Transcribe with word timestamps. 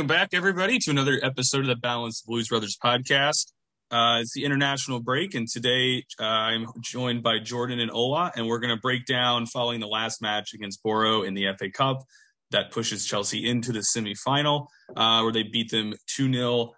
Welcome 0.00 0.16
back, 0.16 0.30
everybody, 0.32 0.78
to 0.78 0.90
another 0.90 1.20
episode 1.22 1.60
of 1.60 1.66
the 1.66 1.76
Balanced 1.76 2.24
Blues 2.24 2.48
Brothers 2.48 2.74
podcast. 2.82 3.52
Uh, 3.90 4.20
it's 4.22 4.32
the 4.32 4.46
international 4.46 4.98
break, 4.98 5.34
and 5.34 5.46
today 5.46 6.06
uh, 6.18 6.24
I'm 6.24 6.68
joined 6.80 7.22
by 7.22 7.38
Jordan 7.38 7.80
and 7.80 7.90
Ola, 7.90 8.32
and 8.34 8.46
we're 8.46 8.60
going 8.60 8.74
to 8.74 8.80
break 8.80 9.04
down 9.04 9.44
following 9.44 9.78
the 9.78 9.86
last 9.86 10.22
match 10.22 10.54
against 10.54 10.82
Boro 10.82 11.20
in 11.20 11.34
the 11.34 11.48
FA 11.58 11.70
Cup 11.70 12.02
that 12.50 12.70
pushes 12.70 13.04
Chelsea 13.04 13.46
into 13.46 13.72
the 13.72 13.80
semifinal, 13.80 14.68
uh, 14.96 15.20
where 15.20 15.32
they 15.32 15.42
beat 15.42 15.70
them 15.70 15.92
2 16.16 16.32
0 16.32 16.72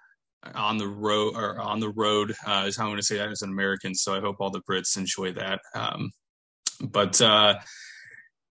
on 0.57 0.79
the 0.79 0.89
road, 0.89 1.37
or 1.37 1.61
on 1.61 1.79
the 1.79 1.91
road, 1.91 2.35
uh, 2.45 2.65
is 2.67 2.77
how 2.77 2.87
I'm 2.87 2.91
going 2.91 2.97
to 2.97 3.05
say 3.05 3.19
that 3.19 3.29
as 3.29 3.43
an 3.43 3.51
American. 3.51 3.95
So 3.95 4.17
I 4.17 4.21
hope 4.21 4.41
all 4.41 4.51
the 4.51 4.63
Brits 4.69 4.97
enjoy 4.97 5.31
that. 5.35 5.61
Um, 5.77 6.11
but 6.81 7.23
uh, 7.23 7.55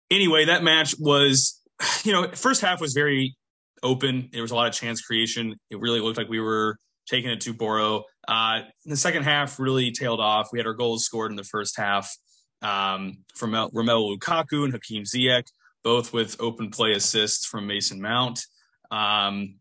anyway, 0.09 0.45
that 0.45 0.64
match 0.64 0.95
was, 0.97 1.59
you 2.05 2.14
know, 2.14 2.31
first 2.31 2.61
half 2.61 2.80
was 2.80 2.94
very 2.94 3.36
open. 3.83 4.29
There 4.31 4.41
was 4.41 4.51
a 4.51 4.55
lot 4.55 4.67
of 4.67 4.73
chance 4.73 5.01
creation. 5.01 5.55
It 5.69 5.79
really 5.79 5.99
looked 5.99 6.17
like 6.17 6.29
we 6.29 6.39
were 6.39 6.77
taking 7.07 7.31
it 7.31 7.41
to 7.41 7.53
Boro. 7.53 8.03
Uh, 8.27 8.61
the 8.85 8.95
second 8.95 9.23
half 9.23 9.59
really 9.59 9.91
tailed 9.91 10.19
off. 10.19 10.49
We 10.51 10.59
had 10.59 10.67
our 10.67 10.73
goals 10.73 11.03
scored 11.03 11.31
in 11.31 11.35
the 11.35 11.43
first 11.43 11.77
half 11.77 12.13
um, 12.61 13.19
from 13.35 13.52
Romelu 13.52 14.17
Lukaku 14.17 14.63
and 14.63 14.73
Hakim 14.73 15.03
Ziyech, 15.03 15.47
both 15.83 16.13
with 16.13 16.39
open 16.39 16.69
play 16.69 16.91
assists 16.91 17.45
from 17.45 17.67
Mason 17.67 18.02
Mount. 18.02 18.39
Um, 18.91 19.55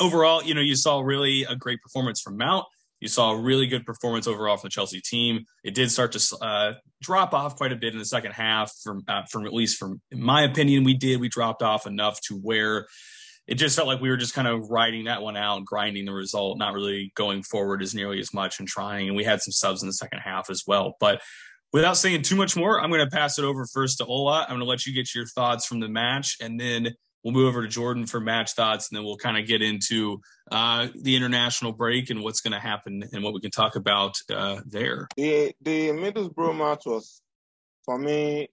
overall, 0.00 0.42
you 0.42 0.54
know, 0.54 0.60
you 0.60 0.76
saw 0.76 1.00
really 1.00 1.44
a 1.44 1.56
great 1.56 1.80
performance 1.82 2.20
from 2.20 2.36
Mount. 2.36 2.64
You 3.00 3.08
saw 3.08 3.32
a 3.32 3.40
really 3.40 3.66
good 3.66 3.84
performance 3.84 4.26
overall 4.26 4.56
from 4.56 4.68
the 4.68 4.72
Chelsea 4.72 5.02
team. 5.02 5.44
It 5.62 5.74
did 5.74 5.90
start 5.90 6.12
to 6.12 6.36
uh, 6.40 6.72
drop 7.02 7.34
off 7.34 7.56
quite 7.56 7.72
a 7.72 7.76
bit 7.76 7.92
in 7.92 7.98
the 7.98 8.06
second 8.06 8.32
half. 8.32 8.72
From 8.82 9.02
uh, 9.06 9.22
from 9.30 9.44
at 9.44 9.52
least 9.52 9.76
from 9.76 10.00
in 10.10 10.20
my 10.20 10.44
opinion, 10.44 10.82
we 10.82 10.94
did. 10.94 11.20
We 11.20 11.28
dropped 11.28 11.62
off 11.62 11.86
enough 11.86 12.18
to 12.28 12.36
where 12.36 12.86
it 13.46 13.54
just 13.54 13.76
felt 13.76 13.88
like 13.88 14.00
we 14.00 14.08
were 14.08 14.16
just 14.16 14.34
kind 14.34 14.48
of 14.48 14.70
riding 14.70 15.04
that 15.04 15.22
one 15.22 15.36
out, 15.36 15.64
grinding 15.64 16.04
the 16.04 16.12
result, 16.12 16.58
not 16.58 16.74
really 16.74 17.12
going 17.14 17.42
forward 17.42 17.82
as 17.82 17.94
nearly 17.94 18.18
as 18.18 18.34
much 18.34 18.58
and 18.58 18.68
trying. 18.68 19.08
And 19.08 19.16
we 19.16 19.24
had 19.24 19.40
some 19.40 19.52
subs 19.52 19.82
in 19.82 19.88
the 19.88 19.92
second 19.92 20.18
half 20.18 20.50
as 20.50 20.64
well. 20.66 20.96
But 20.98 21.22
without 21.72 21.96
saying 21.96 22.22
too 22.22 22.36
much 22.36 22.56
more, 22.56 22.80
I'm 22.80 22.90
going 22.90 23.04
to 23.04 23.10
pass 23.10 23.38
it 23.38 23.44
over 23.44 23.66
first 23.66 23.98
to 23.98 24.06
Ola. 24.06 24.42
I'm 24.42 24.48
going 24.48 24.60
to 24.60 24.66
let 24.66 24.86
you 24.86 24.92
get 24.92 25.14
your 25.14 25.26
thoughts 25.26 25.66
from 25.66 25.80
the 25.80 25.88
match, 25.88 26.36
and 26.40 26.58
then 26.58 26.94
we'll 27.22 27.34
move 27.34 27.48
over 27.48 27.62
to 27.62 27.68
Jordan 27.68 28.06
for 28.06 28.20
match 28.20 28.52
thoughts, 28.52 28.88
and 28.88 28.96
then 28.96 29.04
we'll 29.04 29.16
kind 29.16 29.36
of 29.36 29.46
get 29.46 29.62
into 29.62 30.20
uh, 30.50 30.88
the 31.00 31.16
international 31.16 31.72
break 31.72 32.10
and 32.10 32.22
what's 32.22 32.40
going 32.40 32.52
to 32.52 32.60
happen 32.60 33.04
and 33.12 33.22
what 33.22 33.34
we 33.34 33.40
can 33.40 33.50
talk 33.50 33.76
about 33.76 34.14
uh, 34.32 34.60
there. 34.66 35.08
The 35.16 35.54
the 35.60 35.88
Middlesbrough 35.88 36.56
match 36.56 36.86
was 36.86 37.20
for 37.84 37.98
me 37.98 38.48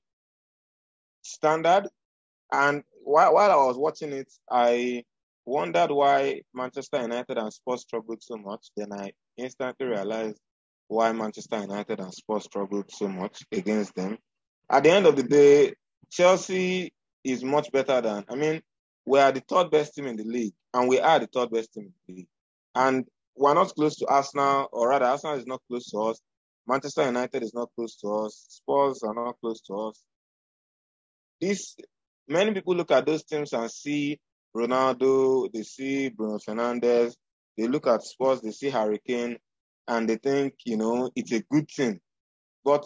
standard, 1.21 1.87
and 2.51 2.83
while, 3.03 3.33
while 3.33 3.51
I 3.51 3.55
was 3.55 3.77
watching 3.77 4.13
it, 4.13 4.31
I 4.49 5.03
wondered 5.45 5.91
why 5.91 6.41
Manchester 6.53 7.01
United 7.01 7.37
and 7.37 7.53
Spurs 7.53 7.81
struggled 7.81 8.23
so 8.23 8.37
much. 8.37 8.67
Then 8.75 8.93
I 8.93 9.11
instantly 9.37 9.87
realized 9.87 10.39
why 10.87 11.11
Manchester 11.11 11.59
United 11.59 11.99
and 11.99 12.13
Spurs 12.13 12.45
struggled 12.45 12.91
so 12.91 13.07
much 13.07 13.43
against 13.51 13.95
them. 13.95 14.17
At 14.69 14.83
the 14.83 14.91
end 14.91 15.05
of 15.05 15.15
the 15.15 15.23
day, 15.23 15.73
Chelsea 16.11 16.93
is 17.23 17.43
much 17.43 17.71
better 17.71 18.01
than, 18.01 18.25
I 18.29 18.35
mean, 18.35 18.61
we 19.05 19.19
are 19.19 19.31
the 19.31 19.41
third 19.41 19.71
best 19.71 19.95
team 19.95 20.07
in 20.07 20.15
the 20.15 20.23
league, 20.23 20.53
and 20.73 20.87
we 20.87 20.99
are 20.99 21.19
the 21.19 21.27
third 21.27 21.51
best 21.51 21.73
team 21.73 21.85
in 21.85 21.93
the 22.07 22.13
league. 22.13 22.27
And 22.75 23.05
we're 23.35 23.53
not 23.53 23.73
close 23.75 23.95
to 23.97 24.07
Arsenal, 24.07 24.67
or 24.71 24.89
rather, 24.89 25.05
Arsenal 25.05 25.37
is 25.37 25.45
not 25.45 25.61
close 25.67 25.89
to 25.91 25.97
us. 25.99 26.21
Manchester 26.67 27.05
United 27.05 27.43
is 27.43 27.53
not 27.53 27.69
close 27.75 27.95
to 27.97 28.07
us. 28.07 28.45
Spurs 28.49 29.03
are 29.03 29.13
not 29.13 29.35
close 29.41 29.59
to 29.61 29.73
us. 29.73 30.01
This 31.41 31.75
many 32.27 32.53
people 32.53 32.75
look 32.75 32.91
at 32.91 33.05
those 33.05 33.23
teams 33.23 33.53
and 33.53 33.69
see 33.69 34.19
Ronaldo, 34.55 35.51
they 35.51 35.63
see 35.63 36.09
Bruno 36.09 36.37
Fernandes, 36.37 37.15
they 37.57 37.67
look 37.67 37.87
at 37.87 38.03
Spurs, 38.03 38.41
they 38.41 38.51
see 38.51 38.69
Harry 38.69 38.99
Kane, 39.05 39.37
and 39.87 40.09
they 40.09 40.17
think, 40.17 40.55
you 40.65 40.77
know, 40.77 41.09
it's 41.15 41.31
a 41.31 41.43
good 41.51 41.69
thing. 41.69 41.99
But 42.63 42.85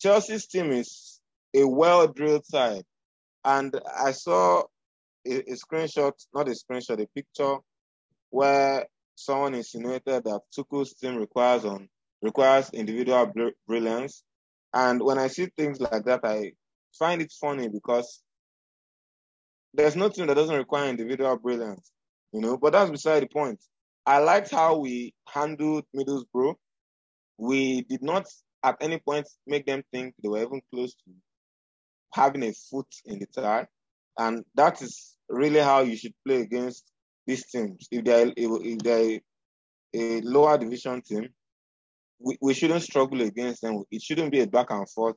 Chelsea's 0.00 0.46
team 0.46 0.72
is 0.72 1.20
a 1.54 1.66
well 1.66 2.06
drilled 2.08 2.46
side. 2.46 2.84
And 3.44 3.78
I 3.96 4.10
saw 4.10 4.62
a, 5.26 5.36
a, 5.36 5.54
screenshot, 5.54 6.12
not 6.34 6.48
a 6.48 6.52
screenshot, 6.52 7.00
a 7.00 7.06
picture 7.14 7.56
where 8.30 8.86
someone 9.14 9.54
insinuated 9.54 10.24
that 10.24 10.40
Tuchel's 10.54 10.94
team 10.94 11.16
requires 11.16 11.64
on 11.64 11.88
requires 12.22 12.70
individual 12.70 13.32
brilliance. 13.66 14.24
And 14.74 15.00
when 15.02 15.18
I 15.18 15.28
see 15.28 15.48
things 15.56 15.80
like 15.80 16.04
that, 16.04 16.20
I 16.24 16.52
find 16.98 17.22
it 17.22 17.32
funny 17.40 17.68
because 17.68 18.22
there's 19.76 19.96
nothing 19.96 20.26
that 20.26 20.34
doesn't 20.34 20.56
require 20.56 20.88
individual 20.88 21.36
brilliance, 21.36 21.92
you 22.32 22.40
know. 22.40 22.56
But 22.56 22.72
that's 22.72 22.90
beside 22.90 23.22
the 23.22 23.28
point. 23.28 23.62
I 24.06 24.18
liked 24.18 24.50
how 24.50 24.76
we 24.78 25.14
handled 25.28 25.84
Middlesbrough. 25.94 26.54
We 27.38 27.82
did 27.82 28.02
not 28.02 28.26
at 28.62 28.76
any 28.80 28.98
point 28.98 29.28
make 29.46 29.66
them 29.66 29.82
think 29.92 30.14
they 30.22 30.28
were 30.28 30.42
even 30.42 30.60
close 30.72 30.94
to 30.94 31.10
having 32.12 32.44
a 32.44 32.52
foot 32.52 32.88
in 33.04 33.18
the 33.18 33.26
tie. 33.26 33.66
and 34.18 34.44
that 34.54 34.80
is 34.82 35.16
really 35.28 35.60
how 35.60 35.80
you 35.80 35.96
should 35.96 36.14
play 36.26 36.40
against 36.40 36.84
these 37.26 37.46
teams. 37.50 37.88
If 37.90 38.04
they're 38.04 38.32
if 38.36 38.78
they're 38.78 39.20
a 39.94 40.20
lower 40.22 40.58
division 40.58 41.02
team, 41.02 41.28
we, 42.18 42.38
we 42.40 42.54
shouldn't 42.54 42.82
struggle 42.82 43.20
against 43.22 43.62
them. 43.62 43.82
It 43.90 44.02
shouldn't 44.02 44.32
be 44.32 44.40
a 44.40 44.46
back 44.46 44.70
and 44.70 44.88
forth. 44.90 45.16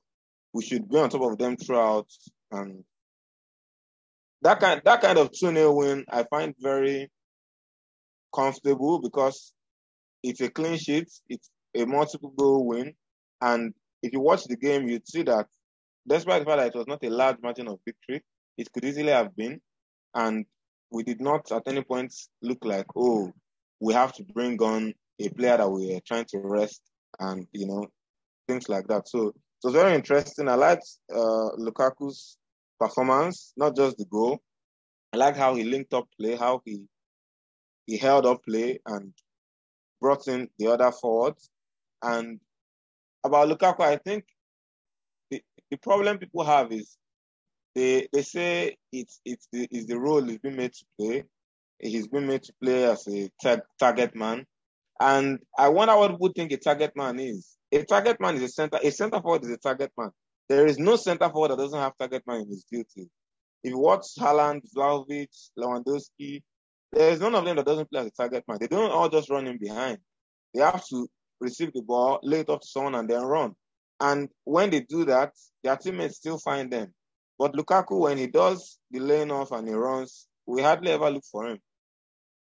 We 0.53 0.63
should 0.63 0.89
be 0.89 0.97
on 0.97 1.09
top 1.09 1.21
of 1.21 1.37
them 1.37 1.57
throughout 1.57 2.07
and 2.51 2.83
that 4.41 4.59
kind 4.59 4.81
that 4.85 5.01
kind 5.01 5.17
of 5.17 5.31
2 5.31 5.53
0 5.53 5.73
win 5.73 6.05
I 6.09 6.23
find 6.23 6.53
very 6.59 7.09
comfortable 8.33 8.99
because 8.99 9.53
it's 10.23 10.41
a 10.41 10.49
clean 10.49 10.77
sheet, 10.77 11.09
it's 11.27 11.49
a 11.75 11.85
multiple 11.85 12.31
goal 12.35 12.65
win. 12.65 12.93
And 13.41 13.73
if 14.03 14.13
you 14.13 14.19
watch 14.19 14.45
the 14.45 14.57
game, 14.57 14.87
you'd 14.87 15.07
see 15.07 15.23
that 15.23 15.47
despite 16.07 16.41
the 16.41 16.45
fact 16.45 16.57
that 16.57 16.67
it 16.67 16.77
was 16.77 16.87
not 16.87 17.03
a 17.03 17.09
large 17.09 17.37
margin 17.41 17.67
of 17.67 17.79
victory, 17.85 18.23
it 18.57 18.71
could 18.71 18.83
easily 18.83 19.11
have 19.11 19.35
been. 19.35 19.61
And 20.13 20.45
we 20.91 21.03
did 21.03 21.21
not 21.21 21.51
at 21.51 21.63
any 21.67 21.83
point 21.83 22.13
look 22.41 22.59
like, 22.63 22.87
oh, 22.95 23.31
we 23.79 23.93
have 23.93 24.13
to 24.13 24.23
bring 24.23 24.61
on 24.61 24.93
a 25.19 25.29
player 25.29 25.57
that 25.57 25.69
we 25.69 25.95
are 25.95 26.01
trying 26.05 26.25
to 26.25 26.39
rest 26.39 26.81
and, 27.19 27.47
you 27.51 27.67
know, 27.67 27.87
things 28.47 28.67
like 28.67 28.87
that. 28.87 29.07
So 29.07 29.27
it 29.27 29.35
was 29.63 29.73
very 29.73 29.93
interesting. 29.93 30.49
I 30.49 30.55
liked 30.55 30.87
uh, 31.13 31.55
Lukaku's 31.57 32.37
performance, 32.79 33.53
not 33.57 33.75
just 33.75 33.97
the 33.97 34.05
goal. 34.05 34.39
I 35.13 35.17
like 35.17 35.35
how 35.35 35.55
he 35.55 35.63
linked 35.63 35.93
up 35.93 36.07
play, 36.19 36.35
how 36.35 36.61
he 36.65 36.85
he 37.85 37.97
held 37.97 38.25
up 38.25 38.43
play 38.45 38.79
and 38.85 39.13
brought 39.99 40.27
in 40.27 40.47
the 40.59 40.67
other 40.67 40.91
forwards. 40.91 41.49
And 42.03 42.39
about 43.23 43.49
Lukaku, 43.49 43.81
I 43.81 43.97
think 43.97 44.25
the, 45.31 45.41
the 45.71 45.77
problem 45.77 46.19
people 46.19 46.43
have 46.43 46.71
is 46.71 46.97
they 47.75 48.07
they 48.13 48.21
say 48.21 48.77
it's 48.91 49.19
it's 49.25 49.47
the, 49.51 49.67
it's 49.71 49.85
the 49.85 49.99
role 49.99 50.21
he's 50.23 50.39
been 50.39 50.55
made 50.55 50.73
to 50.73 50.85
play. 50.99 51.23
He's 51.79 52.07
been 52.07 52.27
made 52.27 52.43
to 52.43 52.53
play 52.61 52.83
as 52.85 53.07
a 53.07 53.29
tag, 53.41 53.61
target 53.79 54.15
man. 54.15 54.45
And 54.99 55.39
I 55.57 55.69
wonder 55.69 55.95
what 55.95 56.11
people 56.11 56.31
think 56.35 56.51
a 56.51 56.57
target 56.57 56.91
man 56.95 57.19
is. 57.19 57.55
A 57.71 57.83
target 57.83 58.19
man 58.19 58.35
is 58.35 58.43
a 58.43 58.49
center. 58.49 58.79
A 58.83 58.91
center 58.91 59.21
forward 59.21 59.43
is 59.45 59.51
a 59.51 59.57
target 59.57 59.91
man. 59.97 60.11
There 60.49 60.65
is 60.65 60.79
no 60.79 60.95
center 60.95 61.29
forward 61.29 61.51
that 61.51 61.59
doesn't 61.59 61.79
have 61.79 61.95
target 61.97 62.23
man 62.25 62.41
in 62.41 62.47
his 62.47 62.65
duty. 62.69 63.07
If 63.63 63.71
you 63.71 63.77
watch 63.77 64.05
Haaland, 64.17 64.61
Vlahovic, 64.75 65.27
Lewandowski, 65.57 66.41
there 66.91 67.11
is 67.11 67.19
none 67.19 67.35
of 67.35 67.45
them 67.45 67.57
that 67.57 67.65
doesn't 67.67 67.89
play 67.91 68.01
as 68.01 68.07
a 68.07 68.11
target 68.11 68.43
man. 68.47 68.57
They 68.59 68.67
don't 68.67 68.91
all 68.91 69.09
just 69.09 69.29
run 69.29 69.45
in 69.45 69.59
behind. 69.59 69.99
They 70.53 70.61
have 70.61 70.83
to 70.87 71.07
receive 71.39 71.71
the 71.73 71.83
ball, 71.83 72.19
lay 72.23 72.39
it 72.39 72.49
off 72.49 72.61
to 72.61 72.67
someone, 72.67 72.95
and 72.95 73.07
then 73.07 73.21
run. 73.21 73.53
And 73.99 74.29
when 74.43 74.71
they 74.71 74.79
do 74.81 75.05
that, 75.05 75.33
their 75.63 75.77
teammates 75.77 76.17
still 76.17 76.39
find 76.39 76.71
them. 76.71 76.93
But 77.37 77.53
Lukaku, 77.53 77.99
when 77.99 78.17
he 78.17 78.27
does 78.27 78.79
the 78.89 78.99
laying 78.99 79.31
off 79.31 79.51
and 79.51 79.67
he 79.67 79.73
runs, 79.73 80.27
we 80.47 80.63
hardly 80.63 80.91
ever 80.91 81.11
look 81.11 81.23
for 81.31 81.47
him. 81.47 81.59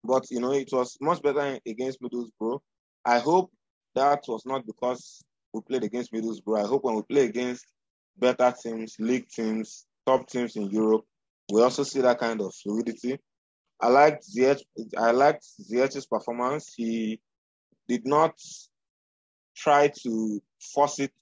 But 0.03 0.25
you 0.31 0.41
know, 0.41 0.53
it 0.53 0.71
was 0.73 0.97
much 1.01 1.23
better 1.23 1.59
against 1.65 2.03
Middlesbrough. 2.03 2.59
I 3.05 3.21
hope 3.21 3.53
that 3.95 4.25
was 4.27 4.45
not 4.45 4.67
because 4.67 5.23
we 5.53 5.61
played 5.61 5.85
against 5.85 6.13
Middlesbrough. 6.13 6.65
I 6.65 6.67
hope 6.67 6.83
when 6.83 6.97
we 6.97 7.03
play 7.03 7.27
against 7.27 7.65
better 8.19 8.53
teams, 8.63 8.97
league 8.99 9.29
teams, 9.29 9.87
top 10.07 10.29
teams 10.29 10.57
in 10.57 10.71
Europe, 10.71 11.05
we 11.53 11.63
also 11.63 11.83
see 11.83 12.01
that 12.01 12.19
kind 12.19 12.41
of 12.41 12.55
fluidity. 12.55 13.19
I 13.81 13.89
liked 13.89 14.25
Ziyech, 14.29 14.63
I 14.97 15.11
liked 15.11 15.45
Ziyech's 15.61 16.07
performance. 16.07 16.73
He 16.77 17.21
did 17.89 18.07
not 18.07 18.35
try 19.57 19.91
to 20.03 20.43
force 20.75 21.01
it. 21.01 21.13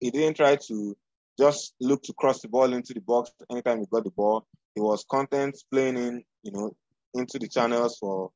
He 0.00 0.10
didn't 0.10 0.36
try 0.36 0.56
to 0.56 0.96
just 1.38 1.74
look 1.80 2.02
to 2.02 2.12
cross 2.14 2.40
the 2.42 2.48
ball 2.48 2.72
into 2.72 2.92
the 2.92 3.00
box 3.00 3.30
anytime 3.50 3.80
he 3.80 3.86
got 3.90 4.04
the 4.04 4.10
ball. 4.10 4.46
He 4.74 4.80
was 4.80 5.04
content 5.10 5.56
playing 5.70 5.96
in, 5.96 6.24
you 6.42 6.52
know, 6.52 6.74
into 7.14 7.38
the 7.38 7.48
channels 7.48 7.96
for 7.98 8.30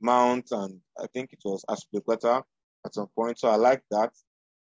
Mount 0.00 0.48
and 0.50 0.80
I 0.98 1.06
think 1.12 1.32
it 1.32 1.40
was 1.44 1.64
Azpilicueta 1.68 2.42
at 2.84 2.94
some 2.94 3.08
point. 3.14 3.38
So 3.38 3.48
I 3.48 3.56
like 3.56 3.82
that. 3.90 4.10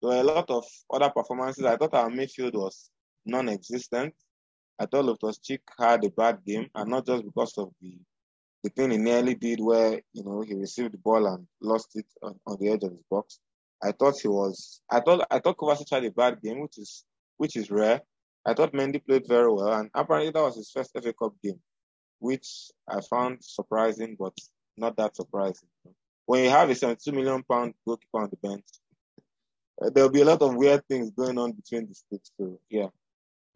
There 0.02 0.10
were 0.10 0.20
a 0.20 0.24
lot 0.24 0.50
of 0.50 0.64
other 0.92 1.10
performances. 1.10 1.64
I 1.64 1.76
thought 1.76 1.94
our 1.94 2.10
midfield 2.10 2.54
was 2.54 2.90
non-existent. 3.24 4.14
I 4.78 4.86
thought 4.86 5.06
Loftus-Cheek 5.06 5.62
had 5.78 6.04
a 6.04 6.10
bad 6.10 6.44
game, 6.44 6.68
and 6.74 6.90
not 6.90 7.06
just 7.06 7.24
because 7.24 7.56
of 7.58 7.70
the 7.80 7.98
the 8.62 8.70
thing 8.70 8.90
he 8.90 8.98
nearly 8.98 9.34
did 9.34 9.60
where 9.60 10.00
you 10.12 10.24
know 10.24 10.40
he 10.40 10.54
received 10.54 10.92
the 10.92 10.98
ball 10.98 11.26
and 11.26 11.46
lost 11.60 11.90
it 11.94 12.06
on, 12.22 12.34
on 12.46 12.56
the 12.58 12.68
edge 12.68 12.82
of 12.82 12.90
his 12.90 13.04
box. 13.08 13.38
I 13.82 13.92
thought 13.92 14.18
he 14.20 14.28
was. 14.28 14.80
I 14.90 15.00
thought 15.00 15.26
I 15.30 15.38
thought 15.38 15.56
Kovacic 15.56 15.90
had 15.90 16.04
a 16.04 16.10
bad 16.10 16.42
game, 16.42 16.60
which 16.60 16.78
is 16.78 17.04
which 17.36 17.56
is 17.56 17.70
rare. 17.70 18.00
I 18.44 18.54
thought 18.54 18.72
Mendy 18.72 19.04
played 19.04 19.26
very 19.28 19.50
well, 19.52 19.72
and 19.72 19.90
apparently 19.94 20.32
that 20.32 20.42
was 20.42 20.56
his 20.56 20.70
first 20.70 20.92
FA 20.92 21.12
Cup 21.12 21.34
game, 21.42 21.60
which 22.18 22.70
I 22.88 23.00
found 23.00 23.38
surprising, 23.42 24.16
but 24.18 24.36
not 24.76 24.96
that 24.96 25.16
surprising. 25.16 25.68
When 26.26 26.44
you 26.44 26.50
have 26.50 26.70
a 26.70 26.74
72 26.74 27.12
million 27.12 27.42
pound 27.44 27.74
goalkeeper 27.86 28.20
on 28.20 28.30
the 28.30 28.36
bench, 28.36 28.64
there'll 29.92 30.10
be 30.10 30.22
a 30.22 30.24
lot 30.24 30.42
of 30.42 30.54
weird 30.54 30.86
things 30.88 31.10
going 31.10 31.38
on 31.38 31.52
between 31.52 31.88
the 31.88 31.94
sticks. 31.94 32.30
So 32.38 32.58
yeah, 32.70 32.88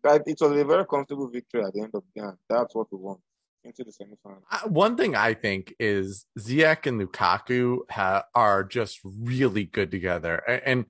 but 0.02 0.22
it 0.26 0.38
was 0.40 0.52
a 0.52 0.64
very 0.64 0.86
comfortable 0.86 1.28
victory 1.28 1.64
at 1.64 1.72
the 1.72 1.80
end 1.80 1.90
of 1.94 2.02
the 2.14 2.20
game. 2.20 2.36
That's 2.48 2.74
what 2.74 2.88
we 2.92 2.98
want 2.98 3.20
into 3.64 3.84
the 3.84 3.92
semifinal. 3.92 4.70
One 4.70 4.96
thing 4.96 5.14
I 5.14 5.34
think 5.34 5.74
is 5.78 6.24
Ziyech 6.38 6.86
and 6.86 7.00
Lukaku 7.00 7.80
ha- 7.90 8.24
are 8.34 8.64
just 8.64 9.00
really 9.04 9.64
good 9.64 9.90
together, 9.90 10.36
and 10.36 10.86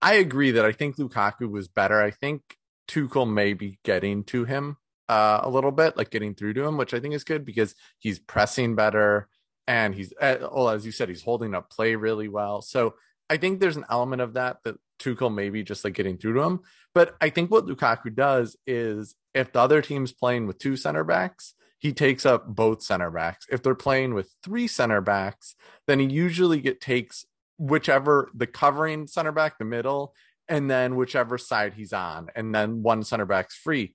I 0.00 0.14
agree 0.14 0.52
that 0.52 0.64
I 0.64 0.72
think 0.72 0.96
Lukaku 0.96 1.50
was 1.50 1.68
better. 1.68 2.00
I 2.00 2.10
think 2.10 2.56
Tuchel 2.88 3.30
may 3.30 3.52
be 3.52 3.78
getting 3.84 4.24
to 4.24 4.44
him 4.44 4.76
uh, 5.08 5.40
a 5.42 5.50
little 5.50 5.72
bit, 5.72 5.96
like 5.96 6.10
getting 6.10 6.34
through 6.34 6.54
to 6.54 6.64
him, 6.64 6.76
which 6.76 6.94
I 6.94 7.00
think 7.00 7.14
is 7.14 7.24
good 7.24 7.44
because 7.44 7.74
he's 7.98 8.18
pressing 8.18 8.74
better 8.74 9.28
and 9.66 9.94
he's, 9.94 10.12
uh, 10.20 10.36
well, 10.52 10.70
as 10.70 10.86
you 10.86 10.92
said, 10.92 11.08
he's 11.08 11.22
holding 11.22 11.54
up 11.54 11.70
play 11.70 11.94
really 11.94 12.28
well. 12.28 12.62
So 12.62 12.94
I 13.30 13.36
think 13.36 13.60
there's 13.60 13.76
an 13.76 13.86
element 13.90 14.22
of 14.22 14.34
that 14.34 14.58
that 14.64 14.76
Tuchel 14.98 15.32
maybe 15.32 15.62
just 15.62 15.84
like 15.84 15.94
getting 15.94 16.18
through 16.18 16.34
to 16.34 16.42
him. 16.42 16.60
But 16.94 17.16
I 17.20 17.30
think 17.30 17.50
what 17.50 17.66
Lukaku 17.66 18.14
does 18.14 18.56
is 18.66 19.14
if 19.34 19.52
the 19.52 19.60
other 19.60 19.82
team's 19.82 20.12
playing 20.12 20.46
with 20.46 20.58
two 20.58 20.76
center 20.76 21.04
backs, 21.04 21.54
he 21.78 21.92
takes 21.92 22.26
up 22.26 22.46
both 22.46 22.82
center 22.82 23.10
backs. 23.10 23.46
If 23.50 23.62
they're 23.62 23.74
playing 23.74 24.14
with 24.14 24.34
three 24.42 24.66
center 24.66 25.00
backs, 25.00 25.54
then 25.86 26.00
he 26.00 26.06
usually 26.06 26.60
get 26.60 26.80
takes 26.80 27.24
whichever 27.56 28.30
the 28.34 28.46
covering 28.46 29.06
center 29.06 29.32
back, 29.32 29.58
the 29.58 29.64
middle, 29.64 30.14
and 30.48 30.70
then 30.70 30.96
whichever 30.96 31.38
side 31.38 31.74
he's 31.74 31.92
on, 31.92 32.30
and 32.34 32.54
then 32.54 32.82
one 32.82 33.04
center 33.04 33.26
back's 33.26 33.54
free. 33.54 33.94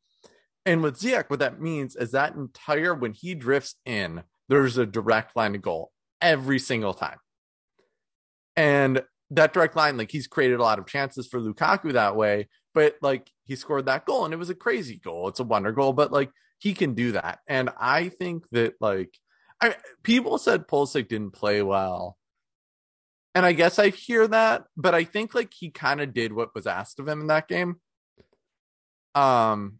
And 0.65 0.81
with 0.81 0.99
Ziyech, 0.99 1.29
what 1.29 1.39
that 1.39 1.59
means 1.59 1.95
is 1.95 2.11
that 2.11 2.35
entire 2.35 2.93
when 2.93 3.13
he 3.13 3.35
drifts 3.35 3.75
in, 3.85 4.23
there's 4.47 4.77
a 4.77 4.85
direct 4.85 5.35
line 5.35 5.53
to 5.53 5.57
goal 5.57 5.91
every 6.21 6.59
single 6.59 6.93
time. 6.93 7.17
And 8.55 9.01
that 9.35 9.53
direct 9.53 9.75
line, 9.75 9.97
like 9.97 10.11
he's 10.11 10.27
created 10.27 10.59
a 10.59 10.63
lot 10.63 10.79
of 10.79 10.87
chances 10.87 11.27
for 11.27 11.39
Lukaku 11.39 11.93
that 11.93 12.15
way, 12.15 12.49
but 12.73 12.95
like 13.01 13.29
he 13.45 13.55
scored 13.55 13.85
that 13.85 14.05
goal 14.05 14.25
and 14.25 14.33
it 14.33 14.37
was 14.37 14.49
a 14.49 14.55
crazy 14.55 14.97
goal. 14.97 15.27
It's 15.27 15.39
a 15.39 15.43
wonder 15.43 15.71
goal, 15.71 15.93
but 15.93 16.11
like 16.11 16.31
he 16.59 16.73
can 16.73 16.93
do 16.93 17.13
that. 17.13 17.39
And 17.47 17.69
I 17.77 18.09
think 18.09 18.45
that 18.51 18.75
like 18.79 19.17
I, 19.61 19.75
people 20.03 20.37
said 20.37 20.67
Pulisic 20.67 21.07
didn't 21.07 21.31
play 21.31 21.61
well. 21.61 22.17
And 23.35 23.45
I 23.45 23.53
guess 23.53 23.79
I 23.79 23.89
hear 23.89 24.27
that, 24.27 24.65
but 24.77 24.93
I 24.93 25.05
think 25.05 25.33
like 25.33 25.51
he 25.53 25.71
kind 25.71 26.01
of 26.01 26.13
did 26.13 26.33
what 26.33 26.53
was 26.53 26.67
asked 26.67 26.99
of 26.99 27.07
him 27.07 27.21
in 27.21 27.27
that 27.27 27.47
game. 27.47 27.77
Um, 29.15 29.79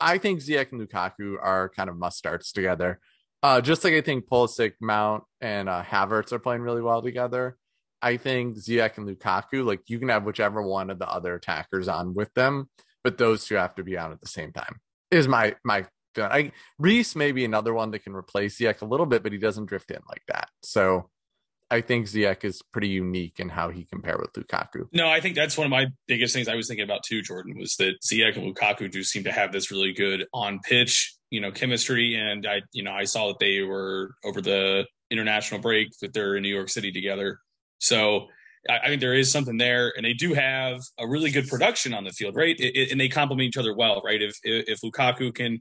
I 0.00 0.18
think 0.18 0.40
Ziyech 0.40 0.70
and 0.70 0.80
Lukaku 0.80 1.36
are 1.40 1.68
kind 1.70 1.90
of 1.90 1.96
must 1.96 2.18
starts 2.18 2.52
together. 2.52 3.00
Uh, 3.42 3.60
just 3.60 3.84
like 3.84 3.94
I 3.94 4.00
think 4.00 4.28
Pulisic, 4.28 4.72
Mount, 4.80 5.24
and 5.40 5.68
uh, 5.68 5.82
Havertz 5.82 6.32
are 6.32 6.38
playing 6.38 6.62
really 6.62 6.82
well 6.82 7.02
together. 7.02 7.56
I 8.04 8.18
think 8.18 8.58
Ziyech 8.58 8.98
and 8.98 9.08
Lukaku, 9.08 9.64
like 9.64 9.80
you 9.88 9.98
can 9.98 10.10
have 10.10 10.24
whichever 10.24 10.60
one 10.60 10.90
of 10.90 10.98
the 10.98 11.08
other 11.08 11.34
attackers 11.34 11.88
on 11.88 12.12
with 12.12 12.32
them, 12.34 12.68
but 13.02 13.16
those 13.16 13.46
two 13.46 13.54
have 13.54 13.74
to 13.76 13.82
be 13.82 13.96
on 13.96 14.12
at 14.12 14.20
the 14.20 14.28
same 14.28 14.52
time. 14.52 14.76
Is 15.10 15.26
my 15.26 15.56
my 15.64 15.86
I 16.18 16.52
Reece 16.78 17.16
may 17.16 17.32
be 17.32 17.46
another 17.46 17.72
one 17.72 17.90
that 17.92 18.04
can 18.04 18.14
replace 18.14 18.58
Ziyech 18.58 18.82
a 18.82 18.84
little 18.84 19.06
bit, 19.06 19.22
but 19.22 19.32
he 19.32 19.38
doesn't 19.38 19.66
drift 19.66 19.90
in 19.90 20.00
like 20.06 20.22
that. 20.28 20.50
So 20.62 21.08
I 21.70 21.80
think 21.80 22.06
Ziyech 22.06 22.44
is 22.44 22.60
pretty 22.72 22.88
unique 22.88 23.40
in 23.40 23.48
how 23.48 23.70
he 23.70 23.86
compare 23.86 24.18
with 24.18 24.32
Lukaku. 24.34 24.86
No, 24.92 25.08
I 25.08 25.20
think 25.20 25.34
that's 25.34 25.56
one 25.56 25.66
of 25.66 25.70
my 25.70 25.86
biggest 26.06 26.34
things 26.34 26.46
I 26.46 26.56
was 26.56 26.68
thinking 26.68 26.84
about 26.84 27.04
too, 27.04 27.22
Jordan, 27.22 27.56
was 27.58 27.74
that 27.76 27.94
Ziyech 28.04 28.36
and 28.36 28.54
Lukaku 28.54 28.90
do 28.90 29.02
seem 29.02 29.24
to 29.24 29.32
have 29.32 29.50
this 29.50 29.70
really 29.70 29.94
good 29.94 30.26
on 30.34 30.60
pitch, 30.60 31.16
you 31.30 31.40
know, 31.40 31.50
chemistry. 31.50 32.16
And 32.16 32.46
I, 32.46 32.60
you 32.72 32.82
know, 32.82 32.92
I 32.92 33.04
saw 33.04 33.28
that 33.28 33.38
they 33.38 33.62
were 33.62 34.14
over 34.24 34.42
the 34.42 34.86
international 35.10 35.60
break 35.60 35.88
that 36.02 36.12
they're 36.12 36.36
in 36.36 36.42
New 36.42 36.54
York 36.54 36.68
City 36.68 36.92
together. 36.92 37.40
So 37.84 38.26
I, 38.68 38.78
I 38.78 38.86
think 38.88 39.00
there 39.00 39.14
is 39.14 39.30
something 39.30 39.58
there, 39.58 39.92
and 39.96 40.04
they 40.04 40.14
do 40.14 40.34
have 40.34 40.80
a 40.98 41.06
really 41.06 41.30
good 41.30 41.48
production 41.48 41.94
on 41.94 42.04
the 42.04 42.10
field, 42.10 42.36
right? 42.36 42.56
It, 42.58 42.76
it, 42.76 42.92
and 42.92 43.00
they 43.00 43.08
complement 43.08 43.48
each 43.48 43.56
other 43.56 43.74
well, 43.74 44.02
right? 44.04 44.20
If 44.20 44.34
if 44.42 44.80
Lukaku 44.80 45.34
can, 45.34 45.60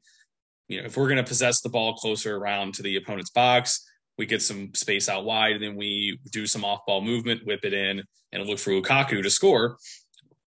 you 0.67 0.79
know, 0.79 0.85
if 0.85 0.97
we're 0.97 1.07
going 1.07 1.17
to 1.17 1.23
possess 1.23 1.61
the 1.61 1.69
ball 1.69 1.95
closer 1.95 2.35
around 2.37 2.73
to 2.75 2.83
the 2.83 2.95
opponent's 2.95 3.31
box 3.31 3.83
we 4.17 4.25
get 4.25 4.41
some 4.41 4.73
space 4.73 5.09
out 5.09 5.25
wide, 5.25 5.53
and 5.53 5.63
then 5.63 5.75
we 5.75 6.19
do 6.31 6.45
some 6.45 6.63
off 6.63 6.81
ball 6.85 7.01
movement, 7.01 7.45
whip 7.45 7.61
it 7.63 7.73
in, 7.73 8.03
and 8.31 8.45
look 8.45 8.59
for 8.59 8.71
Lukaku 8.71 9.23
to 9.23 9.29
score. 9.29 9.77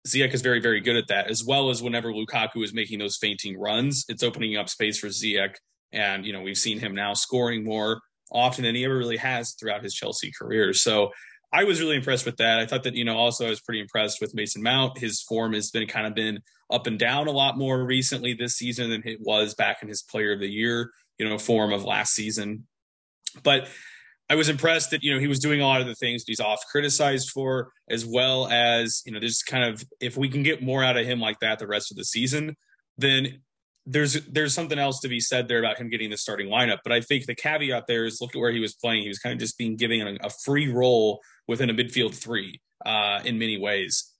Ziyech 0.06 0.32
is 0.32 0.42
very, 0.42 0.60
very 0.60 0.80
good 0.80 0.96
at 0.96 1.08
that, 1.08 1.28
as 1.30 1.42
well 1.44 1.68
as 1.68 1.82
whenever 1.82 2.12
Lukaku 2.12 2.62
is 2.62 2.72
making 2.72 3.00
those 3.00 3.16
fainting 3.16 3.58
runs, 3.58 4.04
it's 4.08 4.22
opening 4.22 4.56
up 4.56 4.68
space 4.68 4.98
for 4.98 5.08
Ziyech. 5.08 5.56
And, 5.92 6.24
you 6.24 6.32
know, 6.32 6.42
we've 6.42 6.56
seen 6.56 6.78
him 6.78 6.94
now 6.94 7.14
scoring 7.14 7.64
more 7.64 8.00
often 8.30 8.64
than 8.64 8.74
he 8.74 8.84
ever 8.84 8.96
really 8.96 9.16
has 9.16 9.54
throughout 9.58 9.82
his 9.82 9.94
Chelsea 9.94 10.30
career. 10.38 10.72
So 10.72 11.10
I 11.56 11.64
was 11.64 11.80
really 11.80 11.96
impressed 11.96 12.26
with 12.26 12.36
that. 12.36 12.58
I 12.58 12.66
thought 12.66 12.82
that, 12.82 12.94
you 12.94 13.04
know, 13.04 13.16
also 13.16 13.46
I 13.46 13.48
was 13.48 13.62
pretty 13.62 13.80
impressed 13.80 14.20
with 14.20 14.34
Mason 14.34 14.62
Mount. 14.62 14.98
His 14.98 15.22
form 15.22 15.54
has 15.54 15.70
been 15.70 15.86
kind 15.86 16.06
of 16.06 16.14
been 16.14 16.40
up 16.70 16.86
and 16.86 16.98
down 16.98 17.28
a 17.28 17.30
lot 17.30 17.56
more 17.56 17.82
recently 17.82 18.34
this 18.34 18.56
season 18.56 18.90
than 18.90 19.02
it 19.06 19.20
was 19.22 19.54
back 19.54 19.78
in 19.80 19.88
his 19.88 20.02
player 20.02 20.34
of 20.34 20.40
the 20.40 20.50
year, 20.50 20.90
you 21.18 21.26
know, 21.26 21.38
form 21.38 21.72
of 21.72 21.82
last 21.82 22.12
season. 22.12 22.66
But 23.42 23.68
I 24.28 24.34
was 24.34 24.50
impressed 24.50 24.90
that 24.90 25.02
you 25.02 25.14
know 25.14 25.20
he 25.20 25.28
was 25.28 25.38
doing 25.38 25.62
a 25.62 25.66
lot 25.66 25.80
of 25.80 25.86
the 25.86 25.94
things 25.94 26.24
that 26.24 26.30
he's 26.30 26.40
oft 26.40 26.66
criticized 26.70 27.30
for, 27.30 27.70
as 27.88 28.04
well 28.04 28.48
as 28.48 29.00
you 29.06 29.12
know 29.12 29.20
there's 29.20 29.42
kind 29.42 29.64
of 29.64 29.82
if 30.00 30.16
we 30.16 30.28
can 30.28 30.42
get 30.42 30.62
more 30.62 30.84
out 30.84 30.98
of 30.98 31.06
him 31.06 31.20
like 31.20 31.38
that 31.40 31.58
the 31.58 31.66
rest 31.66 31.90
of 31.90 31.96
the 31.96 32.04
season, 32.04 32.54
then 32.98 33.40
there's 33.86 34.14
there's 34.26 34.52
something 34.52 34.80
else 34.80 35.00
to 35.00 35.08
be 35.08 35.20
said 35.20 35.46
there 35.46 35.60
about 35.60 35.78
him 35.78 35.88
getting 35.88 36.10
the 36.10 36.16
starting 36.16 36.48
lineup. 36.48 36.78
But 36.82 36.92
I 36.92 37.00
think 37.00 37.26
the 37.26 37.36
caveat 37.36 37.84
there 37.86 38.04
is 38.04 38.20
look 38.20 38.34
at 38.34 38.40
where 38.40 38.50
he 38.50 38.58
was 38.58 38.74
playing. 38.74 39.02
He 39.02 39.08
was 39.08 39.20
kind 39.20 39.32
of 39.32 39.38
just 39.38 39.56
being 39.56 39.76
given 39.76 40.00
a, 40.00 40.26
a 40.26 40.30
free 40.44 40.72
role 40.72 41.20
within 41.48 41.70
a 41.70 41.74
midfield 41.74 42.14
three 42.14 42.60
uh, 42.84 43.20
in 43.24 43.38
many 43.38 43.58
ways, 43.58 44.12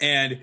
and 0.00 0.40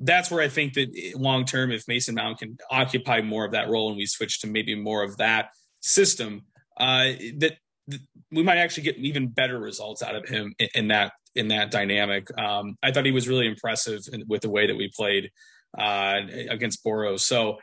that's 0.00 0.30
where 0.30 0.42
I 0.42 0.48
think 0.48 0.74
that 0.74 0.88
long 1.16 1.44
term, 1.44 1.70
if 1.70 1.86
Mason 1.86 2.14
Mount 2.14 2.38
can 2.38 2.56
occupy 2.70 3.20
more 3.20 3.44
of 3.44 3.52
that 3.52 3.68
role 3.68 3.88
and 3.88 3.96
we 3.96 4.06
switch 4.06 4.40
to 4.40 4.46
maybe 4.46 4.74
more 4.74 5.02
of 5.02 5.16
that 5.18 5.50
system, 5.80 6.42
uh, 6.78 7.12
that, 7.38 7.54
that, 7.88 8.00
we 8.32 8.42
might 8.42 8.58
actually 8.58 8.82
get 8.82 8.96
even 8.96 9.28
better 9.28 9.58
results 9.58 10.02
out 10.02 10.16
of 10.16 10.28
him 10.28 10.52
in, 10.58 10.68
in 10.74 10.88
that 10.88 11.12
in 11.36 11.48
that 11.48 11.70
dynamic. 11.70 12.26
Um, 12.38 12.76
I 12.82 12.92
thought 12.92 13.04
he 13.04 13.12
was 13.12 13.28
really 13.28 13.46
impressive 13.46 14.00
in, 14.12 14.24
with 14.28 14.42
the 14.42 14.50
way 14.50 14.66
that 14.66 14.76
we 14.76 14.90
played 14.94 15.30
uh, 15.76 16.20
against 16.48 16.84
Boros. 16.84 17.20
So, 17.20 17.58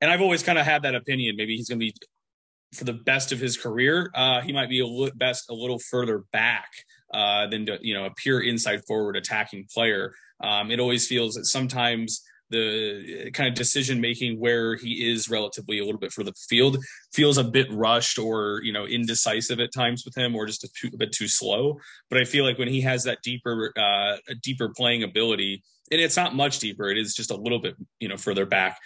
and 0.00 0.10
I've 0.10 0.20
always 0.20 0.42
kind 0.42 0.58
of 0.58 0.64
had 0.64 0.82
that 0.82 0.94
opinion. 0.94 1.34
Maybe 1.36 1.56
he's 1.56 1.68
going 1.68 1.80
to 1.80 1.86
be 1.86 1.94
for 2.74 2.84
the 2.84 2.92
best 2.92 3.32
of 3.32 3.38
his 3.38 3.56
career. 3.56 4.10
Uh, 4.14 4.40
he 4.40 4.52
might 4.52 4.68
be 4.68 4.80
a 4.80 4.86
little 4.86 5.16
best 5.16 5.50
a 5.50 5.54
little 5.54 5.78
further 5.78 6.24
back 6.32 6.68
uh, 7.12 7.46
than 7.46 7.66
to, 7.66 7.78
you 7.80 7.94
know 7.94 8.06
a 8.06 8.10
pure 8.16 8.40
inside 8.40 8.80
forward 8.86 9.16
attacking 9.16 9.66
player. 9.72 10.12
Um, 10.42 10.70
it 10.70 10.80
always 10.80 11.06
feels 11.06 11.34
that 11.34 11.46
sometimes 11.46 12.22
the 12.50 13.30
kind 13.32 13.48
of 13.48 13.54
decision 13.54 14.00
making 14.00 14.38
where 14.38 14.76
he 14.76 15.10
is 15.10 15.28
relatively 15.28 15.78
a 15.78 15.84
little 15.84 15.98
bit 15.98 16.12
further 16.12 16.32
field 16.48 16.78
feels 17.12 17.38
a 17.38 17.44
bit 17.44 17.66
rushed 17.72 18.18
or 18.18 18.60
you 18.62 18.72
know 18.72 18.86
indecisive 18.86 19.58
at 19.58 19.72
times 19.74 20.04
with 20.04 20.16
him 20.16 20.34
or 20.36 20.46
just 20.46 20.62
a, 20.62 20.68
too, 20.80 20.88
a 20.94 20.96
bit 20.96 21.10
too 21.12 21.26
slow 21.26 21.76
but 22.08 22.20
i 22.20 22.24
feel 22.24 22.44
like 22.44 22.58
when 22.58 22.68
he 22.68 22.80
has 22.80 23.02
that 23.02 23.18
deeper 23.22 23.72
uh, 23.76 24.16
deeper 24.42 24.68
playing 24.76 25.02
ability 25.02 25.62
and 25.90 26.00
it's 26.00 26.16
not 26.16 26.36
much 26.36 26.60
deeper 26.60 26.88
it 26.88 26.98
is 26.98 27.14
just 27.14 27.32
a 27.32 27.36
little 27.36 27.58
bit 27.58 27.74
you 27.98 28.08
know 28.08 28.16
further 28.16 28.46
back 28.46 28.78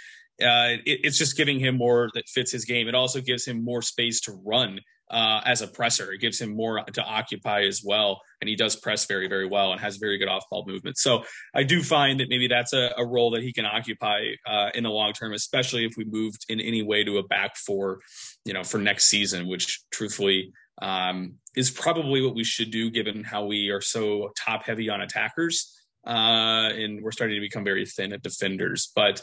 uh, 0.42 0.76
it, 0.85 1.00
it's 1.04 1.18
just 1.18 1.37
giving 1.37 1.59
him 1.59 1.76
more 1.76 2.09
that 2.14 2.28
fits 2.28 2.52
his 2.52 2.64
game. 2.64 2.88
It 2.88 2.94
also 2.94 3.20
gives 3.20 3.47
him 3.47 3.64
more 3.64 3.82
space 3.82 4.20
to 4.23 4.32
run 4.44 4.80
uh, 5.11 5.40
as 5.44 5.61
a 5.61 5.66
presser. 5.66 6.12
It 6.12 6.20
gives 6.20 6.40
him 6.40 6.56
more 6.56 6.85
to 6.85 7.02
occupy 7.02 7.62
as 7.62 7.82
well, 7.85 8.20
and 8.40 8.49
he 8.49 8.56
does 8.56 8.76
press 8.76 9.06
very, 9.06 9.28
very 9.28 9.47
well 9.47 9.73
and 9.73 9.80
has 9.80 9.97
very 9.97 10.18
good 10.18 10.28
off-ball 10.28 10.64
movement. 10.66 10.99
So 10.99 11.25
I 11.54 11.64
do 11.64 11.82
find 11.82 12.20
that 12.20 12.28
maybe 12.28 12.47
that's 12.49 12.73
a, 12.73 12.92
a 12.97 13.04
role 13.04 13.32
that 13.32 13.42
he 13.42 13.52
can 13.52 13.66
occupy 13.66 14.20
uh, 14.47 14.70
in 14.75 14.85
the 14.85 14.90
long 14.90 15.12
term, 15.12 15.32
especially 15.32 15.85
if 15.85 15.94
we 15.97 16.04
moved 16.04 16.47
in 16.49 16.61
any 16.61 16.82
way 16.82 17.02
to 17.04 17.18
a 17.18 17.25
back 17.25 17.56
four, 17.56 18.00
you 18.44 18.52
know, 18.52 18.62
for 18.62 18.78
next 18.78 19.09
season, 19.09 19.49
which 19.49 19.80
truthfully 19.90 20.52
um, 20.80 21.35
is 21.56 21.70
probably 21.70 22.23
what 22.23 22.35
we 22.35 22.44
should 22.44 22.70
do 22.70 22.90
given 22.90 23.25
how 23.25 23.44
we 23.44 23.70
are 23.70 23.80
so 23.80 24.30
top 24.37 24.64
heavy 24.64 24.88
on 24.88 25.00
attackers. 25.00 25.76
Uh, 26.06 26.70
and 26.73 27.02
we're 27.02 27.12
starting 27.12 27.37
to 27.37 27.40
become 27.40 27.64
very 27.64 27.85
thin 27.85 28.12
at 28.12 28.23
defenders. 28.23 28.90
But 28.94 29.20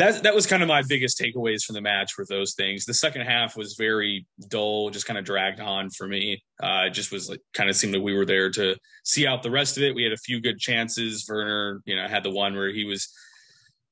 that 0.00 0.22
that 0.22 0.34
was 0.34 0.46
kind 0.46 0.62
of 0.62 0.68
my 0.68 0.82
biggest 0.88 1.20
takeaways 1.20 1.62
from 1.62 1.74
the 1.74 1.80
match 1.82 2.16
were 2.16 2.24
those 2.26 2.54
things. 2.54 2.86
The 2.86 2.94
second 2.94 3.22
half 3.22 3.54
was 3.54 3.74
very 3.78 4.26
dull, 4.48 4.88
just 4.88 5.04
kind 5.04 5.18
of 5.18 5.26
dragged 5.26 5.60
on 5.60 5.90
for 5.90 6.08
me. 6.08 6.42
Uh, 6.62 6.84
it 6.86 6.90
just 6.90 7.12
was 7.12 7.28
like 7.28 7.40
kind 7.52 7.68
of 7.68 7.76
seemed 7.76 7.92
like 7.92 8.02
we 8.02 8.14
were 8.14 8.24
there 8.24 8.50
to 8.50 8.76
see 9.04 9.26
out 9.26 9.42
the 9.42 9.50
rest 9.50 9.76
of 9.76 9.82
it. 9.82 9.94
We 9.94 10.02
had 10.02 10.12
a 10.12 10.18
few 10.18 10.40
good 10.40 10.58
chances. 10.58 11.26
Werner, 11.28 11.82
you 11.84 11.96
know, 11.96 12.08
had 12.08 12.22
the 12.22 12.30
one 12.30 12.54
where 12.54 12.72
he 12.72 12.84
was 12.84 13.12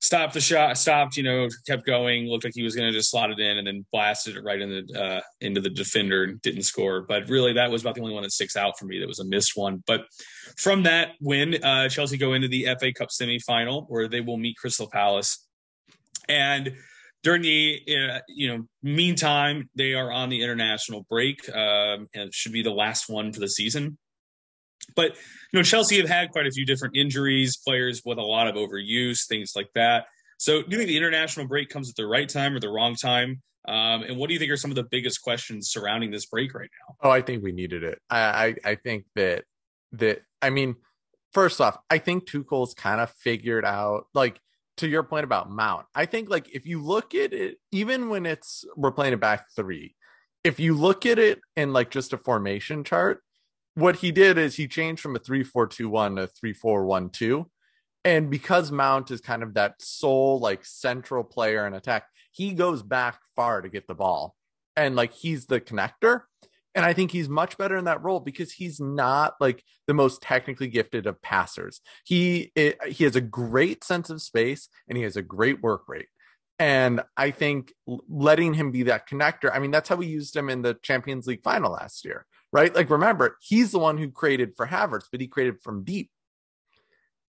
stopped 0.01 0.33
the 0.33 0.41
shot, 0.41 0.79
stopped, 0.79 1.17
you 1.17 1.23
know, 1.23 1.49
kept 1.67 1.85
going, 1.85 2.27
looked 2.27 2.45
like 2.45 2.55
he 2.55 2.63
was 2.63 2.75
going 2.75 2.91
to 2.91 2.97
just 2.97 3.11
slot 3.11 3.31
it 3.31 3.39
in, 3.39 3.59
and 3.59 3.67
then 3.67 3.85
blasted 3.93 4.37
it 4.37 4.45
right 4.45 4.61
in 4.61 4.71
the 4.71 5.03
uh, 5.03 5.21
into 5.43 5.61
the 5.61 5.69
defender 5.69 6.25
and 6.25 6.41
didn't 6.41 6.63
score. 6.63 7.03
But 7.03 7.29
really, 7.29 7.53
that 7.53 7.71
was 7.71 7.83
about 7.83 7.97
the 7.97 8.01
only 8.01 8.15
one 8.15 8.23
that 8.23 8.33
sticks 8.33 8.57
out 8.57 8.79
for 8.79 8.87
me. 8.87 8.99
That 8.99 9.09
was 9.09 9.19
a 9.19 9.25
missed 9.25 9.53
one. 9.57 9.83
But 9.87 10.07
from 10.57 10.85
that 10.85 11.13
win, 11.21 11.63
uh, 11.63 11.89
Chelsea 11.89 12.17
go 12.17 12.33
into 12.33 12.49
the 12.49 12.67
FA 12.81 12.93
Cup 12.93 13.09
semifinal 13.09 13.87
where 13.89 14.09
they 14.09 14.21
will 14.21 14.39
meet 14.39 14.57
Crystal 14.57 14.89
Palace, 14.91 15.48
and 16.29 16.77
during 17.23 17.43
the 17.43 17.81
uh, 17.89 18.21
you 18.29 18.49
know 18.49 18.65
meantime, 18.83 19.69
they 19.75 19.95
are 19.95 20.13
on 20.13 20.29
the 20.29 20.43
international 20.43 21.05
break, 21.09 21.49
um, 21.55 22.09
and 22.15 22.33
should 22.33 22.53
be 22.53 22.63
the 22.63 22.71
last 22.71 23.09
one 23.09 23.33
for 23.33 23.41
the 23.41 23.49
season. 23.49 23.99
But 24.95 25.17
you 25.53 25.59
know, 25.59 25.63
Chelsea 25.63 25.99
have 25.99 26.09
had 26.09 26.31
quite 26.31 26.47
a 26.47 26.51
few 26.51 26.65
different 26.65 26.97
injuries, 26.97 27.57
players 27.57 28.03
with 28.05 28.19
a 28.19 28.23
lot 28.23 28.47
of 28.47 28.55
overuse, 28.55 29.27
things 29.29 29.53
like 29.57 29.69
that. 29.75 30.07
So, 30.39 30.63
do 30.63 30.69
you 30.71 30.77
think 30.79 30.89
the 30.89 30.97
international 30.97 31.47
break 31.47 31.69
comes 31.69 31.91
at 31.91 31.97
the 31.97 32.07
right 32.07 32.29
time 32.29 32.55
or 32.55 32.61
the 32.61 32.69
wrong 32.69 32.95
time? 32.95 33.43
Um, 33.67 34.05
and 34.05 34.17
what 34.17 34.29
do 34.29 34.35
you 34.35 34.39
think 34.39 34.51
are 34.51 34.57
some 34.57 34.71
of 34.71 34.77
the 34.77 34.85
biggest 34.85 35.21
questions 35.21 35.69
surrounding 35.71 36.11
this 36.11 36.27
break 36.27 36.55
right 36.55 36.71
now? 36.89 36.97
Oh, 37.03 37.11
I 37.11 37.21
think 37.21 37.43
we 37.43 37.53
needed 37.53 37.83
it. 37.83 37.99
I 38.09 38.19
I, 38.19 38.55
I 38.65 38.75
think 38.77 39.05
that 39.17 39.45
that 39.93 40.23
I 40.41 40.51
mean, 40.51 40.77
first 41.33 41.61
off, 41.61 41.77
I 41.91 41.99
think 41.99 42.27
Tuchel's 42.27 42.75
kind 42.75 43.01
of 43.01 43.11
figured 43.11 43.65
out 43.65 44.07
like 44.15 44.41
to 44.79 44.89
your 44.89 45.03
point 45.03 45.25
about 45.25 45.51
Mount. 45.51 45.87
I 45.95 46.07
think 46.07 46.29
like 46.31 46.55
if 46.55 46.67
you 46.67 46.83
look 46.83 47.15
at 47.15 47.33
it, 47.33 47.59
even 47.73 48.09
when 48.09 48.27
it's 48.27 48.65
we're 48.77 48.93
playing 48.93 49.13
it 49.13 49.21
back 49.21 49.47
three, 49.55 49.95
if 50.45 50.59
you 50.61 50.75
look 50.75 51.07
at 51.07 51.19
it 51.19 51.41
in 51.57 51.73
like 51.73 51.91
just 51.91 52.13
a 52.13 52.19
formation 52.19 52.85
chart, 52.85 53.23
what 53.79 53.97
he 53.97 54.11
did 54.11 54.39
is 54.39 54.57
he 54.57 54.67
changed 54.67 55.01
from 55.01 55.15
a 55.15 55.21
3-4-2-1 55.21 56.17
to 56.17 56.47
3-4-1-2 56.47 57.45
and 58.05 58.29
because 58.29 58.73
mount 58.73 59.11
is 59.11 59.21
kind 59.21 59.43
of 59.43 59.55
that 59.55 59.75
sole 59.81 60.41
like 60.41 60.65
central 60.65 61.23
player 61.23 61.65
in 61.67 61.75
attack 61.75 62.05
he 62.33 62.53
goes 62.53 62.83
back 62.83 63.21
far 63.37 63.63
to 63.63 63.69
get 63.69 63.87
the 63.87 63.95
ball 63.95 64.35
and 64.77 64.97
like 64.97 65.13
he's 65.13 65.47
the 65.47 65.61
connector 65.61 66.23
and 66.79 66.87
i 66.87 66.95
think 66.95 67.11
he's 67.11 67.29
much 67.29 67.59
better 67.59 67.77
in 67.77 67.85
that 67.85 68.03
role 68.03 68.21
because 68.21 68.53
he's 68.53 68.81
not 68.81 69.35
like 69.41 69.63
the 69.87 69.95
most 69.95 70.23
technically 70.23 70.69
gifted 70.69 71.07
of 71.07 71.21
passers 71.21 71.81
he 72.05 72.51
it, 72.55 72.79
he 72.87 73.05
has 73.05 73.17
a 73.17 73.21
great 73.21 73.85
sense 73.85 74.09
of 74.09 74.23
space 74.23 74.69
and 74.89 74.97
he 74.97 75.05
has 75.05 75.17
a 75.17 75.23
great 75.23 75.61
work 75.63 75.83
rate 75.89 76.09
and 76.59 77.03
I 77.17 77.31
think 77.31 77.73
letting 77.87 78.55
him 78.55 78.73
be 78.73 78.85
that 78.85 79.09
connector, 79.09 79.51
I 79.53 79.61
mean, 79.61 79.71
that's 79.71 79.89
how 79.89 79.97
we 79.97 80.07
used 80.07 80.35
him 80.35 80.49
in 80.49 80.63
the 80.63 80.75
Champions 80.83 81.27
League 81.27 81.43
final 81.43 81.73
last 81.73 82.05
year, 82.05 82.27
right? 82.53 82.75
Like, 82.75 82.91
remember, 82.91 83.37
he's 83.41 83.71
the 83.71 83.79
one 83.79 83.97
who 83.97 84.11
created 84.11 84.55
for 84.57 84.67
Havertz, 84.67 85.07
but 85.11 85.21
he 85.21 85.29
created 85.29 85.61
from 85.63 85.85
deep. 85.85 86.11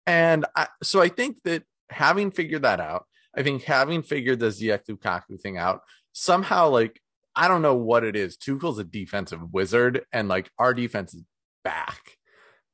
And 0.07 0.47
I, 0.55 0.69
so 0.83 1.03
I 1.03 1.09
think 1.09 1.43
that 1.43 1.65
having 1.91 2.31
figured 2.31 2.63
that 2.63 2.79
out, 2.79 3.07
I 3.37 3.43
think 3.43 3.65
having 3.65 4.03
figured 4.03 4.39
the 4.39 4.47
Ziyech 4.47 4.87
Lukaku 4.89 5.41
thing 5.41 5.59
out, 5.59 5.81
somehow, 6.13 6.69
like, 6.69 7.01
I 7.37 7.49
don't 7.49 7.63
know 7.63 7.77
what 7.77 8.03
it 8.03 8.17
is. 8.17 8.37
Tuchel's 8.37 8.79
a 8.79 8.85
defensive 8.85 9.53
wizard, 9.53 10.05
and 10.13 10.29
like 10.29 10.51
our 10.59 10.73
defense 10.73 11.15
is 11.15 11.23
back. 11.63 12.17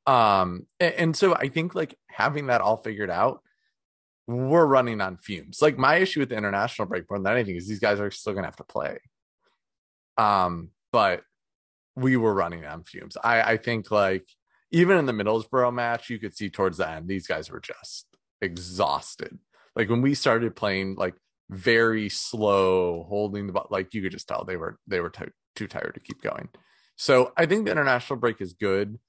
Um, 0.07 0.67
and, 0.79 0.93
and 0.95 1.15
so 1.15 1.35
I 1.35 1.49
think 1.49 1.75
like 1.75 1.95
having 2.09 2.47
that 2.47 2.61
all 2.61 2.77
figured 2.77 3.09
out, 3.09 3.41
we're 4.25 4.65
running 4.65 5.01
on 5.01 5.17
fumes. 5.17 5.61
Like 5.61 5.77
my 5.77 5.95
issue 5.95 6.21
with 6.21 6.29
the 6.29 6.37
international 6.37 6.87
break 6.87 7.09
more 7.09 7.19
than 7.19 7.33
anything 7.33 7.57
is 7.57 7.67
these 7.67 7.79
guys 7.79 7.99
are 7.99 8.11
still 8.11 8.33
gonna 8.33 8.47
have 8.47 8.55
to 8.57 8.63
play. 8.63 8.99
Um, 10.17 10.69
but 10.91 11.23
we 11.95 12.17
were 12.17 12.33
running 12.33 12.65
on 12.65 12.83
fumes. 12.83 13.17
I, 13.21 13.41
I 13.41 13.57
think 13.57 13.91
like 13.91 14.25
even 14.71 14.97
in 14.97 15.05
the 15.05 15.13
Middlesbrough 15.13 15.73
match, 15.73 16.09
you 16.09 16.19
could 16.19 16.35
see 16.35 16.49
towards 16.49 16.77
the 16.77 16.89
end, 16.89 17.07
these 17.07 17.27
guys 17.27 17.51
were 17.51 17.59
just 17.59 18.07
exhausted. 18.41 19.37
Like 19.75 19.89
when 19.89 20.01
we 20.01 20.13
started 20.13 20.55
playing 20.55 20.95
like 20.95 21.15
very 21.49 22.09
slow, 22.09 23.05
holding 23.07 23.47
the 23.47 23.53
ball, 23.53 23.67
like 23.69 23.93
you 23.93 24.01
could 24.01 24.11
just 24.11 24.27
tell 24.27 24.43
they 24.43 24.57
were 24.57 24.79
they 24.87 24.99
were 24.99 25.09
t- 25.09 25.25
too 25.55 25.67
tired 25.67 25.93
to 25.93 25.99
keep 25.99 26.21
going. 26.21 26.49
So 26.95 27.33
I 27.35 27.45
think 27.45 27.65
the 27.65 27.71
international 27.71 28.19
break 28.19 28.41
is 28.41 28.53
good. 28.53 28.99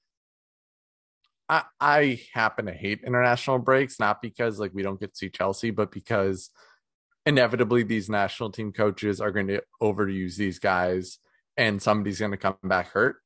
I, 1.47 1.63
I 1.79 2.21
happen 2.33 2.65
to 2.65 2.73
hate 2.73 3.01
international 3.05 3.59
breaks, 3.59 3.99
not 3.99 4.21
because 4.21 4.59
like 4.59 4.71
we 4.73 4.83
don't 4.83 4.99
get 4.99 5.11
to 5.11 5.17
see 5.17 5.29
Chelsea, 5.29 5.69
but 5.69 5.91
because 5.91 6.49
inevitably 7.25 7.83
these 7.83 8.09
national 8.09 8.51
team 8.51 8.71
coaches 8.71 9.21
are 9.21 9.31
going 9.31 9.47
to 9.47 9.61
overuse 9.81 10.35
these 10.35 10.59
guys 10.59 11.19
and 11.57 11.81
somebody's 11.81 12.19
going 12.19 12.31
to 12.31 12.37
come 12.37 12.57
back 12.63 12.89
hurt. 12.89 13.17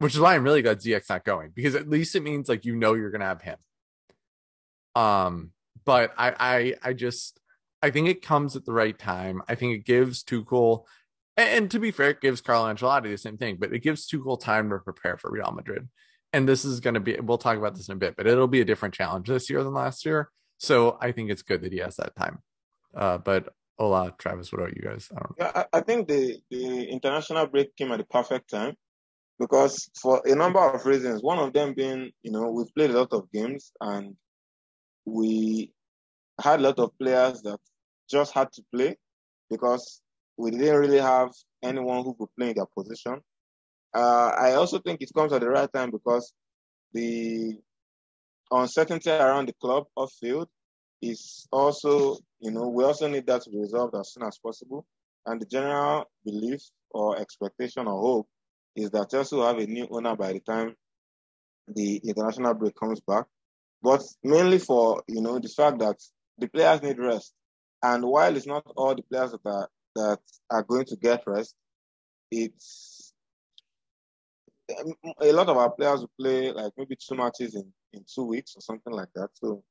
Which 0.00 0.14
is 0.14 0.20
why 0.20 0.34
I'm 0.34 0.44
really 0.44 0.62
glad 0.62 0.78
Ziyech's 0.78 1.08
not 1.08 1.24
going 1.24 1.50
because 1.54 1.74
at 1.74 1.88
least 1.88 2.14
it 2.14 2.22
means 2.22 2.48
like 2.48 2.64
you 2.64 2.76
know 2.76 2.94
you're 2.94 3.10
going 3.10 3.20
to 3.20 3.26
have 3.26 3.42
him. 3.42 3.56
Um, 4.94 5.52
but 5.84 6.12
I, 6.16 6.34
I, 6.38 6.74
I 6.82 6.92
just, 6.92 7.40
I 7.82 7.90
think 7.90 8.08
it 8.08 8.22
comes 8.22 8.56
at 8.56 8.64
the 8.64 8.72
right 8.72 8.98
time. 8.98 9.42
I 9.48 9.54
think 9.54 9.74
it 9.74 9.84
gives 9.84 10.24
Tuchel, 10.24 10.84
and, 11.36 11.70
to 11.70 11.78
be 11.78 11.92
fair, 11.92 12.10
it 12.10 12.20
gives 12.20 12.40
Carlo 12.40 12.72
Ancelotti 12.72 13.10
the 13.10 13.18
same 13.18 13.36
thing, 13.36 13.58
but 13.60 13.72
it 13.72 13.80
gives 13.80 14.08
Tuchel 14.08 14.40
time 14.40 14.70
to 14.70 14.78
prepare 14.78 15.16
for 15.16 15.30
Real 15.30 15.52
Madrid 15.52 15.88
and 16.32 16.48
this 16.48 16.64
is 16.64 16.80
going 16.80 16.94
to 16.94 17.00
be 17.00 17.16
we'll 17.20 17.38
talk 17.38 17.56
about 17.56 17.74
this 17.74 17.88
in 17.88 17.94
a 17.94 17.96
bit 17.96 18.16
but 18.16 18.26
it'll 18.26 18.46
be 18.46 18.60
a 18.60 18.64
different 18.64 18.94
challenge 18.94 19.28
this 19.28 19.48
year 19.48 19.62
than 19.62 19.74
last 19.74 20.04
year 20.04 20.30
so 20.58 20.98
i 21.00 21.12
think 21.12 21.30
it's 21.30 21.42
good 21.42 21.62
that 21.62 21.72
he 21.72 21.78
has 21.78 21.96
that 21.96 22.14
time 22.16 22.38
uh, 22.96 23.18
but 23.18 23.48
Ola 23.78 24.14
travis 24.18 24.52
what 24.52 24.60
about 24.60 24.76
you 24.76 24.82
guys 24.82 25.08
i 25.12 25.20
don't 25.20 25.38
know. 25.38 25.46
yeah 25.54 25.64
I 25.72 25.80
think 25.80 26.08
the 26.08 26.38
the 26.50 26.84
international 26.84 27.46
break 27.46 27.76
came 27.76 27.92
at 27.92 27.98
the 27.98 28.04
perfect 28.04 28.50
time 28.50 28.74
because 29.38 29.88
for 30.00 30.22
a 30.26 30.34
number 30.34 30.58
of 30.58 30.84
reasons 30.84 31.22
one 31.22 31.38
of 31.38 31.52
them 31.52 31.74
being 31.74 32.10
you 32.22 32.32
know 32.32 32.50
we've 32.50 32.74
played 32.74 32.90
a 32.90 32.98
lot 32.98 33.12
of 33.12 33.30
games 33.30 33.72
and 33.80 34.16
we 35.04 35.72
had 36.40 36.60
a 36.60 36.62
lot 36.62 36.78
of 36.78 36.96
players 36.98 37.42
that 37.42 37.58
just 38.10 38.32
had 38.34 38.50
to 38.52 38.62
play 38.74 38.96
because 39.50 40.00
we 40.36 40.50
didn't 40.50 40.76
really 40.76 41.00
have 41.00 41.30
anyone 41.62 42.04
who 42.04 42.14
could 42.14 42.28
play 42.36 42.50
in 42.50 42.56
their 42.56 42.66
position 42.66 43.20
uh, 43.94 44.32
I 44.38 44.52
also 44.52 44.78
think 44.78 45.00
it 45.02 45.10
comes 45.14 45.32
at 45.32 45.40
the 45.40 45.48
right 45.48 45.72
time 45.72 45.90
because 45.90 46.32
the 46.92 47.58
uncertainty 48.50 49.10
around 49.10 49.48
the 49.48 49.54
club 49.54 49.86
off 49.96 50.12
field 50.20 50.48
is 51.00 51.46
also, 51.50 52.18
you 52.40 52.50
know, 52.50 52.68
we 52.68 52.84
also 52.84 53.08
need 53.08 53.26
that 53.26 53.42
to 53.42 53.50
be 53.50 53.58
resolved 53.58 53.94
as 53.94 54.12
soon 54.12 54.24
as 54.24 54.38
possible. 54.38 54.86
And 55.26 55.40
the 55.40 55.46
general 55.46 56.04
belief 56.24 56.60
or 56.90 57.18
expectation 57.18 57.86
or 57.86 58.00
hope 58.00 58.28
is 58.76 58.90
that 58.90 59.10
Chelsea 59.10 59.36
will 59.36 59.46
have 59.46 59.58
a 59.58 59.66
new 59.66 59.86
owner 59.90 60.16
by 60.16 60.32
the 60.32 60.40
time 60.40 60.74
the 61.68 61.96
international 61.96 62.54
break 62.54 62.74
comes 62.74 63.00
back. 63.00 63.26
But 63.82 64.02
mainly 64.24 64.58
for, 64.58 65.02
you 65.06 65.20
know, 65.20 65.38
the 65.38 65.48
fact 65.48 65.78
that 65.78 65.96
the 66.38 66.48
players 66.48 66.82
need 66.82 66.98
rest. 66.98 67.34
And 67.82 68.04
while 68.04 68.36
it's 68.36 68.46
not 68.46 68.64
all 68.76 68.94
the 68.94 69.02
players 69.02 69.32
that 69.32 69.40
are, 69.44 69.68
that 69.94 70.18
are 70.50 70.62
going 70.62 70.84
to 70.86 70.96
get 70.96 71.22
rest, 71.26 71.54
it's 72.30 73.12
um, 74.78 74.92
a 75.20 75.32
lot 75.32 75.48
of 75.48 75.56
our 75.56 75.70
players 75.70 76.00
will 76.00 76.10
play 76.18 76.52
like 76.52 76.72
maybe 76.76 76.96
two 76.96 77.14
matches 77.14 77.54
in, 77.54 77.72
in 77.92 78.04
two 78.12 78.24
weeks 78.24 78.54
or 78.56 78.60
something 78.60 78.92
like 78.92 79.08
that. 79.14 79.28
So 79.34 79.62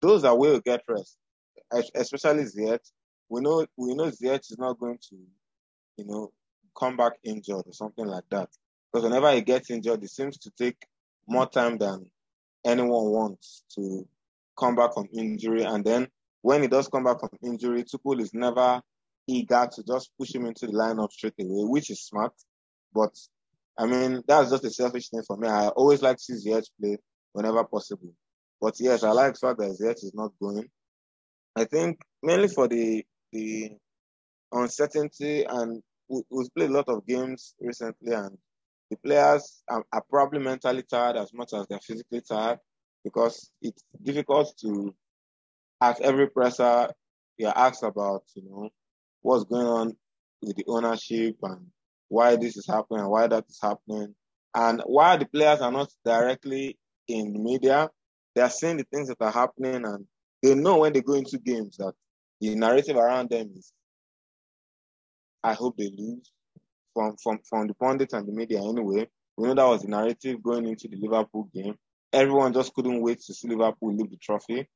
those 0.00 0.22
that 0.22 0.36
will 0.36 0.60
get 0.60 0.82
rest, 0.88 1.16
especially 1.94 2.44
Ziyech. 2.44 2.80
We 3.28 3.40
know 3.40 3.66
we 3.76 3.94
know 3.94 4.10
Ziyech 4.10 4.50
is 4.50 4.58
not 4.58 4.78
going 4.78 4.98
to, 5.10 5.16
you 5.96 6.04
know, 6.06 6.32
come 6.78 6.96
back 6.96 7.12
injured 7.22 7.62
or 7.66 7.72
something 7.72 8.06
like 8.06 8.24
that. 8.30 8.48
Because 8.92 9.04
whenever 9.04 9.32
he 9.32 9.40
gets 9.40 9.70
injured, 9.70 10.02
it 10.02 10.10
seems 10.10 10.36
to 10.38 10.50
take 10.50 10.76
more 11.26 11.48
time 11.48 11.78
than 11.78 12.10
anyone 12.64 13.10
wants 13.10 13.64
to 13.76 14.06
come 14.58 14.76
back 14.76 14.94
from 14.94 15.08
injury. 15.12 15.62
And 15.62 15.84
then 15.84 16.08
when 16.42 16.62
he 16.62 16.68
does 16.68 16.88
come 16.88 17.04
back 17.04 17.20
from 17.20 17.30
injury, 17.42 17.84
Tuchel 17.84 18.20
is 18.20 18.34
never 18.34 18.80
eager 19.26 19.68
to 19.72 19.82
just 19.84 20.10
push 20.18 20.34
him 20.34 20.46
into 20.46 20.66
the 20.66 20.72
lineup 20.72 21.12
straight 21.12 21.34
away, 21.40 21.68
which 21.68 21.90
is 21.90 22.02
smart. 22.02 22.32
But 22.92 23.16
I 23.78 23.86
mean, 23.86 24.22
that's 24.26 24.50
just 24.50 24.64
a 24.64 24.70
selfish 24.70 25.08
thing 25.08 25.22
for 25.26 25.36
me. 25.36 25.48
I 25.48 25.68
always 25.68 26.02
like 26.02 26.16
to 26.18 26.22
see 26.22 26.50
Ziyech 26.50 26.66
play 26.80 26.98
whenever 27.32 27.64
possible. 27.64 28.12
But 28.60 28.74
yes, 28.78 29.02
I 29.02 29.10
like 29.10 29.34
the 29.34 29.38
fact 29.38 29.58
that 29.58 29.78
Ziyech 29.80 30.04
is 30.04 30.12
not 30.14 30.32
going. 30.40 30.68
I 31.56 31.64
think 31.64 32.00
mainly 32.22 32.48
for 32.48 32.68
the 32.68 33.04
the 33.32 33.72
uncertainty 34.52 35.44
and 35.44 35.82
we, 36.08 36.22
we've 36.30 36.54
played 36.54 36.70
a 36.70 36.74
lot 36.74 36.88
of 36.88 37.06
games 37.06 37.54
recently 37.60 38.12
and 38.12 38.36
the 38.90 38.96
players 38.98 39.62
are, 39.68 39.84
are, 39.90 40.04
probably 40.10 40.38
mentally 40.38 40.82
tired 40.82 41.16
as 41.16 41.32
much 41.32 41.54
as 41.54 41.66
they're 41.66 41.80
physically 41.80 42.20
tired 42.20 42.58
because 43.04 43.50
it's 43.60 43.82
difficult 44.02 44.52
to 44.60 44.94
ask 45.80 46.00
every 46.00 46.28
presser 46.28 46.88
you're 47.38 47.56
asked 47.56 47.82
about, 47.82 48.22
you 48.34 48.42
know, 48.44 48.70
what's 49.22 49.44
going 49.44 49.66
on 49.66 49.96
with 50.42 50.56
the 50.56 50.64
ownership 50.68 51.36
and 51.42 51.66
why 52.08 52.36
this 52.36 52.56
is 52.56 52.66
happening 52.66 53.00
and 53.00 53.10
why 53.10 53.26
that 53.26 53.44
is 53.48 53.58
happening. 53.60 54.14
And 54.54 54.82
while 54.84 55.18
the 55.18 55.26
players 55.26 55.60
are 55.60 55.72
not 55.72 55.90
directly 56.04 56.78
in 57.08 57.32
the 57.32 57.38
media, 57.38 57.88
they 58.34 58.42
are 58.42 58.50
seeing 58.50 58.76
the 58.76 58.86
things 58.92 59.08
that 59.08 59.20
are 59.20 59.32
happening 59.32 59.84
and 59.84 60.06
they 60.42 60.54
know 60.54 60.78
when 60.78 60.92
they 60.92 61.00
go 61.00 61.14
into 61.14 61.38
games 61.38 61.76
that 61.78 61.94
the 62.40 62.54
narrative 62.54 62.96
around 62.96 63.30
them 63.30 63.50
is 63.56 63.72
I 65.42 65.54
hope 65.54 65.76
they 65.76 65.90
lose 65.96 66.30
from 66.94 67.16
from 67.22 67.40
from 67.48 67.66
the 67.66 67.74
pundits 67.74 68.12
and 68.12 68.26
the 68.26 68.32
media 68.32 68.58
anyway. 68.58 69.08
We 69.36 69.48
know 69.48 69.54
that 69.54 69.66
was 69.66 69.82
the 69.82 69.88
narrative 69.88 70.42
going 70.42 70.66
into 70.66 70.88
the 70.88 70.96
Liverpool 70.96 71.48
game. 71.52 71.76
Everyone 72.12 72.52
just 72.52 72.74
couldn't 72.74 73.00
wait 73.00 73.20
to 73.20 73.34
see 73.34 73.48
Liverpool 73.48 73.94
leave 73.94 74.10
the 74.10 74.16
trophy. 74.16 74.68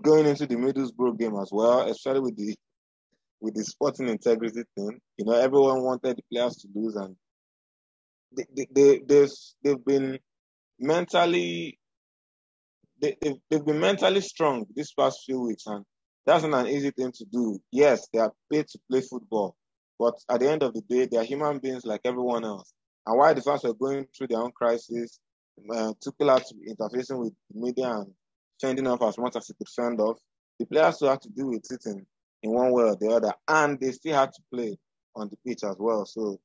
Going 0.00 0.26
into 0.26 0.46
the 0.46 0.56
Middlesbrough 0.56 1.18
game 1.18 1.36
as 1.40 1.50
well, 1.52 1.88
especially 1.88 2.20
with 2.20 2.36
the 2.36 2.56
with 3.40 3.54
the 3.54 3.64
sporting 3.64 4.08
integrity 4.08 4.62
thing. 4.74 4.98
You 5.16 5.24
know, 5.26 5.32
everyone 5.32 5.82
wanted 5.82 6.16
the 6.16 6.22
players 6.32 6.56
to 6.56 6.68
lose, 6.74 6.96
and 6.96 7.16
they 8.36 8.44
they, 8.54 8.66
they 8.72 9.00
they've 9.06 9.30
they've 9.62 9.84
been 9.84 10.18
mentally 10.78 11.78
they, 13.00 13.16
they've, 13.20 13.36
they've 13.50 13.64
been 13.64 13.80
mentally 13.80 14.20
strong 14.20 14.66
this 14.74 14.92
past 14.92 15.20
few 15.26 15.40
weeks, 15.40 15.66
and 15.66 15.84
that's 16.24 16.44
not 16.44 16.66
an 16.66 16.72
easy 16.72 16.90
thing 16.90 17.12
to 17.12 17.24
do. 17.30 17.58
Yes, 17.70 18.08
they 18.12 18.18
are 18.18 18.32
paid 18.50 18.66
to 18.68 18.78
play 18.90 19.00
football, 19.00 19.54
but 19.98 20.14
at 20.30 20.40
the 20.40 20.50
end 20.50 20.62
of 20.62 20.74
the 20.74 20.82
day, 20.82 21.06
they 21.06 21.18
are 21.18 21.24
human 21.24 21.58
beings 21.58 21.84
like 21.84 22.00
everyone 22.04 22.44
else. 22.44 22.72
And 23.06 23.18
while 23.18 23.34
the 23.34 23.42
fans 23.42 23.62
were 23.64 23.74
going 23.74 24.06
through 24.16 24.28
their 24.28 24.40
own 24.40 24.52
crisis, 24.52 25.20
uh, 25.70 25.86
had 25.86 26.00
to 26.00 26.54
be 26.54 26.72
interfacing 26.72 27.18
with 27.18 27.34
the 27.50 27.60
media 27.60 27.90
and 27.90 28.12
fending 28.60 28.86
off 28.86 29.02
as 29.02 29.18
much 29.18 29.36
as 29.36 29.46
he 29.46 29.54
could 29.54 29.68
fend 29.68 30.00
off. 30.00 30.18
The 30.58 30.66
players 30.66 30.96
still 30.96 31.10
had 31.10 31.22
to 31.22 31.28
deal 31.30 31.50
with 31.50 31.70
it 31.70 31.82
in, 31.86 32.06
in 32.42 32.52
one 32.52 32.72
way 32.72 32.84
or 32.84 32.96
the 32.96 33.08
other, 33.08 33.32
and 33.48 33.78
they 33.78 33.92
still 33.92 34.14
had 34.14 34.32
to 34.32 34.42
play 34.52 34.78
on 35.14 35.28
the 35.28 35.36
pitch 35.46 35.64
as 35.64 35.76
well. 35.78 36.06
So 36.06 36.38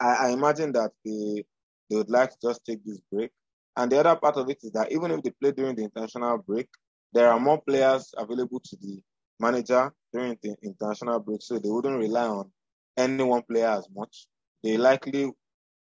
I, 0.00 0.28
I 0.28 0.30
imagine 0.30 0.72
that 0.72 0.92
they 1.04 1.44
they 1.90 1.96
would 1.96 2.10
like 2.10 2.30
to 2.30 2.36
just 2.42 2.64
take 2.64 2.84
this 2.84 3.00
break. 3.10 3.30
And 3.76 3.90
the 3.90 4.00
other 4.00 4.16
part 4.16 4.36
of 4.36 4.48
it 4.48 4.58
is 4.62 4.70
that 4.72 4.92
even 4.92 5.10
if 5.10 5.22
they 5.22 5.30
play 5.30 5.52
during 5.52 5.76
the 5.76 5.84
international 5.84 6.38
break, 6.38 6.68
there 7.12 7.30
are 7.30 7.40
more 7.40 7.60
players 7.60 8.14
available 8.16 8.60
to 8.60 8.76
the 8.80 9.00
manager 9.38 9.92
during 10.12 10.38
the 10.42 10.56
international 10.62 11.20
break, 11.20 11.42
so 11.42 11.58
they 11.58 11.68
wouldn't 11.68 11.98
rely 11.98 12.26
on 12.26 12.50
any 12.96 13.22
one 13.22 13.42
player 13.42 13.68
as 13.68 13.86
much. 13.94 14.26
They 14.62 14.76
likely, 14.76 15.30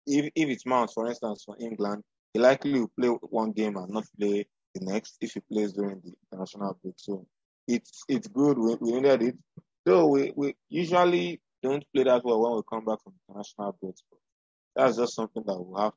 if, 0.06 0.32
if 0.36 0.50
it's 0.50 0.66
Mount, 0.66 0.92
for 0.94 1.08
instance, 1.08 1.44
for 1.46 1.56
England, 1.60 2.04
he 2.34 2.40
likely 2.40 2.74
will 2.74 2.92
play 3.00 3.10
one 3.10 3.52
game 3.52 3.78
and 3.78 3.90
not 3.90 4.06
play 4.20 4.46
the 4.76 4.86
next 4.86 5.18
if 5.22 5.34
he 5.34 5.40
plays 5.52 5.74
during 5.74 6.02
the 6.04 6.14
international 6.32 6.78
break. 6.82 6.96
So 6.98 7.26
it's 7.68 8.04
it's 8.08 8.28
good. 8.28 8.58
We, 8.58 8.76
we 8.76 8.92
needed 8.94 9.22
it. 9.22 9.38
Though 9.86 10.08
we, 10.08 10.32
we 10.36 10.56
usually 10.70 11.42
don't 11.62 11.84
play 11.94 12.04
that 12.06 12.24
well 12.24 12.42
when 12.42 12.56
we 12.56 12.62
come 12.70 12.86
back 12.86 13.04
from 13.04 13.14
international 13.30 13.78
breaks. 13.82 14.04
But 14.10 14.20
that's 14.76 14.98
just 14.98 15.16
something 15.16 15.44
that 15.46 15.60
we'll 15.60 15.82
have 15.82 15.94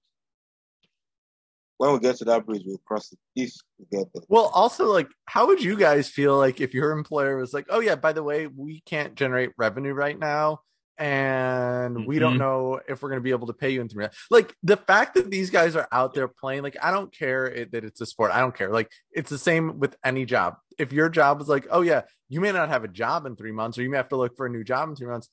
when 1.79 1.93
we 1.93 1.99
get 1.99 2.17
to 2.17 2.25
that 2.25 2.47
bridge, 2.47 2.63
we'll 2.65 2.81
cross 2.87 3.13
it 3.13 3.19
if 3.35 3.53
we 3.79 3.99
get 3.99 4.07
there. 4.15 4.23
Well, 4.29 4.51
also, 4.55 4.87
like, 4.87 5.09
how 5.27 5.47
would 5.47 5.63
you 5.63 5.77
guys 5.77 6.09
feel 6.09 6.37
like 6.37 6.61
if 6.61 6.73
your 6.73 6.93
employer 6.93 7.37
was 7.37 7.53
like, 7.53 7.67
"Oh 7.69 7.81
yeah, 7.81 7.97
by 7.97 8.13
the 8.13 8.23
way, 8.23 8.47
we 8.47 8.81
can't 8.87 9.15
generate 9.15 9.51
revenue 9.59 9.93
right 9.93 10.19
now, 10.19 10.61
and 10.99 11.97
mm-hmm. 11.97 12.07
we 12.07 12.19
don't 12.19 12.33
mm-hmm. 12.33 12.41
know 12.41 12.81
if 12.89 13.03
we're 13.03 13.09
going 13.09 13.21
to 13.21 13.25
be 13.25 13.31
able 13.31 13.49
to 13.49 13.53
pay 13.53 13.71
you 13.71 13.81
in 13.81 13.89
three 13.89 14.05
months. 14.05 14.19
Like 14.31 14.55
the 14.63 14.77
fact 14.77 15.15
that 15.15 15.31
these 15.31 15.51
guys 15.51 15.77
are 15.77 15.89
out 15.93 16.15
there 16.15 16.29
playing, 16.29 16.63
like, 16.63 16.77
I 16.83 16.91
don't 16.91 17.13
care 17.13 17.47
it, 17.47 17.73
that 17.73 17.85
it's 17.85 18.01
a 18.01 18.07
sport. 18.07 18.31
I 18.33 18.41
don't 18.41 18.55
care. 18.55 18.71
Like, 18.71 18.91
it's 19.13 19.31
the 19.31 19.39
same 19.39 19.79
with 19.79 19.97
any 20.05 20.25
job. 20.25 20.57
If 20.79 20.93
your 20.93 21.09
job 21.09 21.41
is 21.41 21.49
like, 21.49 21.67
"Oh 21.71 21.81
yeah, 21.81 22.03
you 22.29 22.41
may 22.41 22.53
not 22.53 22.69
have 22.69 22.85
a 22.85 22.89
job 22.89 23.25
in 23.25 23.35
three 23.37 23.53
months, 23.53 23.79
or 23.79 23.83
you 23.83 23.91
may 23.91 23.97
have 23.97 24.11
to 24.11 24.17
look 24.17 24.37
for 24.37 24.47
a 24.47 24.51
new 24.51 24.63
job 24.63 24.89
in 24.89 24.97
three 24.97 25.07
months," 25.07 25.29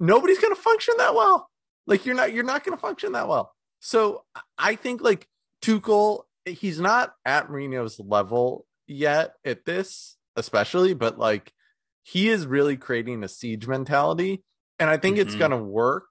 nobody's 0.00 0.38
going 0.38 0.54
to 0.54 0.60
function 0.60 0.94
that 0.98 1.14
well. 1.14 1.50
Like, 1.86 2.06
you're 2.06 2.14
not, 2.14 2.32
you're 2.32 2.44
not 2.44 2.64
going 2.64 2.76
to 2.76 2.80
function 2.80 3.12
that 3.12 3.28
well. 3.28 3.52
So 3.80 4.24
I 4.58 4.74
think 4.74 5.02
like 5.02 5.28
Tuchel, 5.62 6.22
he's 6.44 6.80
not 6.80 7.12
at 7.24 7.48
Mourinho's 7.48 8.00
level 8.00 8.66
yet 8.86 9.34
at 9.44 9.64
this, 9.64 10.16
especially, 10.34 10.94
but 10.94 11.18
like 11.18 11.52
he 12.02 12.28
is 12.28 12.46
really 12.46 12.76
creating 12.76 13.22
a 13.22 13.28
siege 13.28 13.66
mentality. 13.66 14.42
And 14.78 14.90
I 14.90 14.96
think 14.96 15.16
mm-hmm. 15.16 15.28
it's 15.28 15.36
gonna 15.36 15.62
work. 15.62 16.04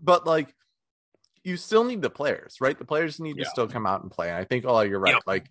But 0.00 0.26
like 0.26 0.54
you 1.44 1.56
still 1.56 1.84
need 1.84 2.02
the 2.02 2.10
players, 2.10 2.56
right? 2.60 2.78
The 2.78 2.84
players 2.84 3.18
need 3.18 3.36
yeah. 3.36 3.44
to 3.44 3.50
still 3.50 3.68
come 3.68 3.86
out 3.86 4.02
and 4.02 4.10
play. 4.10 4.28
And 4.28 4.36
I 4.36 4.44
think, 4.44 4.64
oh, 4.66 4.80
you're 4.80 5.00
right. 5.00 5.16
Like 5.26 5.46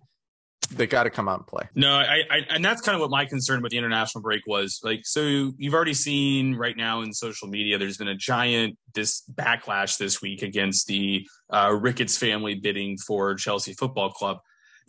they 0.70 0.86
got 0.86 1.04
to 1.04 1.10
come 1.10 1.28
out 1.28 1.38
and 1.38 1.46
play. 1.46 1.68
No, 1.74 1.92
I, 1.94 2.20
I, 2.30 2.38
and 2.50 2.64
that's 2.64 2.82
kind 2.82 2.94
of 2.94 3.00
what 3.00 3.10
my 3.10 3.24
concern 3.24 3.62
with 3.62 3.70
the 3.70 3.78
international 3.78 4.22
break 4.22 4.46
was. 4.46 4.80
Like, 4.82 5.00
so 5.04 5.20
you've 5.56 5.74
already 5.74 5.94
seen 5.94 6.54
right 6.54 6.76
now 6.76 7.02
in 7.02 7.12
social 7.12 7.48
media, 7.48 7.78
there's 7.78 7.96
been 7.96 8.08
a 8.08 8.16
giant 8.16 8.76
this 8.94 9.22
backlash 9.32 9.98
this 9.98 10.20
week 10.20 10.42
against 10.42 10.86
the 10.86 11.26
uh, 11.50 11.76
Ricketts 11.78 12.18
family 12.18 12.54
bidding 12.54 12.98
for 12.98 13.34
Chelsea 13.34 13.72
Football 13.72 14.10
Club. 14.10 14.38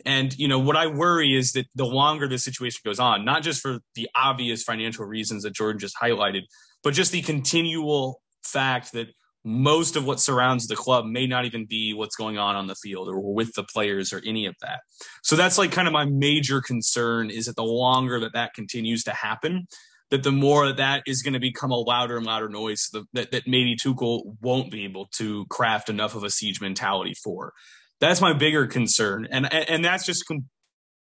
And 0.06 0.36
you 0.38 0.48
know 0.48 0.58
what 0.58 0.76
I 0.76 0.86
worry 0.86 1.36
is 1.36 1.52
that 1.52 1.66
the 1.74 1.84
longer 1.84 2.26
this 2.26 2.44
situation 2.44 2.80
goes 2.84 2.98
on, 2.98 3.24
not 3.24 3.42
just 3.42 3.60
for 3.60 3.80
the 3.94 4.08
obvious 4.14 4.62
financial 4.62 5.04
reasons 5.04 5.42
that 5.42 5.52
Jordan 5.52 5.78
just 5.78 5.96
highlighted, 6.00 6.42
but 6.82 6.94
just 6.94 7.12
the 7.12 7.22
continual 7.22 8.20
fact 8.42 8.92
that 8.92 9.08
most 9.44 9.96
of 9.96 10.04
what 10.04 10.20
surrounds 10.20 10.66
the 10.66 10.76
club 10.76 11.06
may 11.06 11.26
not 11.26 11.46
even 11.46 11.64
be 11.64 11.94
what's 11.94 12.16
going 12.16 12.36
on 12.36 12.56
on 12.56 12.66
the 12.66 12.74
field 12.74 13.08
or 13.08 13.34
with 13.34 13.52
the 13.54 13.64
players 13.64 14.12
or 14.12 14.20
any 14.26 14.46
of 14.46 14.54
that. 14.60 14.80
So 15.22 15.34
that's 15.36 15.56
like 15.56 15.72
kind 15.72 15.88
of 15.88 15.92
my 15.92 16.04
major 16.04 16.60
concern 16.60 17.30
is 17.30 17.46
that 17.46 17.56
the 17.56 17.64
longer 17.64 18.20
that 18.20 18.34
that 18.34 18.52
continues 18.54 19.04
to 19.04 19.12
happen, 19.12 19.66
that 20.10 20.22
the 20.22 20.32
more 20.32 20.66
that, 20.66 20.76
that 20.76 21.02
is 21.06 21.22
going 21.22 21.34
to 21.34 21.40
become 21.40 21.70
a 21.70 21.78
louder 21.78 22.16
and 22.16 22.26
louder 22.26 22.48
noise 22.48 22.90
that, 22.92 23.30
that 23.30 23.46
maybe 23.46 23.76
Tuchel 23.76 24.36
won't 24.42 24.70
be 24.70 24.84
able 24.84 25.06
to 25.16 25.46
craft 25.46 25.88
enough 25.88 26.14
of 26.14 26.24
a 26.24 26.30
siege 26.30 26.60
mentality 26.60 27.14
for. 27.24 27.52
That's 27.98 28.20
my 28.20 28.32
bigger 28.32 28.66
concern. 28.66 29.26
And, 29.30 29.52
and 29.52 29.84
that's 29.84 30.04
just 30.04 30.26
com- 30.26 30.48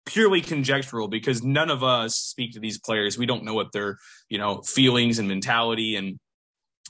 purely 0.05 0.41
conjectural 0.41 1.07
because 1.07 1.43
none 1.43 1.69
of 1.69 1.83
us 1.83 2.15
speak 2.15 2.53
to 2.53 2.59
these 2.59 2.79
players. 2.79 3.17
We 3.17 3.25
don't 3.25 3.43
know 3.43 3.53
what 3.53 3.71
their, 3.71 3.97
you 4.29 4.37
know, 4.37 4.61
feelings 4.61 5.19
and 5.19 5.27
mentality 5.27 5.95
and 5.95 6.19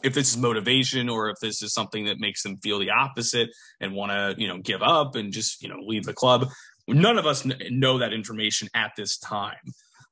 if 0.03 0.13
this 0.13 0.31
is 0.31 0.37
motivation 0.37 1.09
or 1.09 1.29
if 1.29 1.37
this 1.41 1.61
is 1.61 1.73
something 1.73 2.05
that 2.05 2.19
makes 2.19 2.43
them 2.43 2.57
feel 2.57 2.79
the 2.79 2.89
opposite 2.89 3.49
and 3.79 3.93
want 3.93 4.11
to 4.11 4.41
you 4.41 4.47
know 4.47 4.57
give 4.57 4.81
up 4.81 5.15
and 5.15 5.31
just 5.31 5.61
you 5.61 5.69
know 5.69 5.77
leave 5.85 6.05
the 6.05 6.13
club. 6.13 6.49
None 6.87 7.17
of 7.17 7.25
us 7.25 7.45
know 7.69 7.99
that 7.99 8.13
information 8.13 8.67
at 8.73 8.93
this 8.97 9.17
time. 9.17 9.59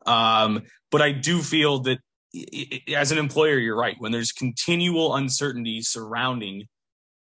Um, 0.05 0.63
but 0.91 1.01
i 1.01 1.12
do 1.12 1.41
feel 1.41 1.79
that 1.79 1.99
as 2.95 3.12
an 3.12 3.17
employer 3.17 3.57
you're 3.57 3.77
right. 3.77 3.95
When 3.99 4.12
there's 4.12 4.31
continual 4.31 5.15
uncertainty 5.15 5.81
surrounding 5.81 6.65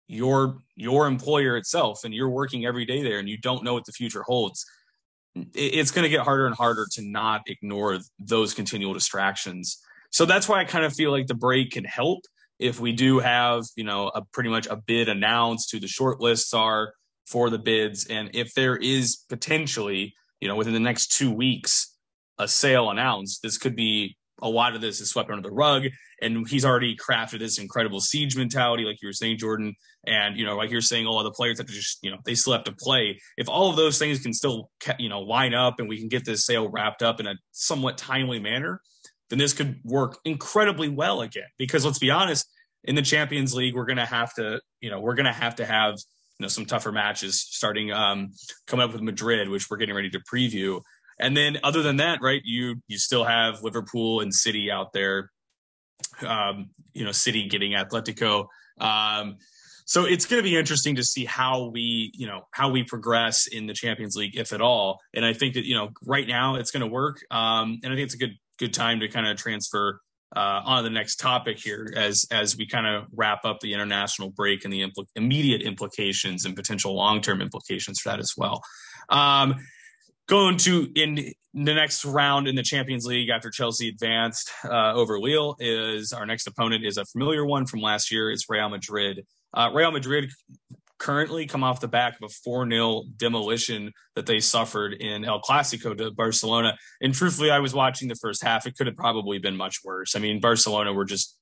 your 0.09 0.59
your 0.75 1.07
employer 1.07 1.57
itself 1.57 2.01
and 2.05 2.12
you're 2.12 2.31
working 2.31 2.66
every 2.66 2.85
day 2.85 3.03
there 3.03 3.18
and 3.20 3.29
you 3.29 3.38
don't 3.38 3.62
know 3.62 3.75
what 3.75 3.85
the 3.85 3.92
future 3.92 4.23
holds 4.23 4.64
it's 5.35 5.90
going 5.90 6.03
to 6.03 6.09
get 6.09 6.21
harder 6.21 6.47
and 6.47 6.55
harder 6.55 6.87
to 6.93 7.03
not 7.03 7.43
ignore 7.47 7.99
those 8.19 8.53
continual 8.53 8.93
distractions 8.93 9.81
so 10.11 10.25
that's 10.25 10.49
why 10.49 10.61
I 10.61 10.64
kind 10.64 10.85
of 10.85 10.93
feel 10.93 11.11
like 11.11 11.29
the 11.29 11.35
break 11.35 11.73
can 11.73 11.85
help 11.85 12.25
if 12.59 12.79
we 12.79 12.93
do 12.93 13.21
have, 13.21 13.64
you 13.77 13.85
know, 13.85 14.09
a 14.09 14.23
pretty 14.33 14.51
much 14.51 14.66
a 14.66 14.77
bid 14.77 15.09
announced, 15.09 15.73
who 15.73 15.81
the 15.81 15.88
short 15.88 16.21
lists 16.21 16.53
are 16.53 16.93
for 17.27 17.49
the 17.49 17.59
bids. 17.59 18.07
And 18.07 18.31
if 18.35 18.53
there 18.55 18.77
is 18.77 19.25
potentially, 19.29 20.14
you 20.40 20.49
know, 20.49 20.57
within 20.57 20.75
the 20.75 20.81
next 20.81 21.16
two 21.16 21.33
weeks, 21.33 21.97
a 22.38 22.49
sale 22.49 22.90
announced, 22.90 23.40
this 23.43 23.57
could 23.57 23.77
be 23.77 24.16
a 24.42 24.48
lot 24.48 24.74
of 24.74 24.81
this 24.81 25.00
is 25.00 25.11
swept 25.11 25.31
under 25.31 25.48
the 25.48 25.55
rug. 25.55 25.85
And 26.22 26.46
he's 26.48 26.64
already 26.64 26.96
crafted 26.96 27.38
this 27.38 27.59
incredible 27.59 28.00
siege 28.00 28.37
mentality, 28.37 28.85
like 28.85 29.00
you 29.00 29.09
were 29.09 29.12
saying, 29.12 29.38
Jordan. 29.38 29.74
And, 30.07 30.37
you 30.37 30.44
know, 30.44 30.57
like 30.57 30.70
you're 30.70 30.81
saying, 30.81 31.07
all 31.07 31.22
the 31.22 31.31
players 31.31 31.59
have 31.59 31.66
to 31.66 31.72
just, 31.72 31.98
you 32.03 32.11
know, 32.11 32.18
they 32.24 32.35
still 32.35 32.53
have 32.53 32.64
to 32.64 32.72
play. 32.72 33.20
If 33.37 33.48
all 33.48 33.70
of 33.70 33.76
those 33.76 33.98
things 33.98 34.20
can 34.20 34.33
still, 34.33 34.70
you 34.98 35.09
know, 35.09 35.20
line 35.20 35.55
up 35.55 35.79
and 35.79 35.88
we 35.88 35.98
can 35.98 36.09
get 36.09 36.24
this 36.24 36.44
sale 36.44 36.68
wrapped 36.68 37.03
up 37.03 37.20
in 37.20 37.26
a 37.26 37.35
somewhat 37.53 37.98
timely 37.98 38.38
manner, 38.38 38.81
then 39.29 39.38
this 39.38 39.53
could 39.53 39.81
work 39.85 40.18
incredibly 40.24 40.88
well 40.88 41.22
again. 41.22 41.48
Because 41.59 41.85
let's 41.85 41.98
be 41.98 42.11
honest, 42.11 42.46
in 42.85 42.94
the 42.94 43.03
Champions 43.03 43.55
League, 43.55 43.74
we're 43.74 43.87
going 43.87 43.98
to 43.98 44.07
have 44.07 44.35
to, 44.35 44.61
you 44.81 44.90
know, 44.90 45.00
we're 45.00 45.14
going 45.14 45.26
to 45.26 45.33
have 45.33 45.57
to 45.57 45.64
have, 45.64 45.94
you 46.38 46.44
know, 46.44 46.48
some 46.48 46.64
tougher 46.64 46.92
matches 46.92 47.40
starting 47.40 47.92
um, 47.92 48.33
coming 48.66 48.85
up 48.85 48.92
with 48.92 49.03
Madrid, 49.03 49.48
which 49.48 49.68
we're 49.70 49.76
getting 49.76 49.94
ready 49.94 50.11
to 50.11 50.20
preview. 50.20 50.81
And 51.21 51.37
then 51.37 51.59
other 51.63 51.83
than 51.83 51.97
that, 51.99 52.21
right, 52.23 52.43
you 52.45 52.77
you 52.89 52.99
still 52.99 53.25
have 53.25 53.63
Liverpool 53.63 54.21
and 54.21 54.35
City 54.35 54.71
out 54.71 54.93
there. 54.93 55.31
Um, 56.27 56.71
you 56.95 57.05
know, 57.05 57.13
City 57.13 57.49
getting 57.49 57.73
Atletico. 57.73 58.47
Um, 58.81 59.37
so 59.85 60.05
it's 60.05 60.25
going 60.25 60.43
to 60.43 60.49
be 60.49 60.57
interesting 60.57 60.95
to 60.97 61.05
see 61.05 61.25
how 61.25 61.67
we, 61.67 62.13
you 62.15 62.27
know, 62.27 62.43
how 62.53 62.71
we 62.71 62.85
progress 62.85 63.49
in 63.49 63.67
the 63.67 63.75
Champions 63.75 64.15
League, 64.15 64.37
if 64.37 64.53
at 64.53 64.61
all. 64.61 65.01
And 65.13 65.25
I 65.25 65.33
think 65.33 65.55
that 65.55 65.67
you 65.67 65.75
know, 65.75 65.91
right 66.05 66.27
now 66.27 66.55
it's 66.55 66.71
going 66.71 66.83
to 66.83 66.87
work. 66.87 67.19
Um, 67.31 67.81
and 67.83 67.93
I 67.93 67.97
think 67.97 68.07
it's 68.07 68.15
a 68.15 68.19
good 68.19 68.37
good 68.59 68.73
time 68.73 69.01
to 69.01 69.09
kind 69.09 69.27
of 69.27 69.37
transfer 69.37 70.01
uh, 70.37 70.61
on 70.65 70.79
to 70.79 70.89
the 70.89 70.95
next 70.95 71.17
topic 71.17 71.59
here 71.59 71.93
as 71.97 72.25
as 72.31 72.57
we 72.57 72.67
kind 72.67 72.87
of 72.87 73.07
wrap 73.13 73.45
up 73.45 73.59
the 73.61 73.75
international 73.75 74.31
break 74.31 74.65
and 74.65 74.73
the 74.73 74.83
impl- 74.83 75.09
immediate 75.17 75.63
implications 75.63 76.45
and 76.45 76.55
potential 76.55 76.95
long 76.95 77.21
term 77.21 77.43
implications 77.43 77.99
for 78.01 78.11
that 78.11 78.21
as 78.21 78.35
well. 78.37 78.63
Um, 79.09 79.57
going 80.31 80.57
to 80.57 80.88
in 80.95 81.16
the 81.53 81.75
next 81.75 82.05
round 82.05 82.47
in 82.47 82.55
the 82.55 82.62
Champions 82.62 83.05
League 83.05 83.29
after 83.31 83.51
Chelsea 83.51 83.88
advanced 83.88 84.51
uh, 84.64 84.93
over 84.95 85.19
Lille 85.19 85.57
is 85.59 86.12
our 86.12 86.25
next 86.25 86.47
opponent 86.47 86.87
is 86.87 86.97
a 86.97 87.05
familiar 87.05 87.45
one 87.45 87.66
from 87.66 87.81
last 87.81 88.12
year. 88.12 88.31
It's 88.31 88.49
Real 88.49 88.69
Madrid. 88.69 89.27
Uh, 89.53 89.71
Real 89.75 89.90
Madrid 89.90 90.31
currently 90.99 91.47
come 91.47 91.64
off 91.64 91.81
the 91.81 91.88
back 91.88 92.14
of 92.14 92.31
a 92.31 92.33
4 92.45 92.71
0 92.71 93.03
demolition 93.16 93.93
that 94.14 94.27
they 94.27 94.38
suffered 94.38 94.93
in 94.93 95.25
El 95.25 95.40
Clasico 95.40 95.99
to 95.99 96.12
Barcelona. 96.12 96.77
And 97.01 97.12
truthfully, 97.12 97.51
I 97.51 97.59
was 97.59 97.75
watching 97.75 98.07
the 98.07 98.14
first 98.14 98.45
half. 98.45 98.66
It 98.66 98.77
could 98.77 98.87
have 98.87 98.97
probably 98.97 99.38
been 99.38 99.57
much 99.57 99.79
worse. 99.85 100.14
I 100.14 100.21
mean, 100.21 100.40
Barcelona 100.40 100.93
were 100.93 101.07
just 101.07 101.37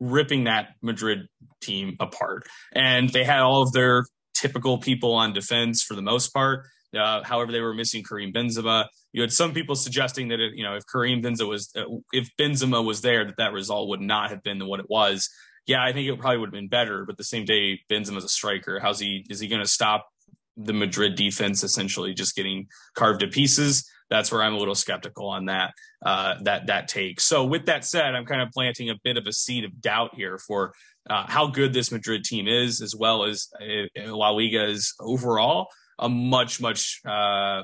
ripping 0.00 0.44
that 0.44 0.70
Madrid 0.82 1.28
team 1.60 1.96
apart. 2.00 2.48
And 2.72 3.08
they 3.08 3.22
had 3.22 3.42
all 3.42 3.62
of 3.62 3.70
their 3.70 4.04
typical 4.34 4.78
people 4.78 5.14
on 5.14 5.32
defense 5.32 5.84
for 5.84 5.94
the 5.94 6.02
most 6.02 6.34
part. 6.34 6.66
Uh, 6.96 7.22
however, 7.22 7.52
they 7.52 7.60
were 7.60 7.74
missing 7.74 8.02
Karim 8.02 8.32
Benzema. 8.32 8.86
You 9.12 9.22
had 9.22 9.32
some 9.32 9.52
people 9.52 9.74
suggesting 9.74 10.28
that 10.28 10.40
it, 10.40 10.54
you 10.54 10.64
know 10.64 10.74
if 10.74 10.84
Karim 10.90 11.22
Benzema 11.22 11.48
was 11.48 11.70
uh, 11.76 11.84
if 12.12 12.28
Benzema 12.38 12.84
was 12.84 13.00
there, 13.00 13.24
that 13.24 13.36
that 13.38 13.52
result 13.52 13.88
would 13.88 14.00
not 14.00 14.30
have 14.30 14.42
been 14.42 14.66
what 14.66 14.80
it 14.80 14.86
was 14.88 15.28
yeah, 15.66 15.82
I 15.82 15.92
think 15.92 16.08
it 16.08 16.18
probably 16.18 16.38
would 16.38 16.48
have 16.48 16.54
been 16.54 16.68
better. 16.68 17.04
But 17.04 17.16
the 17.16 17.24
same 17.24 17.44
day, 17.44 17.80
Benzema's 17.90 18.24
a 18.24 18.28
striker. 18.28 18.80
How's 18.80 18.98
he? 18.98 19.24
Is 19.30 19.40
he 19.40 19.48
going 19.48 19.62
to 19.62 19.68
stop 19.68 20.08
the 20.56 20.72
Madrid 20.72 21.14
defense 21.14 21.62
essentially 21.62 22.14
just 22.14 22.34
getting 22.34 22.66
carved 22.94 23.20
to 23.20 23.28
pieces? 23.28 23.88
That's 24.10 24.30
where 24.30 24.42
I'm 24.42 24.54
a 24.54 24.58
little 24.58 24.74
skeptical 24.74 25.28
on 25.28 25.46
that 25.46 25.72
uh, 26.04 26.34
that 26.42 26.66
that 26.66 26.88
take. 26.88 27.20
So 27.20 27.44
with 27.44 27.66
that 27.66 27.84
said, 27.84 28.14
I'm 28.14 28.26
kind 28.26 28.42
of 28.42 28.50
planting 28.50 28.90
a 28.90 28.94
bit 29.04 29.16
of 29.16 29.26
a 29.26 29.32
seed 29.32 29.64
of 29.64 29.80
doubt 29.80 30.14
here 30.14 30.38
for 30.38 30.72
uh, 31.08 31.24
how 31.28 31.46
good 31.46 31.72
this 31.72 31.92
Madrid 31.92 32.24
team 32.24 32.48
is, 32.48 32.80
as 32.80 32.94
well 32.94 33.24
as 33.24 33.48
uh, 33.60 34.12
La 34.12 34.30
Liga 34.30 34.68
is 34.68 34.94
overall 35.00 35.68
a 35.98 36.08
much 36.08 36.60
much 36.60 37.00
uh, 37.04 37.62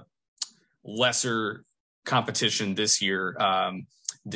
lesser 0.84 1.64
competition 2.04 2.74
this 2.74 3.02
year. 3.02 3.36
Um, 3.38 3.86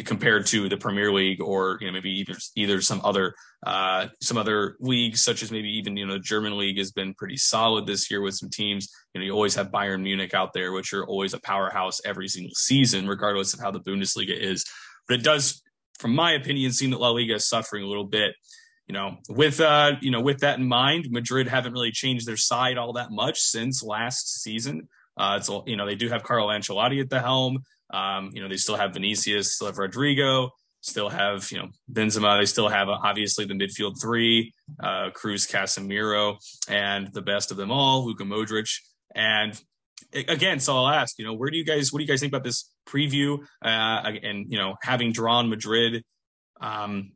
compared 0.02 0.46
to 0.46 0.70
the 0.70 0.76
Premier 0.78 1.12
League 1.12 1.42
or 1.42 1.76
you 1.81 1.87
know 1.87 1.92
maybe 1.92 2.11
either 2.11 2.35
either 2.57 2.81
some 2.81 3.02
other 3.05 3.35
uh, 3.66 4.07
some 4.22 4.38
other 4.38 4.76
leagues 4.81 5.22
such 5.22 5.42
as 5.42 5.52
maybe 5.52 5.68
even 5.68 5.96
you 5.96 6.07
know 6.07 6.18
German 6.18 6.57
league 6.57 6.78
has 6.78 6.92
been 6.92 7.12
pretty 7.12 7.37
solid 7.37 7.87
this 7.87 8.11
year 8.11 8.22
with 8.22 8.35
some 8.35 8.48
teams. 8.48 8.88
You 9.12 9.20
know 9.20 9.26
you 9.26 9.33
always 9.33 9.55
have 9.57 9.70
Bayern 9.70 10.02
Munich 10.02 10.33
out 10.33 10.55
there, 10.55 10.72
which 10.72 10.94
are 10.94 11.05
always 11.05 11.35
a 11.35 11.40
powerhouse 11.40 12.00
every 12.07 12.28
single 12.28 12.55
season, 12.55 13.07
regardless 13.07 13.52
of 13.52 13.61
how 13.61 13.70
the 13.70 13.81
Bundesliga 13.81 14.35
is. 14.35 14.64
But 15.07 15.18
it 15.18 15.24
does, 15.24 15.62
from 15.98 16.14
my 16.14 16.33
opinion, 16.33 16.72
seem 16.72 16.90
that 16.90 17.00
La 17.00 17.11
Liga 17.11 17.35
is 17.35 17.48
suffering 17.48 17.85
a 17.85 17.88
little 17.88 18.07
bit. 18.07 18.35
You 18.88 18.95
know, 18.95 19.16
with 19.29 19.61
uh, 19.61 19.92
you 20.01 20.11
know, 20.11 20.21
with 20.21 20.40
that 20.40 20.59
in 20.59 20.66
mind, 20.66 21.09
Madrid 21.11 21.49
haven't 21.49 21.73
really 21.73 21.92
changed 21.92 22.27
their 22.27 22.37
side 22.37 22.79
all 22.79 22.95
that 22.95 23.11
much 23.11 23.40
since 23.40 23.83
last 23.83 24.42
season. 24.42 24.88
Uh, 25.16 25.38
it's 25.38 25.49
you 25.66 25.77
know 25.77 25.87
they 25.87 25.95
do 25.95 26.09
have 26.09 26.23
Carlo 26.23 26.49
Ancelotti 26.49 27.01
at 27.01 27.09
the 27.09 27.21
helm. 27.21 27.62
Um, 27.92 28.31
you 28.33 28.42
know, 28.42 28.49
they 28.49 28.57
still 28.57 28.77
have 28.77 28.95
Vinicius, 28.95 29.55
still 29.55 29.66
have 29.66 29.79
Rodrigo, 29.79 30.51
still 30.81 31.09
have, 31.09 31.51
you 31.51 31.59
know, 31.59 31.68
Benzema. 31.90 32.38
They 32.40 32.47
still 32.47 32.68
have 32.68 32.88
uh, 32.88 32.99
obviously 33.03 33.45
the 33.45 33.55
midfield 33.55 34.01
three, 34.01 34.53
uh, 34.83 35.11
Kroos, 35.11 35.51
Casemiro, 35.51 36.37
and 36.68 37.12
the 37.12 37.23
best 37.23 37.51
of 37.51 37.57
them 37.57 37.71
all, 37.71 38.07
Luka 38.07 38.25
Modric. 38.25 38.71
And 39.14 39.61
again, 40.12 40.59
so 40.59 40.77
I'll 40.77 40.88
ask, 40.88 41.18
you 41.18 41.25
know, 41.25 41.35
where 41.35 41.51
do 41.51 41.57
you 41.57 41.64
guys, 41.64 41.92
what 41.92 41.99
do 41.99 42.05
you 42.05 42.09
guys 42.09 42.21
think 42.21 42.33
about 42.33 42.45
this 42.45 42.71
preview? 42.88 43.38
Uh, 43.64 43.68
and, 44.23 44.51
you 44.51 44.59
know, 44.59 44.77
having 44.83 45.12
drawn 45.12 45.49
Madrid, 45.49 46.03
um, 46.61 47.12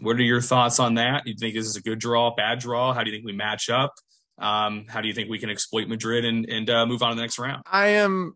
what 0.00 0.16
are 0.16 0.22
your 0.22 0.40
thoughts 0.40 0.80
on 0.80 0.94
that? 0.94 1.26
You 1.26 1.34
think 1.34 1.54
this 1.54 1.66
is 1.66 1.76
a 1.76 1.82
good 1.82 1.98
draw, 1.98 2.34
bad 2.34 2.58
draw? 2.58 2.92
How 2.92 3.02
do 3.02 3.10
you 3.10 3.16
think 3.16 3.26
we 3.26 3.32
match 3.32 3.70
up? 3.70 3.94
Um, 4.38 4.86
how 4.88 5.00
do 5.00 5.08
you 5.08 5.14
think 5.14 5.30
we 5.30 5.38
can 5.38 5.50
exploit 5.50 5.88
Madrid 5.88 6.24
and, 6.24 6.48
and 6.48 6.68
uh, 6.68 6.86
move 6.86 7.02
on 7.02 7.10
to 7.10 7.16
the 7.16 7.22
next 7.22 7.38
round? 7.38 7.62
I 7.70 7.88
am 7.88 8.34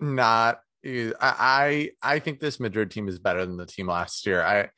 not 0.00 0.60
I 1.20 1.90
I 2.02 2.18
think 2.18 2.40
this 2.40 2.60
Madrid 2.60 2.90
team 2.90 3.08
is 3.08 3.18
better 3.18 3.44
than 3.46 3.56
the 3.56 3.66
team 3.66 3.86
last 3.86 4.26
year. 4.26 4.42
I 4.42 4.68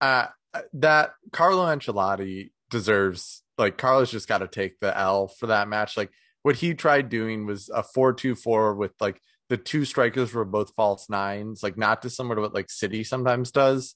uh 0.00 0.28
that 0.74 1.12
Carlo 1.32 1.64
Ancelotti 1.66 2.50
deserves 2.70 3.42
like 3.58 3.76
Carlos 3.76 4.10
just 4.10 4.28
got 4.28 4.38
to 4.38 4.48
take 4.48 4.80
the 4.80 4.96
L 4.96 5.28
for 5.28 5.48
that 5.48 5.68
match. 5.68 5.96
Like 5.96 6.10
what 6.42 6.56
he 6.56 6.74
tried 6.74 7.10
doing 7.10 7.44
was 7.44 7.68
a 7.68 7.82
4-2-4 7.82 8.76
with 8.76 8.92
like 9.00 9.20
the 9.50 9.58
two 9.58 9.84
strikers 9.84 10.32
were 10.32 10.46
both 10.46 10.72
false 10.74 11.10
nines, 11.10 11.62
like 11.62 11.76
not 11.76 12.00
dissimilar 12.00 12.36
to 12.36 12.42
what 12.42 12.54
like 12.54 12.70
City 12.70 13.04
sometimes 13.04 13.50
does, 13.50 13.94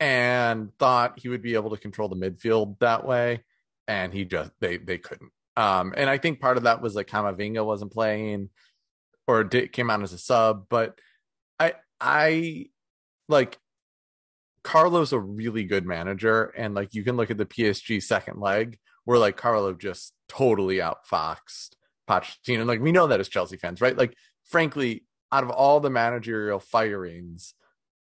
and 0.00 0.76
thought 0.78 1.20
he 1.20 1.28
would 1.28 1.42
be 1.42 1.54
able 1.54 1.70
to 1.70 1.76
control 1.76 2.08
the 2.08 2.16
midfield 2.16 2.78
that 2.80 3.06
way, 3.06 3.44
and 3.86 4.12
he 4.12 4.24
just 4.24 4.50
they 4.60 4.78
they 4.78 4.98
couldn't. 4.98 5.30
Um, 5.56 5.92
and 5.96 6.08
I 6.08 6.16
think 6.16 6.40
part 6.40 6.56
of 6.56 6.62
that 6.64 6.80
was 6.80 6.94
like 6.94 7.06
Camavinga 7.06 7.64
wasn't 7.64 7.92
playing 7.92 8.48
or 9.26 9.44
did, 9.44 9.72
came 9.72 9.90
out 9.90 10.02
as 10.02 10.14
a 10.14 10.18
sub. 10.18 10.66
But 10.70 10.98
I 11.58 11.74
I 12.00 12.66
like 13.28 13.58
Carlo's 14.64 15.12
a 15.12 15.18
really 15.18 15.64
good 15.64 15.84
manager, 15.86 16.44
and 16.56 16.74
like 16.74 16.94
you 16.94 17.04
can 17.04 17.16
look 17.16 17.30
at 17.30 17.38
the 17.38 17.46
PSG 17.46 18.02
second 18.02 18.40
leg 18.40 18.78
where 19.04 19.18
like 19.18 19.36
Carlo 19.36 19.74
just 19.74 20.14
totally 20.28 20.76
outfoxed 20.76 21.74
Pochettino. 22.08 22.66
Like 22.66 22.80
we 22.80 22.92
know 22.92 23.06
that 23.08 23.20
as 23.20 23.28
Chelsea 23.28 23.58
fans, 23.58 23.80
right? 23.80 23.96
Like 23.96 24.14
frankly, 24.46 25.04
out 25.30 25.44
of 25.44 25.50
all 25.50 25.80
the 25.80 25.90
managerial 25.90 26.58
firings, 26.58 27.54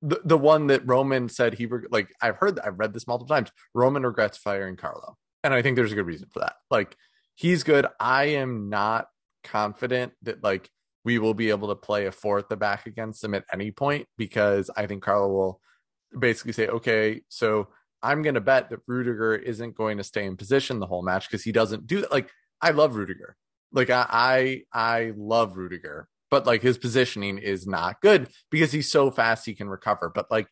the, 0.02 0.20
the 0.24 0.38
one 0.38 0.66
that 0.68 0.86
Roman 0.86 1.28
said 1.28 1.54
he 1.54 1.68
like 1.90 2.08
I've 2.20 2.36
heard 2.36 2.58
I've 2.60 2.78
read 2.78 2.92
this 2.92 3.06
multiple 3.06 3.34
times. 3.34 3.50
Roman 3.74 4.04
regrets 4.04 4.38
firing 4.38 4.76
Carlo, 4.76 5.16
and 5.42 5.54
I 5.54 5.62
think 5.62 5.76
there's 5.76 5.92
a 5.92 5.96
good 5.96 6.06
reason 6.06 6.28
for 6.32 6.40
that. 6.40 6.54
Like 6.70 6.96
he's 7.34 7.62
good. 7.62 7.86
I 7.98 8.24
am 8.24 8.68
not 8.68 9.08
confident 9.44 10.12
that 10.22 10.42
like 10.42 10.70
we 11.04 11.18
will 11.20 11.34
be 11.34 11.50
able 11.50 11.68
to 11.68 11.76
play 11.76 12.06
a 12.06 12.12
four 12.12 12.38
at 12.38 12.48
the 12.48 12.56
back 12.56 12.86
against 12.86 13.22
him 13.22 13.32
at 13.32 13.44
any 13.52 13.70
point 13.70 14.08
because 14.18 14.68
I 14.76 14.86
think 14.86 15.04
Carlo 15.04 15.28
will 15.28 15.60
basically 16.18 16.52
say, 16.52 16.66
okay, 16.66 17.22
so 17.28 17.68
I'm 18.02 18.22
going 18.22 18.34
to 18.34 18.40
bet 18.40 18.70
that 18.70 18.80
Rudiger 18.88 19.36
isn't 19.36 19.76
going 19.76 19.98
to 19.98 20.04
stay 20.04 20.24
in 20.24 20.36
position 20.36 20.80
the 20.80 20.86
whole 20.86 21.02
match 21.02 21.28
because 21.28 21.44
he 21.44 21.52
doesn't 21.52 21.86
do 21.86 22.00
that. 22.00 22.10
Like, 22.10 22.30
I 22.60 22.70
love 22.70 22.96
Rudiger. 22.96 23.36
Like, 23.72 23.88
I, 23.88 24.06
I, 24.10 24.62
I 24.72 25.12
love 25.16 25.56
Rudiger, 25.56 26.08
but 26.30 26.46
like 26.46 26.62
his 26.62 26.78
positioning 26.78 27.38
is 27.38 27.66
not 27.66 28.00
good 28.00 28.28
because 28.50 28.72
he's 28.72 28.90
so 28.90 29.10
fast 29.10 29.46
he 29.46 29.54
can 29.54 29.68
recover. 29.68 30.10
But 30.14 30.30
like, 30.30 30.48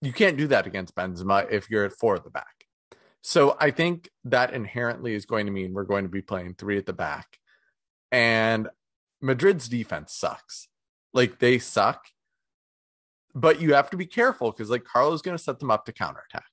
you 0.00 0.12
can't 0.12 0.36
do 0.36 0.46
that 0.48 0.66
against 0.66 0.94
Benzema 0.94 1.50
if 1.50 1.70
you're 1.70 1.84
at 1.84 1.92
four 1.92 2.14
at 2.14 2.24
the 2.24 2.30
back. 2.30 2.66
So 3.22 3.56
I 3.60 3.70
think 3.70 4.10
that 4.24 4.54
inherently 4.54 5.14
is 5.14 5.26
going 5.26 5.46
to 5.46 5.52
mean 5.52 5.74
we're 5.74 5.84
going 5.84 6.04
to 6.04 6.10
be 6.10 6.22
playing 6.22 6.54
three 6.54 6.78
at 6.78 6.86
the 6.86 6.92
back. 6.92 7.38
And 8.12 8.68
Madrid's 9.20 9.68
defense 9.68 10.14
sucks. 10.14 10.68
Like 11.12 11.38
they 11.38 11.58
suck. 11.58 12.04
But 13.34 13.60
you 13.60 13.74
have 13.74 13.90
to 13.90 13.96
be 13.96 14.06
careful 14.06 14.50
because 14.50 14.70
like 14.70 14.84
Carlo's 14.84 15.22
going 15.22 15.36
to 15.36 15.42
set 15.42 15.58
them 15.58 15.70
up 15.70 15.84
to 15.86 15.92
counterattack. 15.92 16.46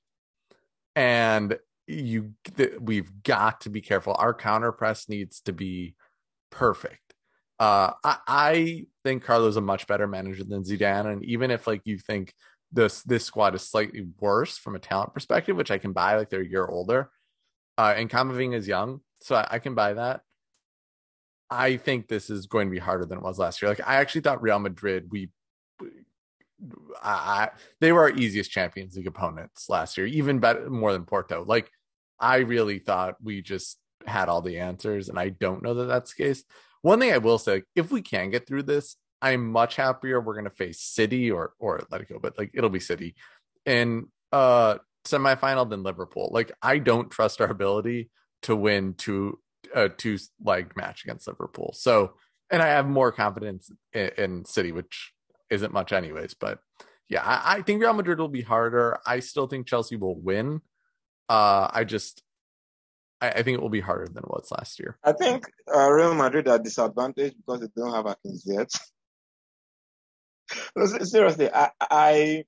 And 0.94 1.58
you 1.86 2.32
th- 2.56 2.80
we've 2.80 3.22
got 3.22 3.60
to 3.62 3.70
be 3.70 3.80
careful. 3.80 4.14
Our 4.18 4.34
counter 4.34 4.72
press 4.72 5.08
needs 5.08 5.40
to 5.42 5.52
be 5.52 5.94
perfect. 6.50 7.05
Uh, 7.58 7.92
I, 8.04 8.18
I 8.26 8.86
think 9.02 9.24
Carlo's 9.24 9.56
a 9.56 9.62
much 9.62 9.86
better 9.86 10.06
manager 10.06 10.44
than 10.44 10.62
Zidane, 10.62 11.10
and 11.10 11.24
even 11.24 11.50
if 11.50 11.66
like 11.66 11.82
you 11.84 11.98
think 11.98 12.34
this 12.72 13.02
this 13.02 13.24
squad 13.24 13.54
is 13.54 13.62
slightly 13.62 14.06
worse 14.20 14.58
from 14.58 14.76
a 14.76 14.78
talent 14.78 15.14
perspective, 15.14 15.56
which 15.56 15.70
I 15.70 15.78
can 15.78 15.92
buy, 15.92 16.16
like 16.16 16.28
they're 16.28 16.42
a 16.42 16.48
year 16.48 16.66
older, 16.66 17.10
uh, 17.78 17.94
and 17.96 18.10
Camavinga 18.10 18.56
is 18.56 18.68
young, 18.68 19.00
so 19.20 19.36
I, 19.36 19.46
I 19.52 19.58
can 19.58 19.74
buy 19.74 19.94
that. 19.94 20.20
I 21.48 21.76
think 21.76 22.08
this 22.08 22.28
is 22.28 22.46
going 22.46 22.68
to 22.68 22.72
be 22.72 22.78
harder 22.78 23.06
than 23.06 23.18
it 23.18 23.24
was 23.24 23.38
last 23.38 23.62
year. 23.62 23.70
Like 23.70 23.86
I 23.86 23.96
actually 23.96 24.22
thought 24.22 24.42
Real 24.42 24.58
Madrid, 24.58 25.06
we, 25.10 25.30
I, 27.02 27.50
they 27.80 27.92
were 27.92 28.02
our 28.02 28.10
easiest 28.10 28.50
Champions 28.50 28.96
League 28.96 29.06
opponents 29.06 29.68
last 29.68 29.96
year, 29.96 30.06
even 30.06 30.40
better 30.40 30.68
more 30.68 30.92
than 30.92 31.04
Porto. 31.04 31.44
Like 31.46 31.70
I 32.18 32.38
really 32.38 32.80
thought 32.80 33.14
we 33.22 33.42
just 33.42 33.78
had 34.06 34.28
all 34.28 34.42
the 34.42 34.58
answers, 34.58 35.08
and 35.08 35.18
I 35.18 35.30
don't 35.30 35.62
know 35.62 35.74
that 35.74 35.84
that's 35.86 36.14
the 36.14 36.24
case. 36.24 36.44
One 36.86 37.00
thing 37.00 37.12
I 37.12 37.18
will 37.18 37.38
say, 37.38 37.64
if 37.74 37.90
we 37.90 38.00
can 38.00 38.30
get 38.30 38.46
through 38.46 38.62
this, 38.62 38.94
I'm 39.20 39.50
much 39.50 39.74
happier 39.74 40.20
we're 40.20 40.34
going 40.34 40.44
to 40.44 40.50
face 40.50 40.80
City 40.80 41.32
or 41.32 41.52
or 41.58 41.80
Atletico, 41.80 42.22
but 42.22 42.38
like 42.38 42.52
it'll 42.54 42.70
be 42.70 42.78
City 42.78 43.16
in 43.64 44.06
uh 44.30 44.78
semifinal 45.04 45.68
than 45.68 45.82
Liverpool. 45.82 46.30
Like 46.32 46.52
I 46.62 46.78
don't 46.78 47.10
trust 47.10 47.40
our 47.40 47.50
ability 47.50 48.10
to 48.42 48.54
win 48.54 48.94
two 48.94 49.40
a 49.74 49.88
two 49.88 50.16
legged 50.40 50.76
match 50.76 51.02
against 51.02 51.26
Liverpool. 51.26 51.72
So, 51.76 52.12
and 52.52 52.62
I 52.62 52.68
have 52.68 52.86
more 52.86 53.10
confidence 53.10 53.68
in, 53.92 54.10
in 54.16 54.44
City, 54.44 54.70
which 54.70 55.12
isn't 55.50 55.72
much, 55.72 55.92
anyways. 55.92 56.34
But 56.34 56.60
yeah, 57.08 57.24
I, 57.24 57.56
I, 57.56 57.62
think 57.62 57.82
Real 57.82 57.94
Madrid 57.94 58.20
will 58.20 58.28
be 58.28 58.42
harder. 58.42 58.98
I 59.04 59.18
still 59.18 59.48
think 59.48 59.66
Chelsea 59.66 59.96
will 59.96 60.20
win. 60.20 60.60
Uh, 61.28 61.66
I 61.68 61.82
just, 61.82 62.22
I, 63.20 63.30
I 63.30 63.42
think 63.42 63.58
it 63.58 63.62
will 63.62 63.68
be 63.68 63.80
harder 63.80 64.06
than 64.06 64.24
it 64.24 64.30
was 64.30 64.50
last 64.50 64.78
year. 64.78 64.98
I 65.02 65.12
think 65.12 65.44
uh, 65.74 65.90
Real 65.90 66.14
Madrid 66.14 66.48
are 66.48 66.58
disadvantaged 66.58 67.36
because 67.36 67.60
they 67.60 67.68
don't 67.76 67.94
have 67.94 68.04
Akinzi 68.04 68.46
yet. 68.46 68.70
seriously, 71.06 71.50
I, 71.52 71.70
I 71.80 72.44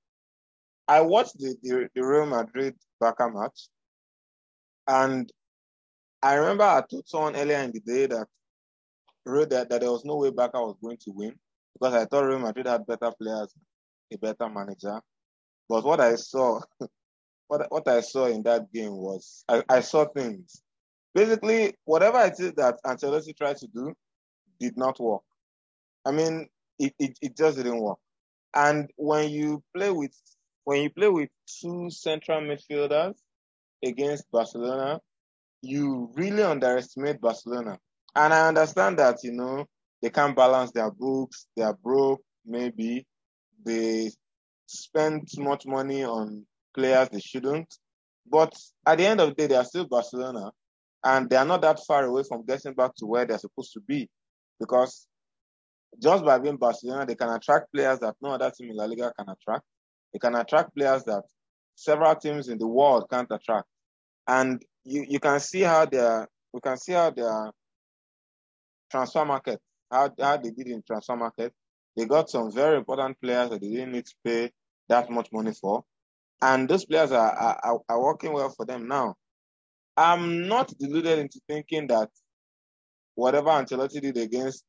I 0.86 1.00
watched 1.02 1.38
the, 1.38 1.54
the, 1.62 1.88
the 1.94 2.06
Real 2.06 2.26
Madrid 2.26 2.74
Barca 3.00 3.28
match, 3.28 3.68
and 4.86 5.30
I 6.22 6.34
remember 6.34 6.64
I 6.64 6.82
told 6.88 7.08
someone 7.08 7.36
earlier 7.36 7.58
in 7.58 7.72
the 7.72 7.80
day 7.80 8.06
that 8.06 8.26
that, 9.26 9.68
that 9.68 9.80
there 9.80 9.92
was 9.92 10.04
no 10.04 10.16
way 10.16 10.30
Barca 10.30 10.58
was 10.58 10.76
going 10.82 10.96
to 10.96 11.10
win 11.10 11.34
because 11.74 11.94
I 11.94 12.06
thought 12.06 12.24
Real 12.24 12.38
Madrid 12.38 12.66
had 12.66 12.86
better 12.86 13.12
players, 13.20 13.52
a 14.12 14.16
better 14.16 14.48
manager. 14.48 15.00
But 15.68 15.84
what 15.84 16.00
I 16.00 16.14
saw, 16.14 16.60
what 17.48 17.66
what 17.70 17.88
I 17.88 18.00
saw 18.00 18.26
in 18.26 18.42
that 18.44 18.72
game 18.72 18.96
was 18.96 19.44
I, 19.48 19.62
I 19.68 19.80
saw 19.80 20.06
things. 20.06 20.62
Basically, 21.14 21.74
whatever 21.84 22.20
it 22.20 22.38
is 22.38 22.52
that 22.54 22.78
Ancelotti 22.84 23.36
tried 23.36 23.56
to 23.58 23.66
do 23.66 23.92
did 24.60 24.76
not 24.76 25.00
work. 25.00 25.22
I 26.04 26.12
mean, 26.12 26.48
it, 26.78 26.94
it, 26.98 27.18
it 27.20 27.36
just 27.36 27.56
didn't 27.56 27.80
work. 27.80 27.98
And 28.54 28.90
when 28.96 29.30
you 29.30 29.62
play 29.74 29.90
with 29.90 30.12
when 30.64 30.82
you 30.82 30.90
play 30.90 31.08
with 31.08 31.30
two 31.60 31.90
central 31.90 32.40
midfielders 32.40 33.14
against 33.84 34.30
Barcelona, 34.30 35.00
you 35.62 36.10
really 36.14 36.42
underestimate 36.42 37.20
Barcelona. 37.20 37.78
And 38.14 38.34
I 38.34 38.48
understand 38.48 38.98
that, 38.98 39.18
you 39.22 39.32
know, 39.32 39.66
they 40.02 40.10
can't 40.10 40.36
balance 40.36 40.70
their 40.72 40.90
books, 40.90 41.46
they 41.56 41.62
are 41.62 41.76
broke, 41.82 42.20
maybe 42.44 43.06
they 43.64 44.10
spend 44.66 45.28
too 45.34 45.42
much 45.42 45.66
money 45.66 46.04
on 46.04 46.46
players 46.78 47.08
they 47.08 47.20
shouldn't. 47.20 47.74
But 48.30 48.54
at 48.86 48.98
the 48.98 49.06
end 49.06 49.20
of 49.20 49.30
the 49.30 49.34
day, 49.34 49.46
they 49.48 49.56
are 49.56 49.64
still 49.64 49.86
Barcelona 49.86 50.52
and 51.04 51.28
they 51.28 51.36
are 51.36 51.44
not 51.44 51.62
that 51.62 51.80
far 51.86 52.04
away 52.04 52.22
from 52.28 52.44
getting 52.46 52.74
back 52.74 52.94
to 52.96 53.06
where 53.06 53.26
they're 53.26 53.38
supposed 53.38 53.72
to 53.72 53.80
be 53.80 54.08
because 54.60 55.06
just 56.00 56.24
by 56.24 56.38
being 56.38 56.56
Barcelona, 56.56 57.06
they 57.06 57.14
can 57.14 57.30
attract 57.30 57.72
players 57.72 57.98
that 58.00 58.14
no 58.20 58.30
other 58.30 58.50
team 58.50 58.70
in 58.70 58.76
La 58.76 58.84
Liga 58.84 59.12
can 59.18 59.28
attract. 59.28 59.64
They 60.12 60.18
can 60.18 60.34
attract 60.34 60.74
players 60.76 61.04
that 61.04 61.24
several 61.74 62.14
teams 62.16 62.48
in 62.48 62.58
the 62.58 62.66
world 62.66 63.08
can't 63.10 63.30
attract. 63.30 63.66
And 64.26 64.62
you, 64.84 65.04
you 65.08 65.20
can 65.20 65.40
see 65.40 65.62
how 65.62 65.86
their 65.86 66.28
we 66.52 66.60
can 66.60 66.76
see 66.76 66.92
how 66.92 67.10
their 67.10 67.52
transfer 68.90 69.24
market, 69.24 69.60
how, 69.90 70.10
how 70.20 70.36
they 70.36 70.50
did 70.50 70.68
in 70.68 70.82
transfer 70.86 71.16
market. 71.16 71.52
They 71.96 72.06
got 72.06 72.30
some 72.30 72.52
very 72.52 72.76
important 72.76 73.20
players 73.20 73.50
that 73.50 73.60
they 73.60 73.68
didn't 73.68 73.92
need 73.92 74.06
to 74.06 74.14
pay 74.24 74.50
that 74.88 75.10
much 75.10 75.28
money 75.32 75.52
for. 75.52 75.84
And 76.40 76.68
those 76.68 76.84
players 76.84 77.12
are, 77.12 77.32
are, 77.32 77.80
are 77.88 78.00
working 78.00 78.32
well 78.32 78.50
for 78.50 78.64
them 78.64 78.86
now. 78.88 79.14
I'm 79.96 80.46
not 80.46 80.72
deluded 80.78 81.18
into 81.18 81.40
thinking 81.48 81.88
that 81.88 82.10
whatever 83.16 83.48
Ancelotti 83.48 84.00
did 84.00 84.16
against 84.16 84.64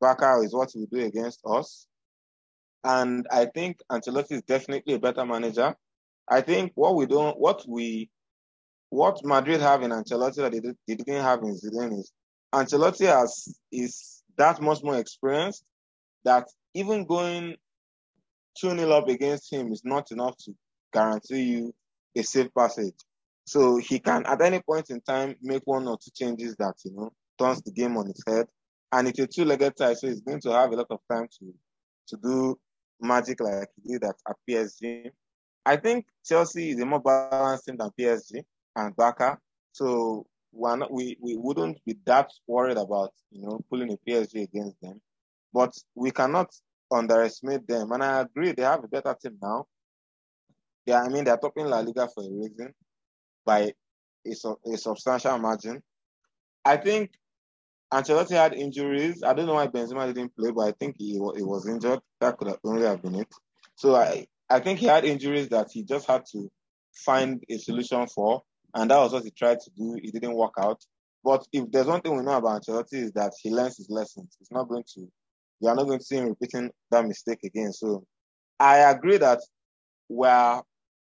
Barca 0.00 0.40
is 0.44 0.54
what 0.54 0.70
he 0.72 0.80
will 0.80 0.86
do 0.86 1.04
against 1.04 1.40
us. 1.46 1.86
And 2.84 3.26
I 3.30 3.46
think 3.46 3.80
Ancelotti 3.90 4.32
is 4.32 4.42
definitely 4.42 4.94
a 4.94 4.98
better 4.98 5.24
manager. 5.24 5.74
I 6.28 6.42
think 6.42 6.72
what 6.74 6.94
we 6.94 7.06
don't, 7.06 7.38
what 7.38 7.64
we, 7.66 8.10
what 8.90 9.24
Madrid 9.24 9.60
have 9.60 9.82
in 9.82 9.90
Ancelotti 9.90 10.36
that 10.36 10.52
they, 10.52 10.60
they 10.60 10.94
didn't 10.94 11.22
have 11.22 11.40
in 11.42 11.56
Zidane 11.56 11.98
is 11.98 12.12
Ancelotti 12.52 13.06
has 13.06 13.60
is 13.70 14.22
that 14.36 14.60
much 14.60 14.82
more 14.82 14.98
experienced 14.98 15.64
that 16.24 16.48
even 16.74 17.04
going 17.04 17.56
2 18.58 18.76
0 18.76 18.90
up 18.90 19.08
against 19.08 19.52
him 19.52 19.72
is 19.72 19.82
not 19.84 20.10
enough 20.10 20.36
to 20.38 20.54
guarantee 20.92 21.42
you 21.42 21.74
a 22.16 22.22
safe 22.22 22.48
passage. 22.56 22.94
So 23.44 23.78
he 23.78 23.98
can, 23.98 24.26
at 24.26 24.40
any 24.42 24.60
point 24.60 24.90
in 24.90 25.00
time, 25.00 25.36
make 25.42 25.62
one 25.64 25.88
or 25.88 25.98
two 25.98 26.10
changes 26.14 26.54
that, 26.56 26.74
you 26.84 26.92
know, 26.92 27.10
turns 27.38 27.62
the 27.62 27.72
game 27.72 27.96
on 27.96 28.08
its 28.08 28.22
head. 28.26 28.46
And 28.92 29.08
it's 29.08 29.18
a 29.18 29.26
two-legged 29.26 29.76
tie, 29.76 29.94
so 29.94 30.08
he's 30.08 30.20
going 30.20 30.40
to 30.42 30.52
have 30.52 30.72
a 30.72 30.76
lot 30.76 30.86
of 30.90 31.00
time 31.10 31.28
to, 31.38 31.54
to 32.08 32.16
do 32.22 32.58
magic 33.00 33.40
like 33.40 33.68
he 33.82 33.92
did 33.92 34.04
at, 34.04 34.16
at 34.28 34.36
PSG. 34.48 35.10
I 35.64 35.76
think 35.76 36.06
Chelsea 36.24 36.70
is 36.70 36.80
a 36.80 36.86
more 36.86 37.00
balanced 37.00 37.66
team 37.66 37.76
than 37.76 37.90
PSG 37.98 38.42
and 38.76 38.96
Barca. 38.96 39.38
So 39.72 40.26
we're 40.52 40.76
not, 40.76 40.92
we, 40.92 41.16
we 41.20 41.36
wouldn't 41.36 41.78
be 41.84 41.96
that 42.06 42.30
worried 42.46 42.76
about, 42.76 43.12
you 43.30 43.42
know, 43.42 43.60
pulling 43.70 43.92
a 43.92 43.96
PSG 44.10 44.42
against 44.42 44.80
them. 44.80 45.00
But 45.52 45.72
we 45.94 46.10
cannot 46.10 46.50
underestimate 46.90 47.66
them. 47.66 47.92
And 47.92 48.02
I 48.02 48.20
agree, 48.20 48.52
they 48.52 48.62
have 48.62 48.84
a 48.84 48.88
better 48.88 49.16
team 49.20 49.38
now. 49.40 49.66
Yeah, 50.90 51.02
I 51.02 51.08
mean, 51.08 51.22
they're 51.22 51.36
topping 51.36 51.66
La 51.66 51.78
Liga 51.78 52.08
for 52.12 52.24
a 52.24 52.28
reason 52.28 52.74
by 53.46 53.72
a, 54.26 54.72
a 54.72 54.76
substantial 54.76 55.38
margin. 55.38 55.80
I 56.64 56.78
think 56.78 57.12
Ancelotti 57.94 58.32
had 58.32 58.54
injuries. 58.54 59.22
I 59.22 59.32
don't 59.32 59.46
know 59.46 59.54
why 59.54 59.68
Benzema 59.68 60.12
didn't 60.12 60.34
play, 60.34 60.50
but 60.50 60.62
I 60.62 60.72
think 60.72 60.96
he, 60.98 61.12
he 61.12 61.44
was 61.44 61.68
injured. 61.68 62.00
That 62.20 62.36
could 62.36 62.48
have 62.48 62.58
only 62.64 62.82
have 62.86 63.02
been 63.02 63.14
it. 63.14 63.28
So 63.76 63.94
I, 63.94 64.26
I 64.50 64.58
think 64.58 64.80
he 64.80 64.86
had 64.86 65.04
injuries 65.04 65.48
that 65.50 65.68
he 65.70 65.84
just 65.84 66.08
had 66.08 66.24
to 66.32 66.50
find 66.92 67.40
a 67.48 67.58
solution 67.58 68.08
for. 68.08 68.42
And 68.74 68.90
that 68.90 68.98
was 68.98 69.12
what 69.12 69.22
he 69.22 69.30
tried 69.30 69.60
to 69.60 69.70
do. 69.78 69.96
It 70.02 70.12
didn't 70.12 70.34
work 70.34 70.54
out. 70.58 70.82
But 71.22 71.46
if 71.52 71.70
there's 71.70 71.86
one 71.86 72.00
thing 72.00 72.16
we 72.16 72.24
know 72.24 72.36
about 72.36 72.62
Ancelotti 72.62 72.94
is 72.94 73.12
that 73.12 73.32
he 73.40 73.52
learns 73.52 73.76
his 73.76 73.90
lessons. 73.90 74.34
He's 74.40 74.50
not 74.50 74.68
going 74.68 74.84
to, 74.94 75.08
you 75.60 75.68
are 75.68 75.76
not 75.76 75.86
going 75.86 76.00
to 76.00 76.04
see 76.04 76.16
him 76.16 76.30
repeating 76.30 76.72
that 76.90 77.06
mistake 77.06 77.44
again. 77.44 77.72
So 77.72 78.04
I 78.58 78.78
agree 78.78 79.18
that 79.18 79.38
we're 80.08 80.62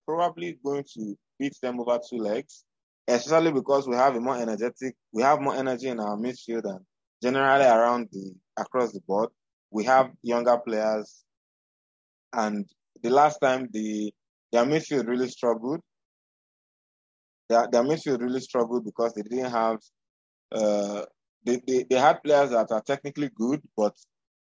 probably 0.07 0.59
going 0.65 0.85
to 0.95 1.17
beat 1.39 1.57
them 1.63 1.81
over 1.81 1.99
two 2.09 2.19
legs, 2.19 2.65
especially 3.09 3.53
because 3.53 3.89
we 3.89 3.97
have 3.97 4.17
a 4.17 4.21
more 4.21 4.37
energetic, 4.37 4.95
we 5.13 5.23
have 5.23 5.41
more 5.41 5.55
energy 5.55 5.89
in 5.89 6.01
our 6.01 6.17
midfield 6.17 6.65
and 6.65 6.81
generally 7.23 7.65
around 7.65 8.09
the 8.13 8.35
across 8.59 8.93
the 8.93 9.01
board. 9.07 9.31
We 9.71 9.85
have 9.85 10.11
younger 10.23 10.59
players, 10.59 11.25
and 12.33 12.67
the 13.03 13.11
last 13.11 13.39
time 13.39 13.69
the 13.73 14.13
their 14.53 14.65
midfield 14.67 15.09
really 15.09 15.29
struggled, 15.29 15.81
their, 17.49 17.69
their 17.73 17.83
midfield 17.83 18.21
really 18.21 18.41
struggled 18.41 18.85
because 18.85 19.15
they 19.15 19.23
didn't 19.23 19.51
have, 19.51 19.79
uh, 20.53 21.05
they, 21.45 21.61
they, 21.67 21.87
they 21.89 21.99
had 21.99 22.23
players 22.23 22.51
that 22.51 22.71
are 22.71 22.83
technically 22.83 23.31
good, 23.35 23.63
but 23.77 23.95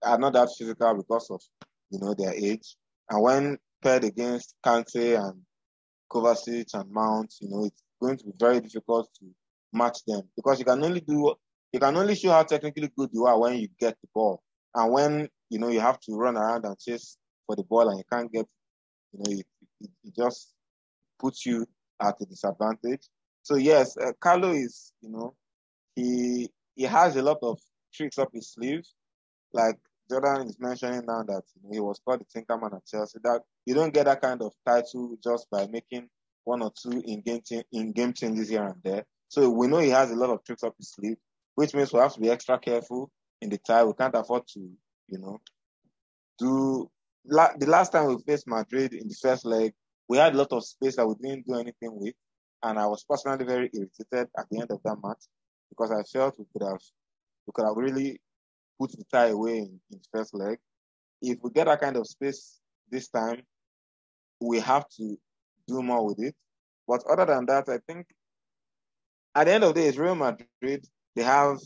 are 0.03 0.17
not 0.17 0.33
that 0.33 0.49
physical 0.57 0.95
because 0.95 1.29
of, 1.29 1.41
you 1.91 1.99
know, 1.99 2.15
their 2.17 2.33
age. 2.33 2.75
And 3.09 3.21
when 3.21 3.57
paired 3.81 4.03
against 4.03 4.55
Kante 4.65 5.17
and 5.19 5.41
Kovacic 6.11 6.73
and 6.73 6.91
Mount, 6.91 7.33
you 7.41 7.49
know, 7.49 7.65
it's 7.65 7.83
going 8.01 8.17
to 8.17 8.25
be 8.25 8.33
very 8.39 8.59
difficult 8.59 9.09
to 9.19 9.25
match 9.73 9.99
them 10.05 10.21
because 10.35 10.59
you 10.59 10.65
can 10.65 10.83
only 10.83 11.01
do, 11.01 11.33
you 11.71 11.79
can 11.79 11.95
only 11.95 12.15
show 12.15 12.31
how 12.31 12.43
technically 12.43 12.91
good 12.97 13.09
you 13.13 13.25
are 13.25 13.39
when 13.39 13.57
you 13.57 13.67
get 13.79 13.95
the 14.01 14.07
ball. 14.13 14.41
And 14.75 14.91
when, 14.91 15.29
you 15.49 15.59
know, 15.59 15.69
you 15.69 15.79
have 15.79 15.99
to 16.01 16.15
run 16.15 16.37
around 16.37 16.65
and 16.65 16.77
chase 16.79 17.17
for 17.45 17.55
the 17.55 17.63
ball 17.63 17.89
and 17.89 17.97
you 17.97 18.03
can't 18.11 18.31
get, 18.31 18.47
you 19.13 19.19
know, 19.19 19.39
it, 19.39 19.45
it, 19.81 19.89
it 20.03 20.15
just 20.15 20.53
puts 21.19 21.45
you 21.45 21.65
at 22.01 22.15
a 22.21 22.25
disadvantage. 22.25 23.07
So 23.43 23.55
yes, 23.55 23.97
uh, 23.97 24.11
Carlo 24.19 24.51
is, 24.51 24.93
you 25.01 25.09
know, 25.09 25.35
he 25.95 26.49
he 26.75 26.83
has 26.83 27.15
a 27.15 27.21
lot 27.21 27.37
of 27.41 27.59
tricks 27.93 28.17
up 28.17 28.29
his 28.33 28.53
sleeve. 28.53 28.83
Like 29.53 29.77
Jordan 30.09 30.47
is 30.47 30.57
mentioning 30.59 31.05
now 31.05 31.23
that 31.23 31.43
you 31.55 31.61
know, 31.63 31.73
he 31.73 31.79
was 31.79 31.99
called 32.03 32.21
the 32.21 32.41
Tinkerman 32.41 32.75
at 32.75 32.85
Chelsea. 32.85 33.19
That 33.23 33.41
you 33.65 33.73
don't 33.73 33.93
get 33.93 34.05
that 34.05 34.21
kind 34.21 34.41
of 34.41 34.53
title 34.65 35.17
just 35.23 35.49
by 35.49 35.67
making 35.67 36.09
one 36.43 36.61
or 36.61 36.71
two 36.81 37.01
in 37.05 37.21
game 37.21 37.41
in 37.71 37.91
game 37.91 38.13
changes 38.13 38.49
here 38.49 38.63
and 38.63 38.81
there. 38.83 39.05
So 39.27 39.49
we 39.49 39.67
know 39.67 39.77
he 39.77 39.89
has 39.89 40.11
a 40.11 40.15
lot 40.15 40.29
of 40.29 40.43
tricks 40.43 40.63
up 40.63 40.75
his 40.77 40.91
sleeve, 40.91 41.17
which 41.55 41.73
means 41.73 41.93
we 41.93 41.99
have 41.99 42.13
to 42.13 42.19
be 42.19 42.29
extra 42.29 42.59
careful 42.59 43.11
in 43.41 43.49
the 43.49 43.57
tie. 43.57 43.83
We 43.83 43.93
can't 43.93 44.15
afford 44.15 44.47
to, 44.53 44.59
you 44.59 45.19
know, 45.19 45.41
do. 46.37 46.89
La- 47.25 47.53
the 47.55 47.67
last 47.67 47.91
time 47.91 48.07
we 48.07 48.17
faced 48.25 48.47
Madrid 48.47 48.93
in 48.93 49.07
the 49.07 49.15
first 49.21 49.45
leg, 49.45 49.73
we 50.07 50.17
had 50.17 50.33
a 50.33 50.37
lot 50.37 50.51
of 50.51 50.65
space 50.65 50.95
that 50.95 51.07
we 51.07 51.15
didn't 51.21 51.45
do 51.45 51.53
anything 51.53 51.99
with. 51.99 52.15
And 52.63 52.79
I 52.79 52.87
was 52.87 53.03
personally 53.07 53.45
very 53.45 53.69
irritated 53.73 54.29
at 54.37 54.49
the 54.49 54.59
end 54.59 54.71
of 54.71 54.81
that 54.83 54.97
match 55.03 55.23
because 55.69 55.91
I 55.91 56.03
felt 56.03 56.37
we 56.37 56.45
could 56.51 56.67
have 56.67 56.81
we 57.47 57.51
could 57.53 57.65
have 57.65 57.77
really 57.77 58.19
put 58.79 58.91
the 58.91 59.03
tie 59.11 59.27
away 59.27 59.59
in, 59.59 59.79
in 59.91 59.99
the 59.99 60.07
first 60.11 60.33
leg. 60.33 60.57
If 61.21 61.37
we 61.43 61.51
get 61.51 61.67
that 61.67 61.81
kind 61.81 61.95
of 61.97 62.07
space 62.07 62.60
this 62.91 63.07
time, 63.09 63.41
we 64.39 64.59
have 64.59 64.87
to 64.97 65.17
do 65.67 65.81
more 65.81 66.05
with 66.05 66.19
it. 66.19 66.35
But 66.87 67.03
other 67.09 67.25
than 67.25 67.45
that, 67.47 67.69
I 67.69 67.79
think 67.87 68.07
at 69.35 69.45
the 69.45 69.53
end 69.53 69.63
of 69.63 69.73
the 69.73 69.81
day, 69.81 69.87
it's 69.87 69.97
Real 69.97 70.15
Madrid. 70.15 70.85
They 71.15 71.23
have 71.23 71.57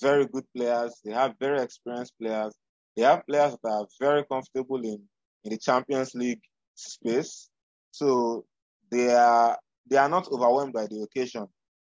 very 0.00 0.26
good 0.26 0.44
players. 0.56 1.00
They 1.04 1.12
have 1.12 1.34
very 1.40 1.60
experienced 1.60 2.14
players. 2.20 2.54
They 2.96 3.02
have 3.02 3.26
players 3.26 3.56
that 3.62 3.68
are 3.70 3.86
very 4.00 4.24
comfortable 4.30 4.80
in, 4.80 5.02
in 5.44 5.50
the 5.50 5.58
Champions 5.58 6.14
League 6.14 6.42
space. 6.74 7.48
So 7.90 8.44
they 8.90 9.14
are 9.14 9.58
they 9.88 9.96
are 9.96 10.08
not 10.08 10.30
overwhelmed 10.30 10.72
by 10.72 10.86
the 10.86 11.02
occasion 11.02 11.46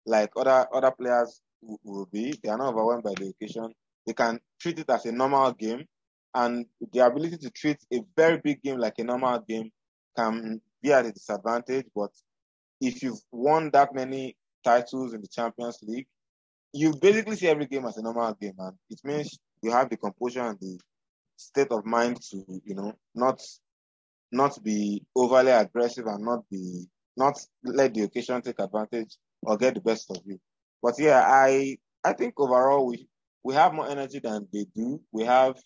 like 0.09 0.31
other 0.37 0.67
other 0.73 0.91
players 0.91 1.41
will 1.85 2.07
be. 2.07 2.35
They 2.43 2.49
are 2.51 2.59
not 2.59 2.69
overwhelmed 2.69 3.05
by 3.05 3.15
the 3.17 3.29
occasion. 3.29 3.73
They 4.07 4.15
can 4.15 4.41
treat 4.61 4.79
it 4.79 4.91
as 4.91 5.05
a 5.07 5.13
normal 5.13 5.53
game, 5.53 5.85
and 6.35 6.67
the 6.93 7.01
ability 7.05 7.37
to 7.39 7.51
treat 7.51 7.79
a 7.93 8.01
very 8.17 8.39
big 8.39 8.63
game 8.63 8.79
like 8.79 8.99
a 8.99 9.05
normal 9.05 9.39
game 9.41 9.71
can 10.17 10.61
be 10.83 10.93
at 10.93 11.07
a 11.07 11.13
disadvantage. 11.13 11.87
But 11.95 12.11
if 12.81 13.03
you've 13.03 13.21
won 13.33 13.71
that 13.73 13.95
many 13.95 14.37
titles 14.65 15.15
in 15.15 15.21
the 15.21 15.29
Champions 15.29 15.79
League, 15.83 16.07
you 16.73 16.95
basically 17.01 17.37
see 17.37 17.49
every 17.49 17.67
game 17.67 17.87
as 17.87 17.97
a 17.97 18.03
normal 18.03 18.35
game, 18.35 18.55
and 18.59 18.77
it 18.91 19.01
means 19.05 19.39
you 19.63 19.71
have 19.71 19.89
the 19.89 19.97
composure 19.97 20.43
and 20.43 20.59
the 20.61 20.79
state 21.37 21.69
of 21.71 21.87
mind 21.87 22.21
to, 22.31 22.45
you 22.65 22.75
know, 22.75 22.93
not 23.15 23.41
not 24.31 24.63
be 24.63 25.03
overly 25.17 25.51
aggressive 25.51 26.07
and 26.07 26.23
not 26.25 26.49
be 26.51 26.87
not 27.17 27.39
let 27.65 27.95
the 27.95 28.03
occasion 28.03 28.43
take 28.43 28.59
advantage 28.59 29.17
or 29.43 29.57
get 29.57 29.75
the 29.75 29.81
best 29.81 30.11
of 30.11 30.19
you. 30.27 30.39
But 30.83 30.95
yeah, 30.99 31.25
I 31.27 31.79
I 32.05 32.13
think 32.13 32.39
overall 32.39 32.87
we 32.87 33.09
we 33.43 33.55
have 33.55 33.73
more 33.73 33.89
energy 33.89 34.19
than 34.19 34.47
they 34.53 34.67
do. 34.75 35.01
We 35.13 35.25
have 35.25 35.57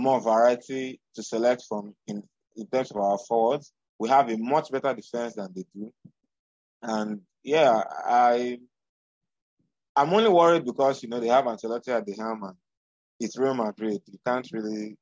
more 0.00 0.20
variety 0.20 1.00
to 1.14 1.22
select 1.22 1.64
from 1.68 1.94
in, 2.06 2.22
in 2.56 2.66
terms 2.66 2.90
of 2.90 2.98
our 2.98 3.18
forwards. 3.18 3.72
We 3.98 4.08
have 4.08 4.30
a 4.30 4.36
much 4.36 4.70
better 4.70 4.94
defense 4.94 5.34
than 5.34 5.48
they 5.54 5.64
do. 5.74 5.92
And 6.82 7.20
yeah, 7.42 7.82
I 8.06 8.58
I'm 9.94 10.12
only 10.14 10.30
worried 10.30 10.64
because 10.64 11.02
you 11.02 11.08
know 11.08 11.20
they 11.20 11.28
have 11.28 11.44
Ancelotti 11.44 11.88
at 11.88 12.06
the 12.06 12.14
helm 12.14 12.42
and 12.44 12.56
it's 13.18 13.36
Real 13.36 13.54
Madrid. 13.54 14.00
You 14.06 14.18
can't 14.26 14.48
really 14.52 14.96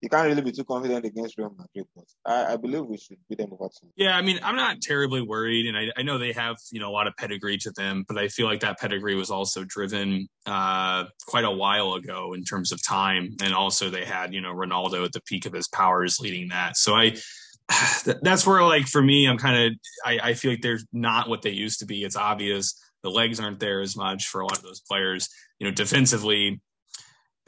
you 0.00 0.08
can't 0.08 0.28
really 0.28 0.40
be 0.40 0.52
too 0.52 0.64
confident 0.64 1.04
against 1.04 1.36
Real 1.36 1.50
Madrid, 1.50 1.86
but 1.94 2.04
I, 2.24 2.54
I 2.54 2.56
believe 2.56 2.86
we 2.86 2.96
should 2.96 3.18
beat 3.28 3.38
them 3.38 3.52
over 3.52 3.68
two. 3.68 3.88
Yeah, 3.96 4.16
I 4.16 4.22
mean, 4.22 4.38
I'm 4.42 4.56
not 4.56 4.80
terribly 4.80 5.20
worried, 5.20 5.66
and 5.66 5.76
I, 5.76 5.90
I, 5.96 6.02
know 6.02 6.16
they 6.16 6.32
have 6.32 6.56
you 6.72 6.80
know 6.80 6.88
a 6.88 6.92
lot 6.92 7.06
of 7.06 7.14
pedigree 7.16 7.58
to 7.58 7.70
them, 7.72 8.04
but 8.08 8.16
I 8.16 8.28
feel 8.28 8.46
like 8.46 8.60
that 8.60 8.78
pedigree 8.80 9.14
was 9.14 9.30
also 9.30 9.64
driven 9.64 10.28
uh, 10.46 11.04
quite 11.26 11.44
a 11.44 11.50
while 11.50 11.94
ago 11.94 12.32
in 12.32 12.44
terms 12.44 12.72
of 12.72 12.82
time, 12.82 13.36
and 13.42 13.52
also 13.52 13.90
they 13.90 14.04
had 14.04 14.32
you 14.32 14.40
know 14.40 14.54
Ronaldo 14.54 15.04
at 15.04 15.12
the 15.12 15.20
peak 15.22 15.44
of 15.44 15.52
his 15.52 15.68
powers 15.68 16.18
leading 16.18 16.48
that. 16.48 16.78
So 16.78 16.94
I, 16.94 17.16
that's 18.22 18.46
where 18.46 18.62
like 18.62 18.86
for 18.86 19.02
me, 19.02 19.26
I'm 19.26 19.38
kind 19.38 19.66
of 19.66 19.78
I, 20.04 20.30
I 20.30 20.34
feel 20.34 20.52
like 20.52 20.62
they're 20.62 20.80
not 20.92 21.28
what 21.28 21.42
they 21.42 21.50
used 21.50 21.80
to 21.80 21.86
be. 21.86 22.04
It's 22.04 22.16
obvious 22.16 22.80
the 23.02 23.10
legs 23.10 23.40
aren't 23.40 23.60
there 23.60 23.80
as 23.80 23.96
much 23.96 24.28
for 24.28 24.40
a 24.40 24.44
lot 24.44 24.56
of 24.56 24.62
those 24.62 24.80
players. 24.80 25.28
You 25.58 25.66
know, 25.66 25.74
defensively, 25.74 26.60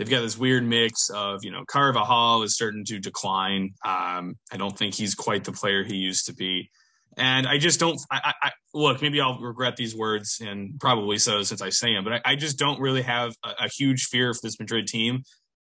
they've 0.02 0.10
got 0.10 0.22
this 0.22 0.36
weird 0.36 0.64
mix 0.64 1.10
of 1.10 1.44
you 1.44 1.52
know 1.52 1.64
Carvajal 1.66 2.42
is 2.42 2.54
starting 2.54 2.84
to 2.86 2.98
decline. 2.98 3.74
Um, 3.84 4.36
I 4.50 4.56
don't 4.56 4.76
think 4.76 4.94
he's 4.94 5.14
quite 5.14 5.44
the 5.44 5.52
player 5.52 5.84
he 5.84 5.94
used 5.94 6.26
to 6.26 6.34
be, 6.34 6.70
and 7.16 7.46
I 7.46 7.58
just 7.58 7.78
don't. 7.78 8.00
I, 8.10 8.34
I 8.42 8.50
look 8.74 9.00
maybe 9.00 9.20
I'll 9.20 9.38
regret 9.38 9.76
these 9.76 9.94
words 9.94 10.42
and 10.44 10.80
probably 10.80 11.18
so 11.18 11.44
since 11.44 11.62
I 11.62 11.70
say 11.70 11.94
them, 11.94 12.02
but 12.02 12.14
I, 12.14 12.20
I 12.24 12.36
just 12.36 12.58
don't 12.58 12.80
really 12.80 13.02
have 13.02 13.34
a, 13.44 13.64
a, 13.64 13.68
huge 13.68 14.06
fear 14.06 14.34
for 14.34 14.40
this 14.42 14.58
Madrid 14.58 14.88
team, 14.88 15.22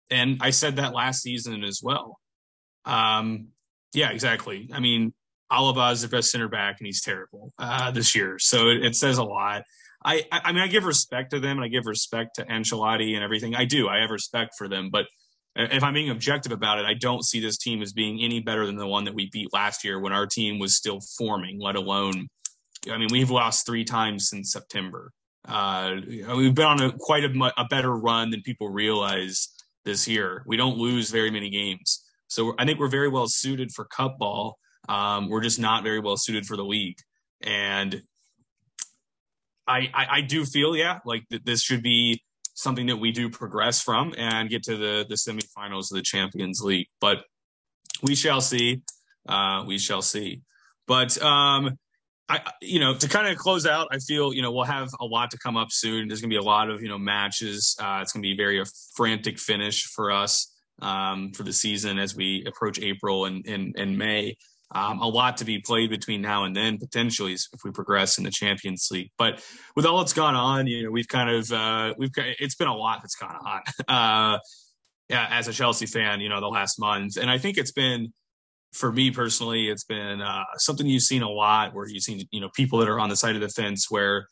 and 0.08 0.38
I 0.40 0.50
said 0.50 0.76
that 0.76 0.94
last 0.94 1.22
season 1.22 1.64
as 1.64 1.80
well. 1.82 2.18
Um, 2.84 3.48
yeah, 3.92 4.10
exactly. 4.10 4.70
I 4.72 4.78
mean, 4.78 5.14
Alaba 5.50 5.92
is 5.92 6.02
the 6.02 6.08
best 6.08 6.30
center 6.30 6.48
back, 6.48 6.76
and 6.78 6.86
he's 6.86 7.02
terrible 7.02 7.52
uh, 7.58 7.90
this 7.90 8.14
year, 8.14 8.38
so 8.38 8.68
it, 8.68 8.84
it 8.84 8.94
says 8.94 9.18
a 9.18 9.24
lot. 9.24 9.64
I, 10.08 10.22
I 10.30 10.52
mean, 10.52 10.62
I 10.62 10.68
give 10.68 10.84
respect 10.84 11.32
to 11.32 11.40
them 11.40 11.58
and 11.58 11.64
I 11.64 11.68
give 11.68 11.84
respect 11.84 12.36
to 12.36 12.44
Ancelotti 12.44 13.14
and 13.14 13.22
everything. 13.22 13.54
I 13.54 13.66
do. 13.66 13.88
I 13.88 14.00
have 14.00 14.10
respect 14.10 14.54
for 14.56 14.66
them. 14.66 14.88
But 14.90 15.06
if 15.54 15.82
I'm 15.82 15.92
being 15.92 16.08
objective 16.08 16.50
about 16.50 16.78
it, 16.78 16.86
I 16.86 16.94
don't 16.94 17.22
see 17.22 17.40
this 17.40 17.58
team 17.58 17.82
as 17.82 17.92
being 17.92 18.22
any 18.22 18.40
better 18.40 18.64
than 18.64 18.76
the 18.76 18.86
one 18.86 19.04
that 19.04 19.14
we 19.14 19.28
beat 19.30 19.52
last 19.52 19.84
year 19.84 20.00
when 20.00 20.14
our 20.14 20.26
team 20.26 20.58
was 20.58 20.76
still 20.76 21.00
forming, 21.18 21.60
let 21.60 21.76
alone, 21.76 22.26
I 22.90 22.96
mean, 22.96 23.08
we've 23.10 23.30
lost 23.30 23.66
three 23.66 23.84
times 23.84 24.30
since 24.30 24.50
September. 24.50 25.12
Uh, 25.46 25.96
we've 26.34 26.54
been 26.54 26.64
on 26.64 26.80
a 26.80 26.92
quite 26.92 27.24
a, 27.24 27.52
a 27.58 27.66
better 27.68 27.94
run 27.94 28.30
than 28.30 28.40
people 28.42 28.70
realize 28.70 29.48
this 29.84 30.08
year. 30.08 30.42
We 30.46 30.56
don't 30.56 30.78
lose 30.78 31.10
very 31.10 31.30
many 31.30 31.50
games. 31.50 32.02
So 32.28 32.54
I 32.58 32.64
think 32.64 32.78
we're 32.78 32.88
very 32.88 33.08
well 33.08 33.26
suited 33.28 33.72
for 33.72 33.84
cup 33.84 34.18
ball. 34.18 34.58
Um, 34.88 35.28
we're 35.28 35.42
just 35.42 35.58
not 35.58 35.82
very 35.82 36.00
well 36.00 36.16
suited 36.16 36.46
for 36.46 36.56
the 36.56 36.64
league. 36.64 36.96
And 37.42 38.02
I, 39.68 39.90
I, 39.94 40.06
I 40.10 40.20
do 40.22 40.44
feel, 40.44 40.74
yeah, 40.74 40.98
like 41.04 41.28
th- 41.28 41.44
this 41.44 41.62
should 41.62 41.82
be 41.82 42.22
something 42.54 42.86
that 42.86 42.96
we 42.96 43.12
do 43.12 43.30
progress 43.30 43.80
from 43.80 44.14
and 44.18 44.50
get 44.50 44.64
to 44.64 44.76
the 44.76 45.06
the 45.08 45.14
semifinals 45.14 45.92
of 45.92 45.96
the 45.96 46.02
Champions 46.02 46.60
League. 46.60 46.88
But 47.00 47.24
we 48.02 48.14
shall 48.14 48.40
see. 48.40 48.82
Uh, 49.28 49.64
we 49.66 49.78
shall 49.78 50.02
see. 50.02 50.42
But 50.86 51.20
um, 51.22 51.78
I, 52.28 52.40
you 52.60 52.80
know, 52.80 52.94
to 52.94 53.08
kind 53.08 53.28
of 53.28 53.36
close 53.36 53.66
out, 53.66 53.88
I 53.92 53.98
feel 53.98 54.34
you 54.34 54.42
know 54.42 54.52
we'll 54.52 54.64
have 54.64 54.90
a 55.00 55.04
lot 55.04 55.30
to 55.30 55.38
come 55.38 55.56
up 55.56 55.68
soon. 55.70 56.08
There's 56.08 56.20
going 56.20 56.30
to 56.30 56.34
be 56.34 56.38
a 56.38 56.42
lot 56.42 56.70
of 56.70 56.82
you 56.82 56.88
know 56.88 56.98
matches. 56.98 57.76
Uh, 57.80 58.00
it's 58.02 58.12
going 58.12 58.22
to 58.22 58.28
be 58.28 58.36
very 58.36 58.60
a 58.60 58.64
frantic 58.96 59.38
finish 59.38 59.84
for 59.84 60.10
us 60.10 60.52
um, 60.82 61.32
for 61.32 61.42
the 61.44 61.52
season 61.52 61.98
as 61.98 62.16
we 62.16 62.44
approach 62.46 62.80
April 62.80 63.26
and 63.26 63.46
and, 63.46 63.74
and 63.78 63.96
May. 63.96 64.36
Um, 64.70 65.00
a 65.00 65.08
lot 65.08 65.38
to 65.38 65.46
be 65.46 65.60
played 65.60 65.88
between 65.88 66.20
now 66.20 66.44
and 66.44 66.54
then, 66.54 66.76
potentially, 66.76 67.32
if 67.32 67.64
we 67.64 67.70
progress 67.70 68.18
in 68.18 68.24
the 68.24 68.30
Champions 68.30 68.88
League. 68.90 69.10
But 69.16 69.42
with 69.74 69.86
all 69.86 69.98
that's 69.98 70.12
gone 70.12 70.34
on, 70.34 70.66
you 70.66 70.84
know, 70.84 70.90
we've 70.90 71.08
kind 71.08 71.30
of 71.30 71.50
uh, 71.50 71.94
we've 71.96 72.10
it's 72.16 72.54
been 72.54 72.68
a 72.68 72.76
lot 72.76 73.00
that's 73.02 73.16
gone 73.16 73.36
on. 73.36 73.62
Uh, 73.88 74.38
yeah, 75.08 75.26
as 75.30 75.48
a 75.48 75.54
Chelsea 75.54 75.86
fan, 75.86 76.20
you 76.20 76.28
know, 76.28 76.40
the 76.40 76.48
last 76.48 76.78
month, 76.78 77.16
and 77.16 77.30
I 77.30 77.38
think 77.38 77.56
it's 77.56 77.72
been 77.72 78.12
for 78.72 78.92
me 78.92 79.10
personally, 79.10 79.68
it's 79.68 79.84
been 79.84 80.20
uh, 80.20 80.44
something 80.56 80.86
you've 80.86 81.02
seen 81.02 81.22
a 81.22 81.30
lot, 81.30 81.74
where 81.74 81.88
you've 81.88 82.02
seen 82.02 82.26
you 82.30 82.40
know 82.40 82.50
people 82.54 82.78
that 82.80 82.88
are 82.88 83.00
on 83.00 83.08
the 83.08 83.16
side 83.16 83.34
of 83.34 83.40
the 83.40 83.48
fence 83.48 83.86
where 83.90 84.28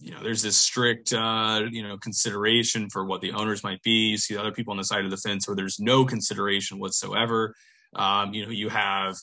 you 0.00 0.12
know 0.12 0.22
there's 0.22 0.42
this 0.42 0.56
strict 0.56 1.12
uh, 1.12 1.62
you 1.70 1.82
know 1.82 1.98
consideration 1.98 2.88
for 2.90 3.04
what 3.04 3.20
the 3.20 3.32
owners 3.32 3.62
might 3.62 3.82
be. 3.82 4.10
You 4.10 4.18
see 4.18 4.36
other 4.36 4.52
people 4.52 4.70
on 4.70 4.78
the 4.78 4.84
side 4.84 5.04
of 5.04 5.10
the 5.10 5.16
fence 5.16 5.46
where 5.46 5.56
there's 5.56 5.78
no 5.78 6.04
consideration 6.04 6.78
whatsoever. 6.78 7.54
Um, 7.94 8.32
you 8.32 8.44
know, 8.44 8.52
you 8.52 8.68
have 8.68 9.16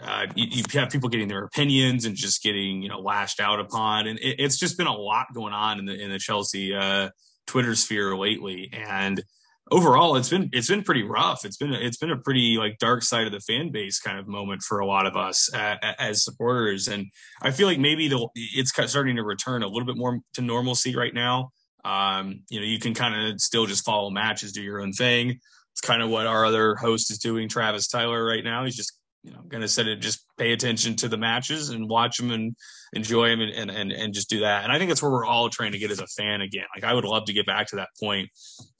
uh, 0.00 0.26
you, 0.34 0.46
you, 0.50 0.80
have 0.80 0.90
people 0.90 1.08
getting 1.08 1.28
their 1.28 1.44
opinions 1.44 2.04
and 2.04 2.16
just 2.16 2.42
getting 2.42 2.82
you 2.82 2.88
know 2.88 3.00
lashed 3.00 3.40
out 3.40 3.60
upon, 3.60 4.06
and 4.06 4.18
it, 4.18 4.36
it's 4.38 4.56
just 4.56 4.76
been 4.76 4.86
a 4.86 4.94
lot 4.94 5.26
going 5.34 5.52
on 5.52 5.78
in 5.78 5.84
the 5.86 5.94
in 5.94 6.10
the 6.10 6.18
Chelsea 6.18 6.74
uh, 6.74 7.10
Twitter 7.46 7.74
sphere 7.74 8.16
lately. 8.16 8.70
And 8.72 9.22
overall, 9.70 10.16
it's 10.16 10.28
been 10.28 10.50
it's 10.52 10.68
been 10.68 10.82
pretty 10.82 11.02
rough. 11.02 11.44
It's 11.44 11.56
been 11.56 11.72
it's 11.72 11.96
been 11.96 12.10
a 12.10 12.18
pretty 12.18 12.56
like 12.56 12.78
dark 12.78 13.02
side 13.02 13.26
of 13.26 13.32
the 13.32 13.40
fan 13.40 13.70
base 13.70 14.00
kind 14.00 14.18
of 14.18 14.26
moment 14.26 14.62
for 14.62 14.80
a 14.80 14.86
lot 14.86 15.06
of 15.06 15.16
us 15.16 15.52
uh, 15.54 15.76
as 15.98 16.24
supporters. 16.24 16.88
And 16.88 17.06
I 17.40 17.50
feel 17.50 17.66
like 17.66 17.78
maybe 17.78 18.08
the, 18.08 18.28
it's 18.34 18.72
starting 18.90 19.16
to 19.16 19.22
return 19.22 19.62
a 19.62 19.68
little 19.68 19.86
bit 19.86 19.96
more 19.96 20.20
to 20.34 20.42
normalcy 20.42 20.96
right 20.96 21.14
now. 21.14 21.50
Um, 21.84 22.42
you 22.48 22.60
know, 22.60 22.66
you 22.66 22.78
can 22.78 22.94
kind 22.94 23.32
of 23.32 23.40
still 23.40 23.66
just 23.66 23.84
follow 23.84 24.10
matches, 24.10 24.52
do 24.52 24.62
your 24.62 24.80
own 24.80 24.92
thing. 24.92 25.40
It's 25.72 25.80
kind 25.80 26.02
of 26.02 26.10
what 26.10 26.26
our 26.26 26.44
other 26.44 26.76
host 26.76 27.10
is 27.10 27.18
doing, 27.18 27.48
Travis 27.48 27.88
Tyler, 27.88 28.24
right 28.24 28.44
now. 28.44 28.64
He's 28.64 28.76
just 28.76 28.92
you 29.22 29.32
know, 29.32 29.40
going 29.48 29.60
to 29.60 29.68
set 29.68 29.86
it, 29.86 30.00
just 30.00 30.26
pay 30.36 30.52
attention 30.52 30.96
to 30.96 31.08
the 31.08 31.16
matches 31.16 31.70
and 31.70 31.88
watch 31.88 32.16
them 32.16 32.32
and 32.32 32.56
enjoy 32.92 33.28
them 33.28 33.40
and, 33.40 33.70
and, 33.70 33.92
and, 33.92 34.14
just 34.14 34.28
do 34.28 34.40
that. 34.40 34.64
And 34.64 34.72
I 34.72 34.78
think 34.78 34.90
that's 34.90 35.00
where 35.00 35.12
we're 35.12 35.24
all 35.24 35.48
trying 35.48 35.72
to 35.72 35.78
get 35.78 35.92
as 35.92 36.00
a 36.00 36.06
fan 36.06 36.40
again. 36.40 36.64
Like 36.74 36.84
I 36.84 36.92
would 36.92 37.04
love 37.04 37.26
to 37.26 37.32
get 37.32 37.46
back 37.46 37.68
to 37.68 37.76
that 37.76 37.90
point. 38.00 38.30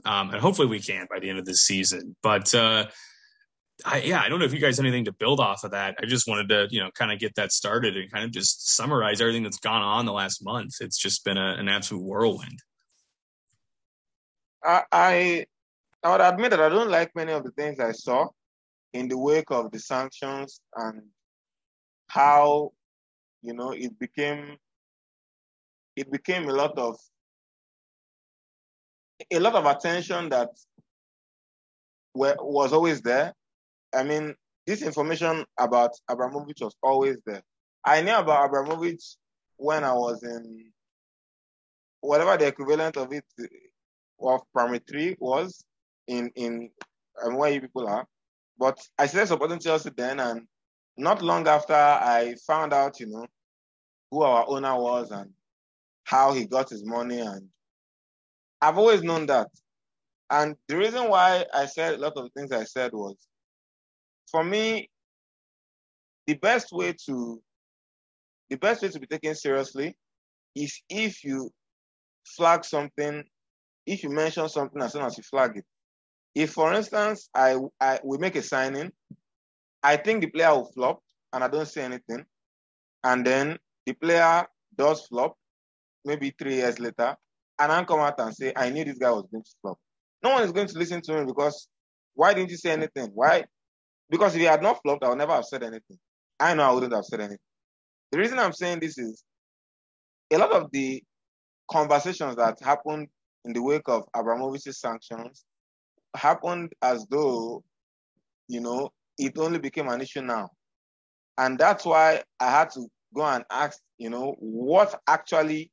Um, 0.04 0.30
and 0.30 0.40
hopefully 0.40 0.66
we 0.66 0.80
can 0.80 1.06
by 1.08 1.20
the 1.20 1.30
end 1.30 1.38
of 1.38 1.44
this 1.44 1.60
season, 1.60 2.16
but, 2.22 2.54
uh, 2.54 2.86
I, 3.84 4.02
yeah, 4.02 4.20
I 4.20 4.28
don't 4.28 4.38
know 4.38 4.44
if 4.44 4.52
you 4.52 4.60
guys 4.60 4.76
have 4.76 4.84
anything 4.84 5.06
to 5.06 5.12
build 5.12 5.40
off 5.40 5.64
of 5.64 5.72
that. 5.72 5.96
I 6.00 6.06
just 6.06 6.28
wanted 6.28 6.48
to, 6.50 6.68
you 6.70 6.80
know, 6.80 6.90
kind 6.94 7.10
of 7.10 7.18
get 7.18 7.34
that 7.36 7.52
started 7.52 7.96
and 7.96 8.12
kind 8.12 8.24
of 8.24 8.30
just 8.30 8.74
summarize 8.76 9.20
everything 9.20 9.42
that's 9.42 9.58
gone 9.58 9.82
on 9.82 10.06
the 10.06 10.12
last 10.12 10.44
month. 10.44 10.74
It's 10.80 10.98
just 10.98 11.24
been 11.24 11.36
a, 11.36 11.54
an 11.58 11.68
absolute 11.68 12.04
whirlwind. 12.04 12.60
I, 14.62 14.82
I 14.92 15.46
I 16.04 16.10
would 16.10 16.20
admit 16.20 16.50
that 16.50 16.60
I 16.60 16.68
don't 16.68 16.90
like 16.90 17.14
many 17.16 17.32
of 17.32 17.44
the 17.44 17.50
things 17.52 17.80
I 17.80 17.92
saw 17.92 18.28
in 18.92 19.08
the 19.08 19.16
wake 19.18 19.50
of 19.50 19.70
the 19.70 19.78
sanctions 19.78 20.60
and 20.76 21.02
how 22.08 22.72
you 23.42 23.54
know 23.54 23.70
it 23.72 23.98
became 23.98 24.56
it 25.96 26.10
became 26.10 26.48
a 26.48 26.52
lot 26.52 26.76
of 26.78 26.96
a 29.30 29.38
lot 29.38 29.54
of 29.54 29.66
attention 29.66 30.28
that 30.30 30.50
was 32.14 32.72
always 32.72 33.00
there. 33.02 33.32
I 33.94 34.02
mean, 34.02 34.34
this 34.66 34.82
information 34.82 35.44
about 35.58 35.92
Abramovich 36.08 36.58
was 36.60 36.76
always 36.82 37.16
there. 37.24 37.42
I 37.84 38.02
knew 38.02 38.14
about 38.14 38.46
Abramovich 38.46 39.16
when 39.56 39.84
I 39.84 39.92
was 39.92 40.22
in 40.22 40.72
whatever 42.00 42.36
the 42.36 42.48
equivalent 42.48 42.96
of 42.96 43.12
it 43.12 43.24
of 44.20 44.40
primary 44.52 44.80
three 44.88 45.16
was 45.18 45.64
in 46.06 46.30
in 46.36 46.70
um, 47.24 47.36
where 47.36 47.50
you 47.50 47.60
people 47.60 47.88
are. 47.88 48.06
But 48.62 48.78
I 48.96 49.06
started 49.06 49.26
supporting 49.26 49.58
Chelsea 49.58 49.90
then, 49.90 50.20
and 50.20 50.46
not 50.96 51.20
long 51.20 51.48
after, 51.48 51.74
I 51.74 52.36
found 52.46 52.72
out, 52.72 53.00
you 53.00 53.08
know, 53.08 53.26
who 54.08 54.22
our 54.22 54.44
owner 54.46 54.76
was 54.76 55.10
and 55.10 55.32
how 56.04 56.32
he 56.32 56.46
got 56.46 56.70
his 56.70 56.84
money, 56.84 57.18
and 57.18 57.48
I've 58.60 58.78
always 58.78 59.02
known 59.02 59.26
that. 59.26 59.48
And 60.30 60.54
the 60.68 60.76
reason 60.76 61.08
why 61.08 61.44
I 61.52 61.66
said 61.66 61.94
a 61.94 61.98
lot 61.98 62.12
of 62.14 62.30
things 62.36 62.52
I 62.52 62.62
said 62.62 62.92
was, 62.92 63.16
for 64.30 64.44
me, 64.44 64.88
the 66.28 66.34
best 66.34 66.70
way 66.70 66.94
to 67.06 67.42
the 68.48 68.58
best 68.58 68.80
way 68.80 68.90
to 68.90 69.00
be 69.00 69.08
taken 69.08 69.34
seriously 69.34 69.96
is 70.54 70.80
if 70.88 71.24
you 71.24 71.50
flag 72.36 72.64
something, 72.64 73.24
if 73.86 74.04
you 74.04 74.10
mention 74.10 74.48
something 74.48 74.80
as 74.80 74.92
soon 74.92 75.02
as 75.02 75.16
you 75.18 75.24
flag 75.24 75.56
it. 75.56 75.64
If, 76.34 76.52
for 76.52 76.72
instance, 76.74 77.28
I, 77.34 77.56
I 77.80 78.00
we 78.04 78.18
make 78.18 78.36
a 78.36 78.42
signing, 78.42 78.92
I 79.82 79.96
think 79.96 80.22
the 80.22 80.30
player 80.30 80.50
will 80.50 80.72
flop, 80.72 81.00
and 81.32 81.44
I 81.44 81.48
don't 81.48 81.68
say 81.68 81.82
anything, 81.82 82.24
and 83.04 83.26
then 83.26 83.58
the 83.86 83.94
player 83.94 84.46
does 84.76 85.06
flop, 85.06 85.36
maybe 86.04 86.34
three 86.38 86.56
years 86.56 86.78
later, 86.80 87.16
and 87.58 87.72
I 87.72 87.84
come 87.84 88.00
out 88.00 88.20
and 88.20 88.34
say, 88.34 88.52
I 88.56 88.70
knew 88.70 88.84
this 88.84 88.98
guy 88.98 89.10
was 89.10 89.26
going 89.30 89.44
to 89.44 89.50
flop. 89.62 89.78
No 90.22 90.30
one 90.30 90.42
is 90.44 90.52
going 90.52 90.68
to 90.68 90.78
listen 90.78 91.02
to 91.02 91.14
me 91.20 91.24
because 91.26 91.68
Why 92.14 92.34
didn't 92.34 92.50
you 92.50 92.56
say 92.56 92.72
anything? 92.72 93.10
Why? 93.14 93.44
Because 94.10 94.34
if 94.34 94.40
he 94.40 94.46
had 94.46 94.62
not 94.62 94.80
flopped, 94.82 95.04
I 95.04 95.08
would 95.08 95.18
never 95.18 95.32
have 95.32 95.44
said 95.44 95.62
anything. 95.62 95.98
I 96.38 96.54
know 96.54 96.64
I 96.64 96.72
wouldn't 96.72 96.92
have 96.94 97.04
said 97.04 97.20
anything. 97.20 97.38
The 98.10 98.18
reason 98.18 98.38
I'm 98.38 98.52
saying 98.52 98.80
this 98.80 98.98
is 98.98 99.24
a 100.32 100.38
lot 100.38 100.52
of 100.52 100.70
the 100.72 101.02
conversations 101.70 102.36
that 102.36 102.58
happened 102.62 103.08
in 103.44 103.52
the 103.52 103.62
wake 103.62 103.88
of 103.88 104.04
Abramovich's 104.14 104.80
sanctions 104.80 105.44
happened 106.16 106.72
as 106.82 107.06
though, 107.10 107.62
you 108.48 108.60
know, 108.60 108.90
it 109.18 109.38
only 109.38 109.58
became 109.58 109.88
an 109.88 110.00
issue 110.00 110.22
now. 110.22 110.50
And 111.38 111.58
that's 111.58 111.84
why 111.84 112.22
I 112.40 112.50
had 112.50 112.70
to 112.70 112.86
go 113.14 113.24
and 113.24 113.44
ask, 113.50 113.78
you 113.98 114.10
know, 114.10 114.34
what 114.38 115.00
actually 115.06 115.70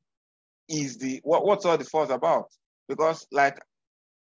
is 0.68 0.98
the, 0.98 1.20
what, 1.24 1.46
what's 1.46 1.66
all 1.66 1.78
the 1.78 1.84
fuss 1.84 2.10
about? 2.10 2.46
Because 2.88 3.28
like 3.32 3.60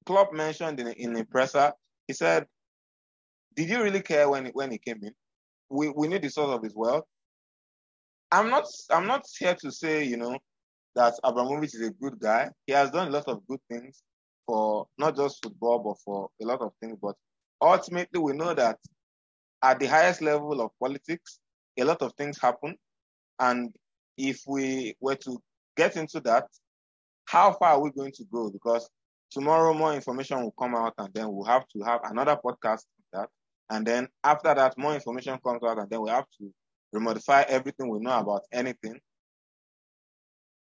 Klopp 0.05 0.33
mentioned 0.33 0.79
in, 0.79 0.87
in 0.87 1.13
the 1.13 1.25
presser, 1.25 1.71
he 2.07 2.13
said, 2.13 2.45
did 3.55 3.69
you 3.69 3.81
really 3.81 4.01
care 4.01 4.29
when, 4.29 4.47
when 4.47 4.71
he 4.71 4.77
came 4.77 4.99
in? 5.01 5.11
We, 5.69 5.89
we 5.89 6.07
knew 6.07 6.19
the 6.19 6.29
source 6.29 6.55
of 6.55 6.63
his 6.63 6.75
wealth. 6.75 7.05
I'm 8.31 8.49
not, 8.49 8.65
I'm 8.91 9.07
not 9.07 9.25
here 9.39 9.55
to 9.61 9.71
say, 9.71 10.03
you 10.03 10.17
know, 10.17 10.37
that 10.95 11.13
Abramovich 11.23 11.73
is 11.73 11.81
a 11.81 11.91
good 11.91 12.19
guy. 12.19 12.49
He 12.67 12.73
has 12.73 12.91
done 12.91 13.07
a 13.07 13.11
lot 13.11 13.27
of 13.27 13.45
good 13.47 13.59
things 13.69 14.03
for 14.45 14.87
not 14.97 15.15
just 15.15 15.43
football, 15.43 15.79
but 15.79 15.97
for 16.03 16.29
a 16.41 16.45
lot 16.45 16.61
of 16.61 16.71
things. 16.81 16.97
But 17.01 17.15
ultimately, 17.61 18.19
we 18.19 18.33
know 18.33 18.53
that 18.53 18.77
at 19.63 19.79
the 19.79 19.87
highest 19.87 20.21
level 20.21 20.61
of 20.61 20.71
politics, 20.79 21.39
a 21.77 21.83
lot 21.83 22.01
of 22.01 22.13
things 22.13 22.39
happen. 22.39 22.75
And 23.39 23.73
if 24.17 24.41
we 24.47 24.95
were 24.99 25.15
to 25.15 25.41
get 25.75 25.97
into 25.97 26.19
that, 26.21 26.45
how 27.25 27.53
far 27.53 27.71
are 27.71 27.81
we 27.81 27.91
going 27.91 28.11
to 28.13 28.23
go? 28.31 28.49
Because 28.49 28.89
tomorrow 29.31 29.73
more 29.73 29.93
information 29.93 30.41
will 30.41 30.55
come 30.57 30.75
out 30.75 30.93
and 30.97 31.13
then 31.13 31.31
we'll 31.31 31.45
have 31.45 31.67
to 31.69 31.83
have 31.83 32.01
another 32.03 32.37
podcast 32.43 32.83
that. 33.15 33.29
And 33.69 33.85
then 33.85 34.07
after 34.23 34.53
that, 34.53 34.77
more 34.77 34.93
information 34.93 35.39
comes 35.43 35.63
out 35.63 35.79
and 35.79 35.89
then 35.89 36.01
we 36.01 36.09
have 36.09 36.25
to 36.39 36.53
remodify 36.93 37.45
everything 37.45 37.89
we 37.89 37.99
know 37.99 38.19
about 38.19 38.43
anything. 38.51 38.99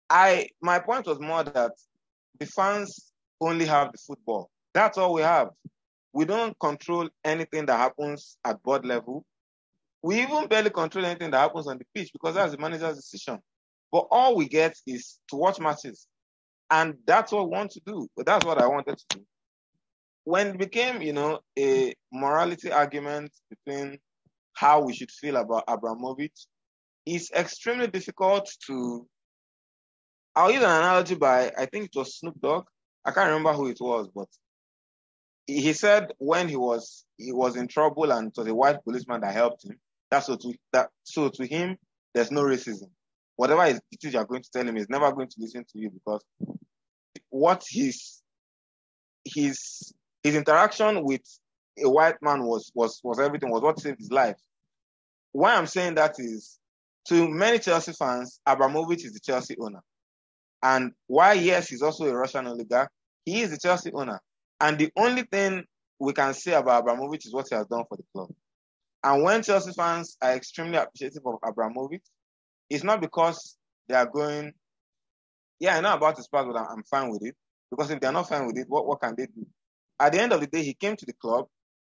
I 0.09 0.49
my 0.61 0.79
point 0.79 1.07
was 1.07 1.19
more 1.19 1.43
that 1.43 1.71
the 2.39 2.45
fans 2.45 3.10
only 3.47 3.65
have 3.65 3.91
the 3.91 3.97
football. 3.97 4.49
That's 4.73 4.97
all 4.97 5.13
we 5.13 5.21
have. 5.21 5.49
We 6.13 6.25
don't 6.25 6.57
control 6.59 7.09
anything 7.23 7.65
that 7.67 7.77
happens 7.77 8.37
at 8.45 8.61
board 8.63 8.85
level. 8.85 9.25
We 10.03 10.21
even 10.21 10.47
barely 10.47 10.69
control 10.69 11.05
anything 11.05 11.31
that 11.31 11.39
happens 11.39 11.67
on 11.67 11.77
the 11.77 11.85
pitch 11.93 12.11
because 12.11 12.35
that's 12.35 12.51
the 12.53 12.57
manager's 12.57 12.97
decision. 12.97 13.39
But 13.91 14.07
all 14.11 14.35
we 14.35 14.47
get 14.47 14.75
is 14.87 15.19
to 15.29 15.35
watch 15.35 15.59
matches. 15.59 16.07
And 16.69 16.95
that's 17.05 17.31
what 17.31 17.45
we 17.45 17.55
want 17.55 17.71
to 17.71 17.81
do. 17.85 18.07
But 18.15 18.25
that's 18.25 18.45
what 18.45 18.57
I 18.57 18.67
wanted 18.67 18.97
to 18.97 19.05
do. 19.17 19.25
When 20.23 20.47
it 20.47 20.57
became, 20.57 21.01
you 21.01 21.13
know, 21.13 21.39
a 21.57 21.93
morality 22.11 22.71
argument 22.71 23.31
between 23.49 23.99
how 24.53 24.81
we 24.81 24.93
should 24.93 25.11
feel 25.11 25.35
about 25.37 25.63
Abramovich, 25.67 26.45
it's 27.05 27.31
extremely 27.31 27.87
difficult 27.87 28.49
to 28.67 29.07
I'll 30.35 30.51
use 30.51 30.63
an 30.63 30.69
analogy 30.69 31.15
by 31.15 31.51
I 31.57 31.65
think 31.65 31.85
it 31.85 31.95
was 31.95 32.17
Snoop 32.17 32.39
Dogg. 32.39 32.65
I 33.03 33.11
can't 33.11 33.27
remember 33.27 33.53
who 33.53 33.67
it 33.67 33.77
was, 33.79 34.07
but 34.13 34.27
he 35.47 35.73
said 35.73 36.11
when 36.17 36.47
he 36.47 36.55
was 36.55 37.05
he 37.17 37.31
was 37.31 37.55
in 37.55 37.67
trouble 37.67 38.11
and 38.11 38.27
it 38.27 38.37
was 38.37 38.47
a 38.47 38.55
white 38.55 38.83
policeman 38.83 39.21
that 39.21 39.33
helped 39.33 39.65
him. 39.65 39.79
That's 40.09 40.27
so 40.27 40.35
to 40.35 40.53
that 40.73 40.89
so 41.03 41.29
to 41.29 41.45
him, 41.45 41.77
there's 42.13 42.31
no 42.31 42.43
racism. 42.43 42.89
Whatever 43.35 43.65
is 43.65 43.81
you're 44.03 44.25
going 44.25 44.43
to 44.43 44.51
tell 44.51 44.67
him, 44.67 44.75
he's 44.75 44.89
never 44.89 45.11
going 45.11 45.29
to 45.29 45.35
listen 45.39 45.63
to 45.63 45.79
you 45.79 45.89
because 45.89 46.21
what 47.29 47.63
his 47.67 48.21
his 49.25 49.93
his 50.23 50.35
interaction 50.35 51.03
with 51.03 51.21
a 51.83 51.89
white 51.89 52.21
man 52.21 52.43
was 52.45 52.71
was 52.75 52.99
was 53.03 53.19
everything 53.19 53.49
was 53.49 53.61
what 53.61 53.79
saved 53.79 53.99
his 53.99 54.11
life. 54.11 54.37
Why 55.31 55.55
I'm 55.55 55.67
saying 55.67 55.95
that 55.95 56.15
is 56.19 56.59
to 57.07 57.29
many 57.29 57.59
Chelsea 57.59 57.93
fans, 57.93 58.39
Abramovich 58.45 59.05
is 59.05 59.13
the 59.13 59.19
Chelsea 59.19 59.55
owner. 59.59 59.81
And 60.63 60.93
why, 61.07 61.33
yes, 61.33 61.69
he's 61.69 61.81
also 61.81 62.05
a 62.05 62.13
Russian 62.13 62.47
oligarch, 62.47 62.91
he 63.25 63.41
is 63.41 63.51
the 63.51 63.57
Chelsea 63.57 63.91
owner. 63.93 64.19
And 64.59 64.77
the 64.77 64.91
only 64.95 65.23
thing 65.23 65.65
we 65.99 66.13
can 66.13 66.33
say 66.33 66.53
about 66.53 66.81
Abramovich 66.81 67.25
is 67.25 67.33
what 67.33 67.47
he 67.49 67.55
has 67.55 67.67
done 67.67 67.83
for 67.87 67.97
the 67.97 68.03
club. 68.13 68.29
And 69.03 69.23
when 69.23 69.41
Chelsea 69.41 69.71
fans 69.71 70.17
are 70.21 70.33
extremely 70.33 70.77
appreciative 70.77 71.25
of 71.25 71.39
Abramovich, 71.43 72.03
it's 72.69 72.83
not 72.83 73.01
because 73.01 73.57
they 73.87 73.95
are 73.95 74.05
going, 74.05 74.53
yeah, 75.59 75.77
I 75.77 75.81
know 75.81 75.93
about 75.93 76.17
his 76.17 76.27
past, 76.27 76.47
but 76.47 76.57
I'm 76.57 76.83
fine 76.83 77.09
with 77.09 77.25
it. 77.25 77.35
Because 77.69 77.89
if 77.91 77.99
they're 77.99 78.11
not 78.11 78.29
fine 78.29 78.45
with 78.45 78.57
it, 78.57 78.65
what, 78.67 78.85
what 78.85 79.01
can 79.01 79.15
they 79.15 79.25
do? 79.25 79.45
At 79.99 80.13
the 80.13 80.21
end 80.21 80.33
of 80.33 80.41
the 80.41 80.47
day, 80.47 80.63
he 80.63 80.73
came 80.73 80.95
to 80.95 81.05
the 81.05 81.13
club. 81.13 81.47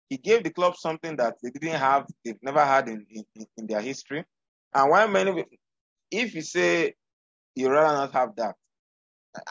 He 0.09 0.17
gave 0.17 0.43
the 0.43 0.51
club 0.51 0.75
something 0.77 1.15
that 1.17 1.35
they 1.41 1.49
didn't 1.49 1.79
have, 1.79 2.05
they've 2.23 2.41
never 2.41 2.63
had 2.63 2.87
in, 2.87 3.05
in, 3.09 3.45
in 3.57 3.67
their 3.67 3.81
history. 3.81 4.25
And 4.73 4.89
why 4.91 5.07
many, 5.07 5.45
if 6.11 6.35
you 6.35 6.41
say 6.41 6.93
you 7.55 7.69
rather 7.69 7.95
not 7.95 8.13
have 8.13 8.35
that, 8.37 8.55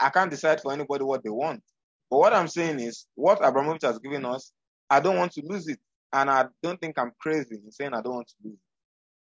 I 0.01 0.11
can't 0.11 0.31
decide 0.31 0.61
for 0.61 0.73
anybody 0.73 1.05
what 1.05 1.23
they 1.23 1.31
want. 1.31 1.63
But 2.11 2.19
what 2.19 2.33
I'm 2.33 2.49
saying 2.49 2.81
is, 2.81 3.07
what 3.15 3.45
Abramovich 3.45 3.83
has 3.83 3.99
given 3.99 4.25
us, 4.25 4.53
I 4.91 5.01
don't 5.01 5.17
want 5.17 5.33
to 5.33 5.43
lose 5.45 5.69
it. 5.69 5.79
And 6.13 6.31
I 6.31 6.45
don't 6.63 6.81
think 6.81 6.99
I'm 6.99 7.13
crazy 7.19 7.57
in 7.65 7.71
saying 7.73 7.95
I 7.95 8.03
don't 8.03 8.15
want 8.15 8.29
to 8.29 8.35
lose 8.45 8.55
it. 8.55 8.61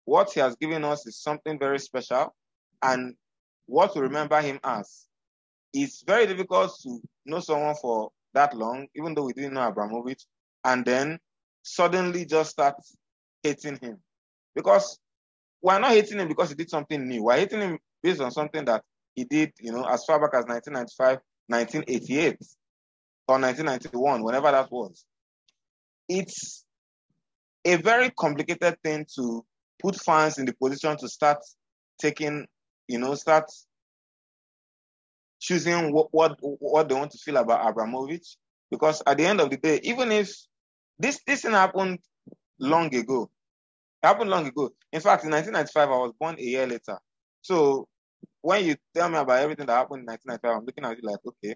What 0.05 0.31
he 0.33 0.41
has 0.41 0.57
given 0.57 0.85
us 0.85 1.07
is 1.07 1.17
something 1.17 1.59
very 1.59 1.79
special. 1.79 2.35
And 2.83 3.15
what 3.67 3.95
to 3.95 4.01
remember 4.03 4.41
him 4.41 4.61
as. 4.63 5.07
It's 5.73 6.03
very 6.07 6.27
difficult 6.27 6.79
to 6.83 7.01
know 7.25 7.41
someone 7.41 7.75
for 7.81 8.11
that 8.35 8.55
long, 8.55 8.89
even 8.95 9.15
though 9.15 9.25
we 9.25 9.33
didn't 9.33 9.55
know 9.55 9.67
Abramovich, 9.67 10.27
and 10.65 10.85
then 10.85 11.19
suddenly 11.63 12.27
just 12.27 12.51
start 12.51 12.75
hating 13.43 13.79
him. 13.81 13.99
Because 14.55 14.99
we're 15.63 15.79
not 15.79 15.93
hating 15.93 16.19
him 16.19 16.29
because 16.29 16.51
he 16.51 16.55
did 16.55 16.69
something 16.69 17.09
new. 17.09 17.25
We're 17.25 17.39
hating 17.39 17.61
him 17.61 17.79
based 18.03 18.21
on 18.21 18.31
something 18.31 18.65
that 18.65 18.83
he 19.15 19.25
did, 19.25 19.53
you 19.61 19.73
know, 19.73 19.85
as 19.85 20.05
far 20.05 20.19
back 20.19 20.35
as 20.35 20.45
1995, 20.47 21.19
1988 21.49 22.37
or 23.29 23.39
1991, 23.39 24.23
whenever 24.23 24.51
that 24.51 24.71
was. 24.71 25.05
It's 26.09 26.65
a 27.65 27.77
very 27.77 28.11
complicated 28.11 28.77
thing 28.83 29.07
to 29.17 29.45
put 29.81 29.97
fans 29.97 30.39
in 30.39 30.47
the 30.47 30.55
position 30.55 30.97
to 30.99 31.09
start 31.09 31.39
taking, 32.01 32.47
you 32.89 32.99
know, 32.99 33.15
start 33.15 33.45
choosing 35.41 35.93
what, 35.93 36.09
what, 36.11 36.37
what 36.41 36.89
they 36.89 36.95
want 36.95 37.11
to 37.13 37.19
feel 37.19 37.37
about 37.37 37.69
Abramovich. 37.69 38.37
Because 38.71 39.03
at 39.07 39.19
the 39.19 39.27
end 39.27 39.41
of 39.41 39.51
the 39.51 39.57
day, 39.59 39.81
even 39.83 40.11
if 40.11 40.33
this, 40.99 41.21
this 41.27 41.43
thing 41.43 41.53
happened 41.53 41.99
long 42.59 42.95
ago, 42.95 43.31
it 44.03 44.07
happened 44.07 44.31
long 44.31 44.47
ago. 44.47 44.71
In 44.93 45.01
fact, 45.01 45.25
in 45.25 45.31
1995, 45.31 45.89
I 45.89 45.91
was 45.91 46.13
born 46.19 46.37
a 46.39 46.43
year 46.43 46.67
later. 46.67 46.99
So 47.43 47.87
when 48.43 48.65
you 48.65 48.77
tell 48.95 49.09
me 49.09 49.17
about 49.17 49.39
everything 49.39 49.67
that 49.67 49.73
happened 49.73 50.01
in 50.01 50.07
1995, 50.07 50.57
I'm 50.57 50.67
looking 50.67 50.85
at 50.85 50.97
you 51.01 51.09
like, 51.09 51.21
okay, 51.27 51.55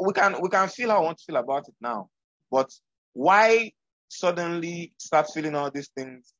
we 0.00 0.12
can 0.12 0.40
we 0.40 0.48
can 0.48 0.68
feel 0.68 0.90
how 0.90 0.98
I 0.98 1.04
want 1.04 1.18
to 1.18 1.24
feel 1.24 1.36
about 1.36 1.68
it 1.68 1.74
now, 1.80 2.08
but 2.50 2.70
why 3.12 3.72
suddenly 4.08 4.92
start 4.98 5.26
feeling 5.32 5.54
all 5.54 5.70
these 5.70 5.90
things 5.96 6.32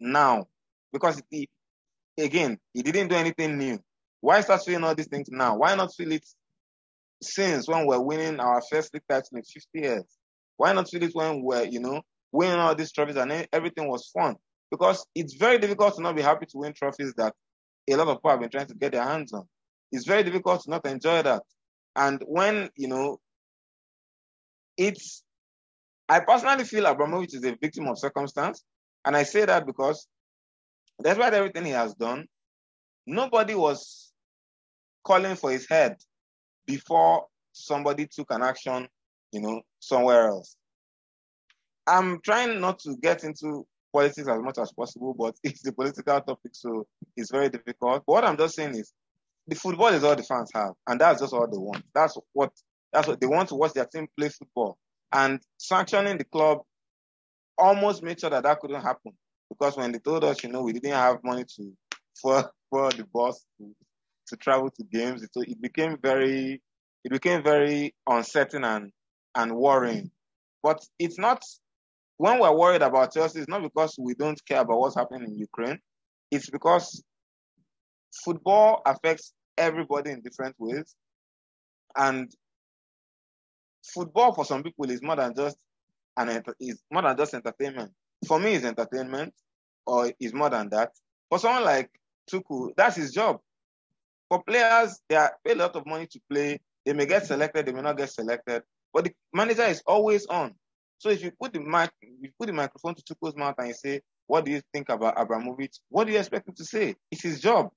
now? 0.00 0.46
Because 0.92 1.20
again, 2.18 2.58
he 2.72 2.82
didn't 2.82 3.08
do 3.08 3.16
anything 3.16 3.58
new. 3.58 3.78
Why 4.20 4.40
start 4.40 4.62
feeling 4.64 4.84
all 4.84 4.94
these 4.94 5.08
things 5.08 5.28
now? 5.30 5.56
Why 5.56 5.74
not 5.74 5.94
feel 5.94 6.12
it 6.12 6.26
since 7.22 7.68
when 7.68 7.86
we're 7.86 8.00
winning 8.00 8.40
our 8.40 8.62
first 8.70 8.94
league 8.94 9.02
title 9.08 9.28
in 9.34 9.42
50 9.42 9.68
years? 9.74 10.04
Why 10.56 10.72
not 10.72 10.88
feel 10.88 11.02
it 11.02 11.14
when 11.14 11.42
we're, 11.42 11.64
you 11.64 11.80
know, 11.80 12.00
winning 12.32 12.58
all 12.58 12.74
these 12.74 12.92
trophies 12.92 13.16
and 13.16 13.46
everything 13.52 13.88
was 13.88 14.10
fun? 14.16 14.36
Because 14.70 15.06
it's 15.14 15.34
very 15.34 15.58
difficult 15.58 15.96
to 15.96 16.02
not 16.02 16.16
be 16.16 16.22
happy 16.22 16.46
to 16.46 16.58
win 16.58 16.72
trophies 16.72 17.12
that 17.16 17.34
a 17.88 17.96
lot 17.96 18.08
of 18.08 18.18
people 18.18 18.30
have 18.30 18.40
been 18.40 18.50
trying 18.50 18.66
to 18.66 18.74
get 18.74 18.92
their 18.92 19.04
hands 19.04 19.32
on. 19.32 19.46
It's 19.92 20.06
very 20.06 20.22
difficult 20.22 20.62
to 20.62 20.70
not 20.70 20.86
enjoy 20.86 21.22
that. 21.22 21.42
And 21.96 22.22
when, 22.26 22.70
you 22.76 22.88
know, 22.88 23.18
it's, 24.76 25.22
I 26.08 26.20
personally 26.20 26.64
feel 26.64 26.86
Abramovich 26.86 27.34
is 27.34 27.44
a 27.44 27.56
victim 27.60 27.86
of 27.86 27.98
circumstance. 27.98 28.64
And 29.04 29.16
I 29.16 29.22
say 29.22 29.44
that 29.44 29.66
because 29.66 30.06
despite 31.02 31.34
everything 31.34 31.66
he 31.66 31.72
has 31.72 31.94
done, 31.94 32.26
nobody 33.06 33.54
was 33.54 34.12
calling 35.04 35.36
for 35.36 35.50
his 35.50 35.68
head 35.68 35.96
before 36.66 37.26
somebody 37.52 38.06
took 38.06 38.30
an 38.30 38.42
action, 38.42 38.88
you 39.30 39.40
know, 39.40 39.60
somewhere 39.78 40.28
else. 40.28 40.56
I'm 41.86 42.20
trying 42.22 42.60
not 42.60 42.78
to 42.80 42.96
get 42.96 43.24
into 43.24 43.66
politics 43.94 44.28
as 44.28 44.40
much 44.40 44.58
as 44.58 44.72
possible, 44.72 45.14
but 45.16 45.36
it's 45.44 45.66
a 45.66 45.72
political 45.72 46.20
topic, 46.20 46.52
so 46.52 46.86
it's 47.16 47.30
very 47.30 47.48
difficult. 47.48 48.02
But 48.06 48.12
what 48.12 48.24
I'm 48.24 48.36
just 48.36 48.56
saying 48.56 48.76
is 48.76 48.92
the 49.46 49.54
football 49.54 49.88
is 49.88 50.04
all 50.04 50.16
the 50.16 50.24
fans 50.24 50.50
have, 50.54 50.72
and 50.88 51.00
that's 51.00 51.20
just 51.20 51.32
all 51.32 51.46
they 51.46 51.58
want. 51.58 51.84
That's 51.94 52.18
what 52.32 52.52
that's 52.92 53.08
what 53.08 53.20
they 53.20 53.26
want 53.26 53.48
to 53.50 53.54
watch 53.54 53.72
their 53.72 53.86
team 53.86 54.08
play 54.18 54.28
football. 54.28 54.78
And 55.12 55.40
sanctioning 55.58 56.18
the 56.18 56.24
club 56.24 56.58
almost 57.56 58.02
made 58.02 58.20
sure 58.20 58.30
that 58.30 58.42
that 58.42 58.60
couldn't 58.60 58.82
happen 58.82 59.12
because 59.48 59.76
when 59.76 59.92
they 59.92 60.00
told 60.00 60.24
us, 60.24 60.42
you 60.42 60.50
know, 60.50 60.62
we 60.62 60.72
didn't 60.72 60.92
have 60.92 61.22
money 61.22 61.44
to 61.56 61.72
for 62.20 62.50
for 62.70 62.90
the 62.90 63.06
bus 63.14 63.44
to, 63.58 63.70
to 64.28 64.36
travel 64.36 64.70
to 64.70 64.84
games, 64.92 65.22
it, 65.22 65.30
it 65.36 65.60
became 65.62 65.96
very 66.02 66.60
it 67.04 67.12
became 67.12 67.42
very 67.42 67.94
uncertain 68.08 68.64
and 68.64 68.92
and 69.36 69.54
worrying 69.54 70.10
But 70.62 70.84
it's 70.98 71.18
not 71.18 71.42
when 72.16 72.38
we're 72.38 72.56
worried 72.56 72.82
about 72.82 73.12
Chelsea, 73.12 73.40
it's 73.40 73.48
not 73.48 73.62
because 73.62 73.96
we 73.98 74.14
don't 74.14 74.40
care 74.46 74.60
about 74.60 74.78
what's 74.78 74.96
happening 74.96 75.30
in 75.30 75.38
Ukraine. 75.38 75.78
It's 76.30 76.48
because 76.50 77.02
football 78.24 78.82
affects 78.86 79.32
everybody 79.58 80.10
in 80.10 80.20
different 80.22 80.54
ways. 80.58 80.94
And 81.96 82.30
football 83.84 84.32
for 84.32 84.44
some 84.44 84.62
people 84.62 84.90
is 84.90 85.02
more 85.02 85.16
than 85.16 85.34
just 85.34 85.56
an 86.16 86.42
is 86.60 86.82
more 86.90 87.02
than 87.02 87.16
just 87.16 87.34
entertainment. 87.34 87.92
For 88.26 88.38
me, 88.38 88.54
it's 88.54 88.64
entertainment, 88.64 89.34
or 89.86 90.12
it's 90.18 90.32
more 90.32 90.50
than 90.50 90.68
that. 90.70 90.92
For 91.28 91.38
someone 91.38 91.64
like 91.64 91.90
Tuchel, 92.30 92.70
that's 92.76 92.96
his 92.96 93.12
job. 93.12 93.40
For 94.28 94.42
players, 94.42 95.00
they 95.08 95.16
are 95.16 95.32
pay 95.44 95.52
a 95.52 95.56
lot 95.56 95.76
of 95.76 95.86
money 95.86 96.06
to 96.06 96.20
play. 96.30 96.60
They 96.84 96.92
may 96.92 97.06
get 97.06 97.26
selected, 97.26 97.66
they 97.66 97.72
may 97.72 97.82
not 97.82 97.96
get 97.96 98.10
selected, 98.10 98.62
but 98.92 99.04
the 99.04 99.12
manager 99.32 99.64
is 99.64 99.82
always 99.86 100.26
on. 100.26 100.54
So 101.04 101.10
if 101.10 101.22
you 101.22 101.32
put 101.38 101.52
the 101.52 101.60
mic, 101.60 101.90
you 102.00 102.30
put 102.38 102.46
the 102.46 102.54
microphone 102.54 102.94
to 102.94 103.02
Tuchel's 103.02 103.36
mouth 103.36 103.56
and 103.58 103.68
you 103.68 103.74
say, 103.74 104.00
"What 104.26 104.46
do 104.46 104.50
you 104.50 104.62
think 104.72 104.88
about 104.88 105.20
Abramovich?" 105.20 105.78
What 105.90 106.06
do 106.06 106.14
you 106.14 106.18
expect 106.18 106.48
him 106.48 106.54
to 106.54 106.64
say? 106.64 106.96
It's 107.10 107.22
his 107.22 107.40
job. 107.40 107.70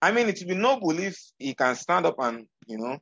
I 0.00 0.12
mean, 0.12 0.28
it 0.28 0.38
would 0.38 0.48
be 0.48 0.54
noble 0.54 0.96
if 1.00 1.18
he 1.40 1.54
can 1.54 1.74
stand 1.74 2.06
up 2.06 2.14
and 2.20 2.46
you 2.68 2.78
know, 2.78 2.98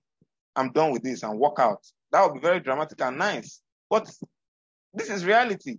I'm 0.56 0.72
done 0.72 0.92
with 0.92 1.02
this 1.02 1.24
and 1.24 1.38
walk 1.38 1.58
out. 1.58 1.84
That 2.10 2.24
would 2.24 2.40
be 2.40 2.40
very 2.40 2.60
dramatic 2.60 3.02
and 3.02 3.18
nice. 3.18 3.60
But 3.90 4.08
this 4.94 5.10
is 5.10 5.26
reality. 5.26 5.78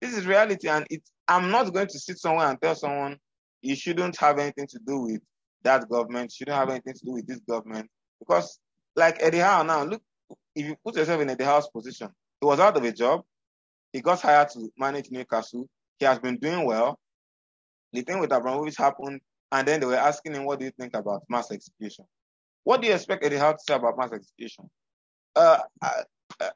This 0.00 0.16
is 0.16 0.26
reality, 0.26 0.68
and 0.68 0.86
it. 0.88 1.02
I'm 1.28 1.50
not 1.50 1.70
going 1.74 1.88
to 1.88 1.98
sit 1.98 2.16
somewhere 2.18 2.46
and 2.46 2.58
tell 2.58 2.74
someone 2.74 3.18
you 3.60 3.76
shouldn't 3.76 4.16
have 4.16 4.38
anything 4.38 4.66
to 4.66 4.78
do 4.86 5.00
with 5.00 5.20
that 5.62 5.86
government. 5.90 6.32
You 6.32 6.36
shouldn't 6.36 6.56
have 6.56 6.70
anything 6.70 6.94
to 6.94 7.04
do 7.04 7.12
with 7.12 7.26
this 7.26 7.40
government 7.40 7.90
because, 8.18 8.58
like 8.96 9.22
Eddie 9.22 9.40
Howe 9.40 9.62
now, 9.62 9.84
look, 9.84 10.00
if 10.54 10.64
you 10.64 10.76
put 10.82 10.96
yourself 10.96 11.20
in 11.20 11.28
Eddie 11.28 11.44
Howe's 11.44 11.68
position, 11.68 12.08
he 12.40 12.46
was 12.46 12.60
out 12.60 12.76
of 12.76 12.84
a 12.84 12.92
job. 12.92 13.22
He 13.92 14.00
got 14.00 14.20
hired 14.20 14.50
to 14.50 14.70
manage 14.78 15.10
Newcastle. 15.10 15.68
He 15.98 16.04
has 16.04 16.18
been 16.18 16.36
doing 16.36 16.64
well. 16.64 16.98
The 17.92 18.02
thing 18.02 18.20
with 18.20 18.32
Abramovich 18.32 18.76
happened, 18.76 19.20
and 19.50 19.66
then 19.66 19.80
they 19.80 19.86
were 19.86 19.96
asking 19.96 20.34
him, 20.34 20.44
"What 20.44 20.58
do 20.58 20.66
you 20.66 20.72
think 20.78 20.94
about 20.94 21.22
mass 21.28 21.50
execution? 21.50 22.04
What 22.64 22.80
do 22.82 22.88
you 22.88 22.94
expect 22.94 23.24
Eddie 23.24 23.36
Howe 23.36 23.52
to 23.52 23.58
say 23.58 23.74
about 23.74 23.96
mass 23.96 24.12
execution?" 24.12 24.68
Uh, 25.34 25.60
uh, 25.82 26.50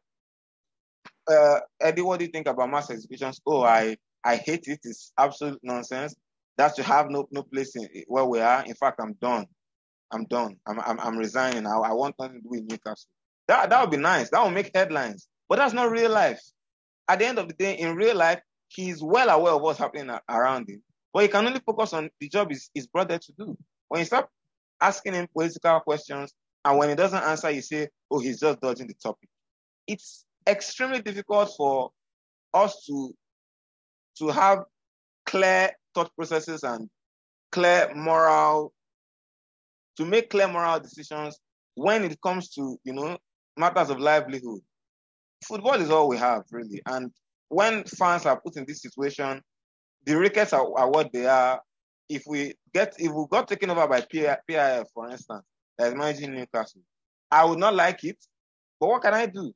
uh, 1.28 1.60
Eddie, 1.80 2.02
what 2.02 2.18
do 2.18 2.26
you 2.26 2.30
think 2.30 2.46
about 2.46 2.70
mass 2.70 2.90
executions? 2.90 3.40
Oh, 3.46 3.62
I 3.62 3.96
I 4.24 4.36
hate 4.36 4.68
it. 4.68 4.80
It's 4.84 5.12
absolute 5.18 5.58
nonsense. 5.62 6.14
That 6.58 6.76
should 6.76 6.84
have 6.84 7.08
no 7.08 7.26
no 7.30 7.42
place 7.42 7.74
in 7.76 7.88
where 8.06 8.24
we 8.24 8.40
are. 8.40 8.62
In 8.64 8.74
fact, 8.74 9.00
I'm 9.00 9.14
done. 9.14 9.46
I'm 10.12 10.24
done. 10.26 10.56
I'm 10.66 10.80
I'm, 10.80 11.00
I'm 11.00 11.16
resigning. 11.16 11.66
I, 11.66 11.70
I 11.70 11.92
want 11.92 12.14
nothing 12.18 12.36
to 12.36 12.42
do 12.42 12.48
with 12.50 12.70
Newcastle. 12.70 13.08
That 13.48 13.70
that 13.70 13.80
would 13.80 13.90
be 13.90 13.96
nice. 13.96 14.30
That 14.30 14.44
would 14.44 14.54
make 14.54 14.70
headlines. 14.74 15.28
But 15.52 15.58
that's 15.58 15.74
not 15.74 15.90
real 15.90 16.10
life. 16.10 16.40
At 17.06 17.18
the 17.18 17.26
end 17.26 17.38
of 17.38 17.46
the 17.46 17.52
day, 17.52 17.74
in 17.74 17.94
real 17.94 18.16
life, 18.16 18.40
he's 18.68 19.02
well 19.02 19.28
aware 19.28 19.52
of 19.52 19.60
what's 19.60 19.78
happening 19.78 20.16
around 20.30 20.66
him. 20.66 20.82
But 21.12 21.24
he 21.24 21.28
can 21.28 21.46
only 21.46 21.60
focus 21.60 21.92
on 21.92 22.08
the 22.18 22.28
job 22.30 22.50
brought 22.90 23.10
there 23.10 23.18
to 23.18 23.32
do. 23.38 23.58
When 23.88 23.98
you 23.98 24.06
start 24.06 24.30
asking 24.80 25.12
him 25.12 25.28
political 25.30 25.80
questions, 25.80 26.32
and 26.64 26.78
when 26.78 26.88
he 26.88 26.94
doesn't 26.94 27.22
answer, 27.22 27.50
you 27.50 27.60
say, 27.60 27.88
oh, 28.10 28.18
he's 28.18 28.40
just 28.40 28.62
dodging 28.62 28.86
the 28.86 28.94
topic. 28.94 29.28
It's 29.86 30.24
extremely 30.48 31.02
difficult 31.02 31.52
for 31.54 31.90
us 32.54 32.86
to, 32.86 33.14
to 34.20 34.28
have 34.28 34.60
clear 35.26 35.72
thought 35.94 36.16
processes 36.16 36.62
and 36.62 36.88
clear 37.50 37.92
moral, 37.94 38.72
to 39.98 40.06
make 40.06 40.30
clear 40.30 40.48
moral 40.48 40.80
decisions 40.80 41.38
when 41.74 42.04
it 42.04 42.18
comes 42.22 42.48
to, 42.54 42.78
you 42.84 42.94
know, 42.94 43.18
matters 43.58 43.90
of 43.90 44.00
livelihood 44.00 44.62
football 45.44 45.80
is 45.80 45.90
all 45.90 46.08
we 46.08 46.16
have, 46.18 46.42
really. 46.50 46.82
And 46.86 47.10
when 47.48 47.84
fans 47.84 48.26
are 48.26 48.40
put 48.40 48.56
in 48.56 48.64
this 48.66 48.82
situation, 48.82 49.42
the 50.04 50.16
Ricketts 50.16 50.52
are, 50.52 50.66
are 50.78 50.90
what 50.90 51.12
they 51.12 51.26
are. 51.26 51.60
If 52.08 52.24
we 52.26 52.54
get, 52.74 52.94
if 52.98 53.12
we 53.12 53.24
got 53.30 53.48
taken 53.48 53.70
over 53.70 53.86
by 53.86 54.00
PIF, 54.02 54.84
for 54.92 55.10
instance, 55.10 55.44
as 55.78 55.94
managing 55.94 56.34
Newcastle, 56.34 56.82
I 57.30 57.44
would 57.44 57.58
not 57.58 57.74
like 57.74 58.04
it. 58.04 58.18
But 58.78 58.88
what 58.88 59.02
can 59.02 59.14
I 59.14 59.26
do? 59.26 59.52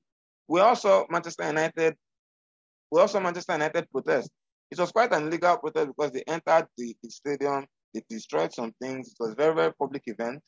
We 0.49 0.61
also 0.61 1.07
Manchester 1.11 1.47
United. 1.47 1.97
We 2.91 3.01
also 3.01 3.21
Manchester 3.21 3.53
United 3.53 3.91
protest. 3.91 4.31
It 4.71 4.79
was 4.79 4.93
quite 4.93 5.13
an 5.13 5.27
illegal 5.27 5.59
protest 5.59 5.89
because 5.89 6.13
they 6.13 6.23
entered 6.27 6.67
the, 6.77 6.97
the 7.03 7.11
stadium, 7.11 7.67
they 7.93 8.03
destroyed 8.09 8.53
some 8.53 8.73
things. 8.81 9.09
It 9.09 9.17
was 9.19 9.33
a 9.33 9.35
very, 9.35 9.55
very 9.55 9.73
public 9.75 10.03
event. 10.07 10.43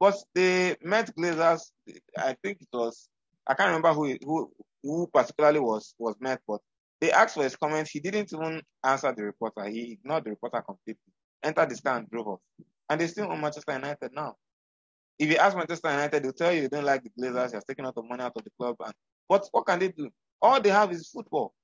But 0.00 0.16
they 0.34 0.76
met 0.82 1.14
Glazers. 1.16 1.70
I 2.16 2.36
think 2.42 2.60
it 2.60 2.68
was 2.72 3.08
I 3.48 3.54
can't 3.54 3.68
remember 3.68 3.92
who 3.94 4.16
who 4.22 4.52
who 4.82 5.06
particularly 5.06 5.60
was 5.60 5.94
was 5.98 6.16
met, 6.20 6.40
but 6.46 6.60
they 7.00 7.12
asked 7.12 7.34
for 7.34 7.44
his 7.44 7.56
comment. 7.56 7.88
He 7.90 8.00
didn't 8.00 8.32
even 8.32 8.62
answer 8.84 9.12
the 9.12 9.24
reporter. 9.24 9.64
He 9.64 9.92
ignored 9.92 10.24
the 10.24 10.30
reporter 10.30 10.60
completely. 10.62 11.12
Entered 11.42 11.70
the 11.70 11.76
stand, 11.76 12.10
drove 12.10 12.26
off, 12.26 12.40
and 12.90 13.00
they're 13.00 13.08
still 13.08 13.28
on 13.28 13.40
Manchester 13.40 13.72
United 13.72 14.10
now. 14.12 14.34
If 15.18 15.30
you 15.30 15.36
ask 15.36 15.56
Manchester 15.56 15.90
United, 15.90 16.22
they'll 16.22 16.32
tell 16.32 16.52
you 16.52 16.62
they 16.62 16.68
don't 16.68 16.84
like 16.84 17.02
the 17.04 17.10
Glazers. 17.10 17.52
You're 17.52 17.62
taking 17.62 17.86
out 17.86 17.96
of 17.96 18.04
money 18.08 18.22
out 18.22 18.32
of 18.36 18.44
the 18.44 18.50
club, 18.58 18.76
and 18.84 18.94
what 19.28 19.48
what 19.52 19.66
can 19.66 19.78
they 19.78 19.88
do? 19.88 20.10
All 20.42 20.60
they 20.60 20.70
have 20.70 20.90
is 20.92 21.08
football. 21.08 21.54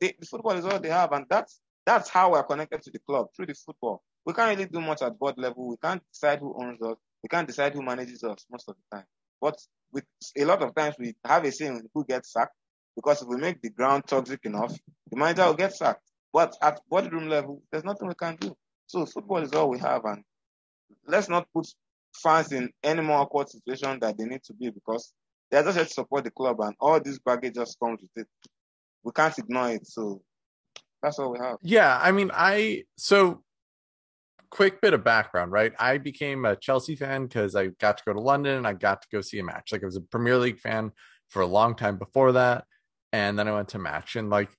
They, 0.00 0.14
the 0.18 0.26
football 0.26 0.52
is 0.52 0.64
all 0.64 0.78
they 0.78 0.88
have, 0.88 1.12
and 1.12 1.26
that's 1.28 1.60
that's 1.84 2.08
how 2.08 2.32
we're 2.32 2.42
connected 2.44 2.82
to 2.82 2.90
the 2.90 2.98
club 3.00 3.28
through 3.34 3.46
the 3.46 3.54
football. 3.54 4.02
We 4.24 4.32
can't 4.32 4.56
really 4.56 4.68
do 4.68 4.80
much 4.80 5.02
at 5.02 5.18
board 5.18 5.38
level. 5.38 5.68
We 5.68 5.76
can't 5.76 6.02
decide 6.12 6.40
who 6.40 6.54
owns 6.60 6.82
us. 6.82 6.96
We 7.22 7.28
can't 7.28 7.46
decide 7.46 7.74
who 7.74 7.82
manages 7.82 8.22
us 8.24 8.44
most 8.50 8.68
of 8.68 8.76
the 8.76 8.96
time. 8.96 9.06
But 9.40 9.56
with 9.92 10.04
a 10.36 10.44
lot 10.44 10.62
of 10.62 10.74
times 10.74 10.96
we 10.98 11.14
have 11.24 11.44
a 11.44 11.52
saying 11.52 11.82
who 11.94 12.04
gets 12.04 12.32
sacked 12.32 12.54
because 12.94 13.22
if 13.22 13.28
we 13.28 13.36
make 13.36 13.60
the 13.60 13.70
ground 13.70 14.04
toxic 14.06 14.40
enough, 14.44 14.76
the 15.10 15.16
manager 15.16 15.46
will 15.46 15.54
get 15.54 15.74
sacked. 15.74 16.02
But 16.32 16.54
at 16.62 16.80
boardroom 16.88 17.28
level, 17.28 17.62
there's 17.70 17.84
nothing 17.84 18.08
we 18.08 18.14
can 18.14 18.36
do. 18.36 18.56
So 18.86 19.06
football 19.06 19.42
is 19.42 19.52
all 19.52 19.68
we 19.70 19.78
have, 19.78 20.04
and 20.04 20.22
let's 21.06 21.28
not 21.28 21.46
put 21.52 21.66
fans 22.14 22.52
in 22.52 22.70
any 22.82 23.02
more 23.02 23.18
awkward 23.18 23.48
situation 23.48 23.98
that 24.00 24.16
they 24.16 24.24
need 24.24 24.42
to 24.44 24.54
be 24.54 24.70
because 24.70 25.12
they're 25.50 25.62
just 25.62 25.76
here 25.76 25.84
to 25.84 25.92
support 25.92 26.24
the 26.24 26.30
club, 26.30 26.60
and 26.60 26.74
all 26.80 27.00
this 27.00 27.18
baggage 27.18 27.54
just 27.54 27.78
comes 27.78 28.00
with 28.00 28.24
it. 28.24 28.28
We 29.02 29.12
can't 29.12 29.36
ignore 29.38 29.70
it. 29.70 29.86
So 29.86 30.22
that's 31.02 31.18
all 31.18 31.32
we 31.32 31.38
have. 31.38 31.56
Yeah, 31.62 31.98
I 32.00 32.12
mean, 32.12 32.30
I 32.32 32.84
so 32.96 33.42
quick 34.50 34.80
bit 34.80 34.94
of 34.94 35.04
background, 35.04 35.52
right? 35.52 35.72
I 35.78 35.98
became 35.98 36.44
a 36.44 36.56
Chelsea 36.56 36.96
fan 36.96 37.26
because 37.26 37.54
I 37.54 37.68
got 37.68 37.98
to 37.98 38.04
go 38.06 38.12
to 38.12 38.20
London 38.20 38.56
and 38.56 38.66
I 38.66 38.72
got 38.72 39.02
to 39.02 39.08
go 39.10 39.20
see 39.20 39.38
a 39.38 39.44
match. 39.44 39.72
Like 39.72 39.82
I 39.82 39.86
was 39.86 39.96
a 39.96 40.00
Premier 40.00 40.38
League 40.38 40.58
fan 40.58 40.92
for 41.28 41.42
a 41.42 41.46
long 41.46 41.74
time 41.74 41.98
before 41.98 42.32
that. 42.32 42.64
And 43.12 43.38
then 43.38 43.48
I 43.48 43.54
went 43.54 43.68
to 43.70 43.78
match. 43.78 44.16
And 44.16 44.30
like 44.30 44.50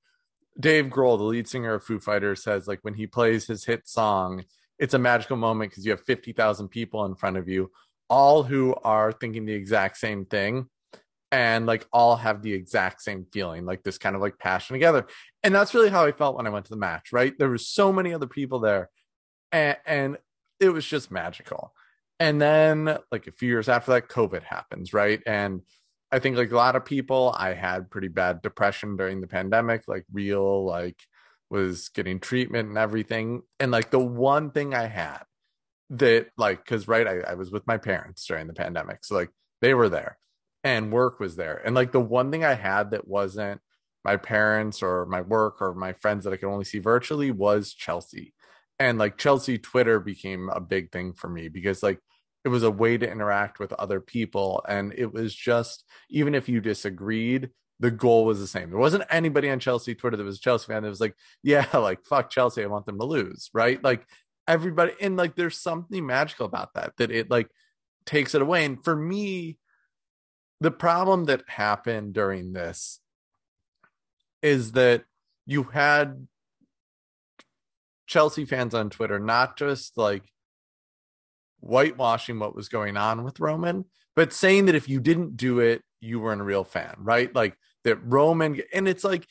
Dave 0.59 0.85
Grohl, 0.85 1.17
the 1.17 1.23
lead 1.23 1.47
singer 1.47 1.75
of 1.75 1.83
Foo 1.83 1.99
Fighters, 1.99 2.43
says 2.43 2.67
like 2.67 2.79
when 2.81 2.93
he 2.93 3.07
plays 3.07 3.47
his 3.47 3.65
hit 3.65 3.87
song, 3.87 4.43
it's 4.79 4.93
a 4.93 4.99
magical 4.99 5.37
moment 5.37 5.71
because 5.71 5.85
you 5.85 5.91
have 5.91 6.03
50,000 6.05 6.67
people 6.69 7.05
in 7.05 7.15
front 7.15 7.37
of 7.37 7.47
you, 7.47 7.71
all 8.09 8.43
who 8.43 8.75
are 8.83 9.11
thinking 9.11 9.45
the 9.45 9.53
exact 9.53 9.97
same 9.97 10.25
thing 10.25 10.67
and 11.31 11.65
like 11.65 11.85
all 11.91 12.15
have 12.15 12.41
the 12.41 12.53
exact 12.53 13.01
same 13.01 13.25
feeling, 13.33 13.65
like 13.65 13.83
this 13.83 13.97
kind 13.97 14.15
of 14.15 14.21
like 14.21 14.37
passion 14.39 14.75
together. 14.75 15.07
And 15.43 15.53
that's 15.53 15.73
really 15.73 15.89
how 15.89 16.05
I 16.05 16.11
felt 16.11 16.37
when 16.37 16.47
I 16.47 16.51
went 16.51 16.65
to 16.65 16.71
the 16.71 16.77
match, 16.77 17.11
right? 17.11 17.33
There 17.37 17.49
was 17.49 17.67
so 17.67 17.91
many 17.91 18.13
other 18.13 18.27
people 18.27 18.59
there 18.59 18.89
and, 19.51 19.77
and 19.85 20.17
it 20.59 20.69
was 20.69 20.85
just 20.85 21.11
magical. 21.11 21.73
And 22.19 22.41
then, 22.41 22.97
like 23.11 23.27
a 23.27 23.31
few 23.31 23.49
years 23.49 23.69
after 23.69 23.91
that, 23.91 24.09
COVID 24.09 24.43
happens, 24.43 24.93
right? 24.93 25.21
And 25.25 25.61
I 26.11 26.19
think, 26.19 26.35
like 26.37 26.51
a 26.51 26.55
lot 26.55 26.75
of 26.75 26.85
people, 26.85 27.35
I 27.37 27.53
had 27.53 27.91
pretty 27.91 28.07
bad 28.07 28.41
depression 28.41 28.97
during 28.97 29.21
the 29.21 29.27
pandemic, 29.27 29.83
like 29.87 30.05
real, 30.11 30.65
like 30.65 30.99
was 31.49 31.89
getting 31.89 32.19
treatment 32.19 32.69
and 32.69 32.77
everything. 32.77 33.43
And 33.59 33.71
like 33.71 33.91
the 33.91 33.99
one 33.99 34.51
thing 34.51 34.73
I 34.73 34.87
had 34.87 35.21
that, 35.91 36.27
like, 36.37 36.63
because 36.63 36.87
right, 36.87 37.07
I, 37.07 37.31
I 37.31 37.33
was 37.35 37.51
with 37.51 37.67
my 37.67 37.77
parents 37.77 38.25
during 38.25 38.47
the 38.47 38.53
pandemic, 38.53 39.05
so 39.05 39.15
like 39.15 39.29
they 39.61 39.73
were 39.73 39.89
there, 39.89 40.17
and 40.63 40.91
work 40.91 41.19
was 41.19 41.35
there, 41.35 41.61
and 41.63 41.75
like 41.75 41.91
the 41.91 41.99
one 41.99 42.31
thing 42.31 42.43
I 42.43 42.55
had 42.55 42.91
that 42.91 43.07
wasn't 43.07 43.61
my 44.03 44.17
parents 44.17 44.81
or 44.81 45.05
my 45.05 45.21
work 45.21 45.61
or 45.61 45.73
my 45.73 45.93
friends 45.93 46.23
that 46.23 46.33
I 46.33 46.37
could 46.37 46.49
only 46.49 46.65
see 46.65 46.79
virtually 46.79 47.29
was 47.29 47.73
Chelsea 47.73 48.33
and 48.79 48.97
like 48.97 49.17
Chelsea 49.17 49.57
Twitter 49.57 49.99
became 49.99 50.49
a 50.49 50.59
big 50.59 50.91
thing 50.91 51.13
for 51.13 51.29
me 51.29 51.49
because 51.49 51.81
like 51.81 51.99
it 52.45 52.49
was 52.49 52.63
a 52.63 52.71
way 52.71 52.97
to 52.97 53.09
interact 53.09 53.59
with 53.59 53.73
other 53.73 53.99
people 53.99 54.63
and 54.67 54.93
it 54.95 55.11
was 55.11 55.33
just 55.33 55.83
even 56.09 56.35
if 56.35 56.47
you 56.47 56.61
disagreed 56.61 57.49
the 57.79 57.91
goal 57.91 58.25
was 58.25 58.39
the 58.39 58.47
same. 58.47 58.71
There 58.71 58.79
wasn't 58.79 59.03
anybody 59.11 59.51
on 59.51 59.59
Chelsea 59.59 59.93
Twitter 59.93 60.17
that 60.17 60.23
was 60.23 60.37
a 60.37 60.41
Chelsea 60.41 60.67
fan 60.67 60.83
that 60.83 60.89
was 60.89 61.01
like 61.01 61.15
yeah 61.43 61.65
like 61.77 62.05
fuck 62.05 62.29
Chelsea 62.29 62.63
I 62.63 62.67
want 62.67 62.85
them 62.85 62.99
to 62.99 63.05
lose 63.05 63.49
right? 63.53 63.83
Like 63.83 64.05
everybody 64.47 64.93
and 65.01 65.17
like 65.17 65.35
there's 65.35 65.57
something 65.57 66.05
magical 66.05 66.45
about 66.45 66.73
that 66.75 66.93
that 66.97 67.11
it 67.11 67.29
like 67.29 67.49
takes 68.05 68.33
it 68.35 68.41
away. 68.41 68.65
And 68.65 68.83
for 68.83 68.95
me 68.95 69.57
the 70.59 70.71
problem 70.71 71.25
that 71.25 71.43
happened 71.47 72.13
during 72.13 72.53
this 72.53 72.99
is 74.41 74.71
that 74.73 75.03
you 75.45 75.63
had 75.63 76.27
Chelsea 78.07 78.45
fans 78.45 78.73
on 78.73 78.89
Twitter, 78.89 79.19
not 79.19 79.57
just 79.57 79.97
like 79.97 80.23
whitewashing 81.59 82.39
what 82.39 82.55
was 82.55 82.69
going 82.69 82.97
on 82.97 83.23
with 83.23 83.39
Roman, 83.39 83.85
but 84.15 84.33
saying 84.33 84.65
that 84.65 84.75
if 84.75 84.89
you 84.89 84.99
didn't 84.99 85.37
do 85.37 85.59
it, 85.59 85.81
you 85.99 86.19
weren't 86.19 86.41
a 86.41 86.45
real 86.45 86.63
fan, 86.63 86.95
right? 86.99 87.33
Like 87.33 87.55
that 87.83 87.97
Roman, 88.03 88.61
and 88.73 88.87
it's 88.87 89.03
like, 89.03 89.27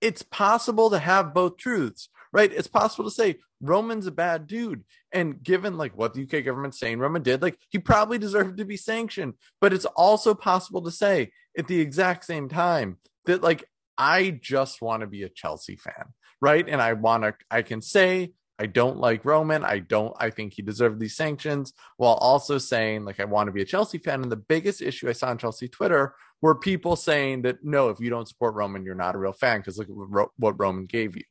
it's 0.00 0.22
possible 0.22 0.90
to 0.90 0.98
have 0.98 1.34
both 1.34 1.56
truths, 1.56 2.08
right? 2.32 2.52
It's 2.52 2.68
possible 2.68 3.04
to 3.04 3.14
say 3.14 3.36
Roman's 3.60 4.06
a 4.06 4.12
bad 4.12 4.46
dude. 4.46 4.84
And 5.12 5.42
given 5.42 5.78
like 5.78 5.96
what 5.96 6.14
the 6.14 6.22
UK 6.24 6.44
government's 6.44 6.78
saying 6.78 6.98
Roman 6.98 7.22
did, 7.22 7.40
like 7.42 7.58
he 7.70 7.78
probably 7.78 8.18
deserved 8.18 8.58
to 8.58 8.64
be 8.64 8.76
sanctioned. 8.76 9.34
But 9.60 9.72
it's 9.72 9.86
also 9.86 10.34
possible 10.34 10.82
to 10.82 10.90
say 10.90 11.32
at 11.56 11.66
the 11.66 11.80
exact 11.80 12.24
same 12.24 12.48
time 12.48 12.98
that 13.24 13.42
like 13.42 13.64
I 13.96 14.38
just 14.42 14.82
want 14.82 15.00
to 15.00 15.06
be 15.06 15.22
a 15.22 15.28
Chelsea 15.28 15.76
fan, 15.76 16.12
right? 16.40 16.66
And 16.68 16.80
I 16.80 16.92
want 16.94 17.24
to, 17.24 17.34
I 17.50 17.62
can 17.62 17.80
say 17.80 18.32
I 18.58 18.66
don't 18.66 18.98
like 18.98 19.24
Roman. 19.24 19.64
I 19.64 19.80
don't, 19.80 20.14
I 20.18 20.30
think 20.30 20.54
he 20.54 20.62
deserved 20.62 20.98
these 20.98 21.16
sanctions 21.16 21.72
while 21.98 22.14
also 22.14 22.58
saying, 22.58 23.04
like, 23.04 23.20
I 23.20 23.24
want 23.24 23.48
to 23.48 23.52
be 23.52 23.62
a 23.62 23.66
Chelsea 23.66 23.98
fan. 23.98 24.22
And 24.22 24.32
the 24.32 24.36
biggest 24.36 24.80
issue 24.80 25.08
I 25.08 25.12
saw 25.12 25.28
on 25.28 25.38
Chelsea 25.38 25.68
Twitter 25.68 26.14
were 26.40 26.54
people 26.54 26.96
saying 26.96 27.42
that, 27.42 27.62
no, 27.62 27.90
if 27.90 28.00
you 28.00 28.08
don't 28.08 28.28
support 28.28 28.54
Roman, 28.54 28.84
you're 28.84 28.94
not 28.94 29.14
a 29.14 29.18
real 29.18 29.32
fan 29.32 29.60
because 29.60 29.78
look 29.78 29.88
at 29.88 30.28
what 30.36 30.58
Roman 30.58 30.86
gave 30.86 31.16
you. 31.16 31.24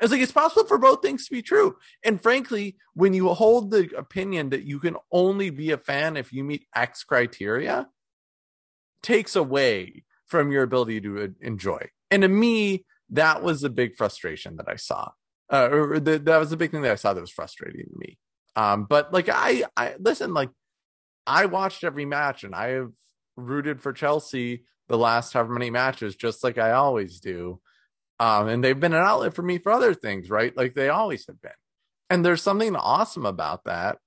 It's 0.00 0.10
like 0.10 0.20
it's 0.20 0.32
possible 0.32 0.66
for 0.66 0.78
both 0.78 1.00
things 1.00 1.26
to 1.26 1.32
be 1.32 1.42
true. 1.42 1.76
And 2.04 2.20
frankly, 2.20 2.76
when 2.94 3.14
you 3.14 3.28
hold 3.28 3.70
the 3.70 3.88
opinion 3.96 4.50
that 4.50 4.64
you 4.64 4.80
can 4.80 4.96
only 5.12 5.50
be 5.50 5.70
a 5.70 5.78
fan 5.78 6.16
if 6.16 6.32
you 6.32 6.42
meet 6.42 6.66
X 6.74 7.04
criteria, 7.04 7.88
takes 9.02 9.36
away 9.36 10.04
from 10.26 10.50
your 10.50 10.64
ability 10.64 11.00
to 11.02 11.22
uh, 11.22 11.28
enjoy. 11.40 11.88
And 12.10 12.22
to 12.22 12.28
me, 12.28 12.84
that 13.12 13.42
was 13.42 13.64
a 13.64 13.70
big 13.70 13.96
frustration 13.96 14.56
that 14.56 14.68
I 14.68 14.76
saw 14.76 15.10
uh, 15.52 15.68
or 15.70 16.00
the, 16.00 16.18
that 16.18 16.38
was 16.38 16.50
the 16.50 16.56
big 16.56 16.70
thing 16.70 16.82
that 16.82 16.92
I 16.92 16.96
saw 16.96 17.12
that 17.12 17.20
was 17.20 17.30
frustrating 17.30 17.84
to 17.84 17.98
me. 17.98 18.18
Um, 18.56 18.86
but 18.88 19.12
like 19.12 19.28
I, 19.30 19.64
I 19.76 19.94
listen, 19.98 20.32
like 20.34 20.50
I 21.26 21.46
watched 21.46 21.84
every 21.84 22.06
match 22.06 22.42
and 22.42 22.54
I 22.54 22.68
have 22.68 22.92
rooted 23.36 23.80
for 23.80 23.92
Chelsea 23.92 24.64
the 24.88 24.98
last 24.98 25.32
however 25.34 25.52
many 25.52 25.70
matches, 25.70 26.16
just 26.16 26.42
like 26.42 26.58
I 26.58 26.72
always 26.72 27.20
do. 27.20 27.60
Um, 28.18 28.48
and 28.48 28.64
they've 28.64 28.78
been 28.78 28.94
an 28.94 29.04
outlet 29.04 29.34
for 29.34 29.42
me 29.42 29.58
for 29.58 29.72
other 29.72 29.94
things, 29.94 30.30
right? 30.30 30.56
Like 30.56 30.74
they 30.74 30.88
always 30.88 31.26
have 31.26 31.40
been. 31.40 31.52
And 32.08 32.24
there's 32.24 32.42
something 32.42 32.74
awesome 32.76 33.26
about 33.26 33.64
that. 33.64 33.98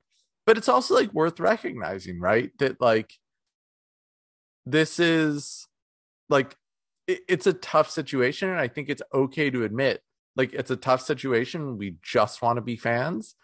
But 0.45 0.57
it's 0.57 0.69
also 0.69 0.95
like 0.95 1.13
worth 1.13 1.39
recognizing, 1.39 2.19
right? 2.19 2.51
That 2.59 2.79
like 2.81 3.11
this 4.65 4.99
is 4.99 5.67
like 6.29 6.55
it, 7.07 7.21
it's 7.27 7.47
a 7.47 7.53
tough 7.53 7.89
situation. 7.89 8.49
And 8.49 8.59
I 8.59 8.67
think 8.67 8.89
it's 8.89 9.01
okay 9.13 9.49
to 9.49 9.63
admit 9.63 10.01
like 10.35 10.53
it's 10.53 10.71
a 10.71 10.75
tough 10.75 11.01
situation. 11.01 11.77
We 11.77 11.97
just 12.01 12.41
want 12.41 12.57
to 12.57 12.61
be 12.61 12.75
fans. 12.75 13.35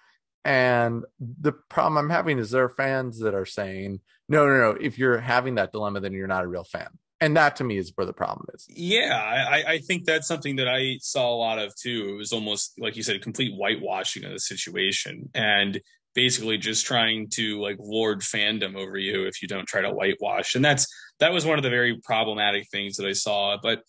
And 0.43 1.03
the 1.19 1.51
problem 1.51 1.97
I'm 1.97 2.09
having 2.09 2.39
is 2.39 2.49
there 2.49 2.63
are 2.63 2.69
fans 2.69 3.19
that 3.19 3.35
are 3.35 3.45
saying, 3.45 3.99
no, 4.27 4.47
no, 4.47 4.57
no, 4.57 4.69
if 4.71 4.97
you're 4.97 5.19
having 5.19 5.55
that 5.55 5.71
dilemma, 5.71 5.99
then 5.99 6.13
you're 6.13 6.27
not 6.27 6.43
a 6.43 6.47
real 6.47 6.63
fan. 6.63 6.89
And 7.19 7.37
that 7.37 7.57
to 7.57 7.63
me 7.63 7.77
is 7.77 7.91
where 7.93 8.07
the 8.07 8.13
problem 8.13 8.47
is. 8.55 8.65
Yeah, 8.67 9.15
I, 9.15 9.73
I 9.73 9.77
think 9.77 10.05
that's 10.05 10.27
something 10.27 10.55
that 10.55 10.67
I 10.67 10.97
saw 11.01 11.31
a 11.31 11.37
lot 11.37 11.59
of 11.59 11.75
too. 11.75 12.09
It 12.13 12.17
was 12.17 12.33
almost 12.33 12.73
like 12.79 12.95
you 12.95 13.03
said, 13.03 13.21
complete 13.21 13.53
whitewashing 13.53 14.25
of 14.25 14.31
the 14.31 14.39
situation. 14.39 15.29
And 15.35 15.79
basically 16.13 16.57
just 16.57 16.85
trying 16.85 17.29
to 17.29 17.61
like 17.61 17.77
lord 17.79 18.19
fandom 18.21 18.75
over 18.75 18.97
you 18.97 19.25
if 19.25 19.41
you 19.41 19.47
don't 19.47 19.67
try 19.67 19.81
to 19.81 19.91
whitewash 19.91 20.55
and 20.55 20.65
that's 20.65 20.85
that 21.21 21.31
was 21.31 21.45
one 21.45 21.57
of 21.57 21.63
the 21.63 21.69
very 21.69 21.97
problematic 22.03 22.67
things 22.69 22.97
that 22.97 23.07
i 23.07 23.13
saw 23.13 23.57
but 23.63 23.81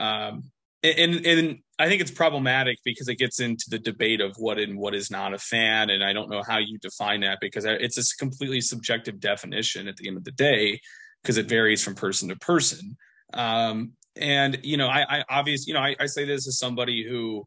um 0.00 0.42
and 0.82 1.26
and 1.26 1.58
I 1.78 1.88
think 1.88 2.00
it's 2.00 2.10
problematic 2.10 2.78
because 2.84 3.08
it 3.08 3.18
gets 3.18 3.40
into 3.40 3.66
the 3.68 3.78
debate 3.78 4.20
of 4.20 4.34
what 4.36 4.58
and 4.58 4.76
what 4.78 4.94
is 4.94 5.10
not 5.10 5.32
a 5.32 5.38
fan, 5.38 5.90
and 5.90 6.02
I 6.02 6.12
don't 6.12 6.30
know 6.30 6.42
how 6.42 6.58
you 6.58 6.78
define 6.78 7.20
that 7.20 7.38
because 7.40 7.64
it's 7.64 7.98
a 7.98 8.16
completely 8.16 8.60
subjective 8.60 9.20
definition 9.20 9.86
at 9.86 9.96
the 9.96 10.08
end 10.08 10.16
of 10.16 10.24
the 10.24 10.32
day 10.32 10.80
because 11.22 11.36
it 11.36 11.48
varies 11.48 11.82
from 11.82 11.94
person 11.94 12.28
to 12.28 12.36
person. 12.36 12.96
Um, 13.34 13.92
and 14.16 14.58
you 14.64 14.76
know, 14.76 14.88
I, 14.88 15.18
I 15.18 15.24
obviously, 15.28 15.70
you 15.70 15.74
know, 15.74 15.84
I, 15.84 15.94
I 16.00 16.06
say 16.06 16.24
this 16.24 16.48
as 16.48 16.58
somebody 16.58 17.06
who, 17.08 17.44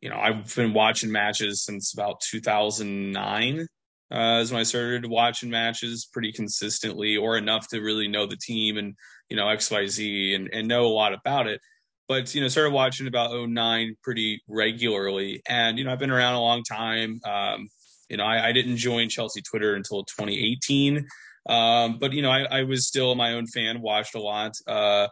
you 0.00 0.10
know, 0.10 0.18
I've 0.18 0.52
been 0.54 0.72
watching 0.72 1.12
matches 1.12 1.64
since 1.64 1.92
about 1.92 2.20
2009. 2.20 3.66
Uh, 4.10 4.40
is 4.40 4.50
when 4.50 4.60
I 4.60 4.64
started 4.64 5.06
watching 5.06 5.50
matches 5.50 6.08
pretty 6.10 6.32
consistently, 6.32 7.16
or 7.16 7.36
enough 7.36 7.68
to 7.68 7.80
really 7.80 8.08
know 8.08 8.26
the 8.26 8.36
team 8.36 8.78
and 8.78 8.94
you 9.28 9.36
know 9.36 9.48
X 9.48 9.70
Y 9.70 9.86
Z 9.86 10.34
and 10.34 10.48
and 10.52 10.68
know 10.68 10.86
a 10.86 10.88
lot 10.88 11.12
about 11.12 11.46
it. 11.46 11.60
But 12.08 12.34
you 12.34 12.40
know 12.40 12.48
started 12.48 12.72
watching 12.72 13.06
about 13.06 13.32
09 13.32 13.96
pretty 14.02 14.40
regularly. 14.48 15.42
And 15.48 15.78
you 15.78 15.84
know 15.84 15.92
i've 15.92 15.98
been 15.98 16.10
around 16.10 16.34
a 16.34 16.40
long 16.40 16.62
time. 16.62 17.20
Um, 17.24 17.68
you 18.08 18.16
know 18.16 18.24
I, 18.24 18.48
I, 18.48 18.52
didn't 18.52 18.78
join 18.78 19.10
chelsea 19.10 19.42
twitter 19.42 19.74
until 19.74 20.02
2018 20.04 21.06
um, 21.48 21.98
but 21.98 22.12
you 22.12 22.22
know 22.22 22.30
I, 22.30 22.44
I, 22.44 22.62
was 22.62 22.86
still 22.86 23.14
my 23.14 23.34
own 23.34 23.46
fan 23.46 23.82
watched 23.82 24.14
a 24.14 24.20
lot. 24.20 24.52
Uh, 24.66 25.08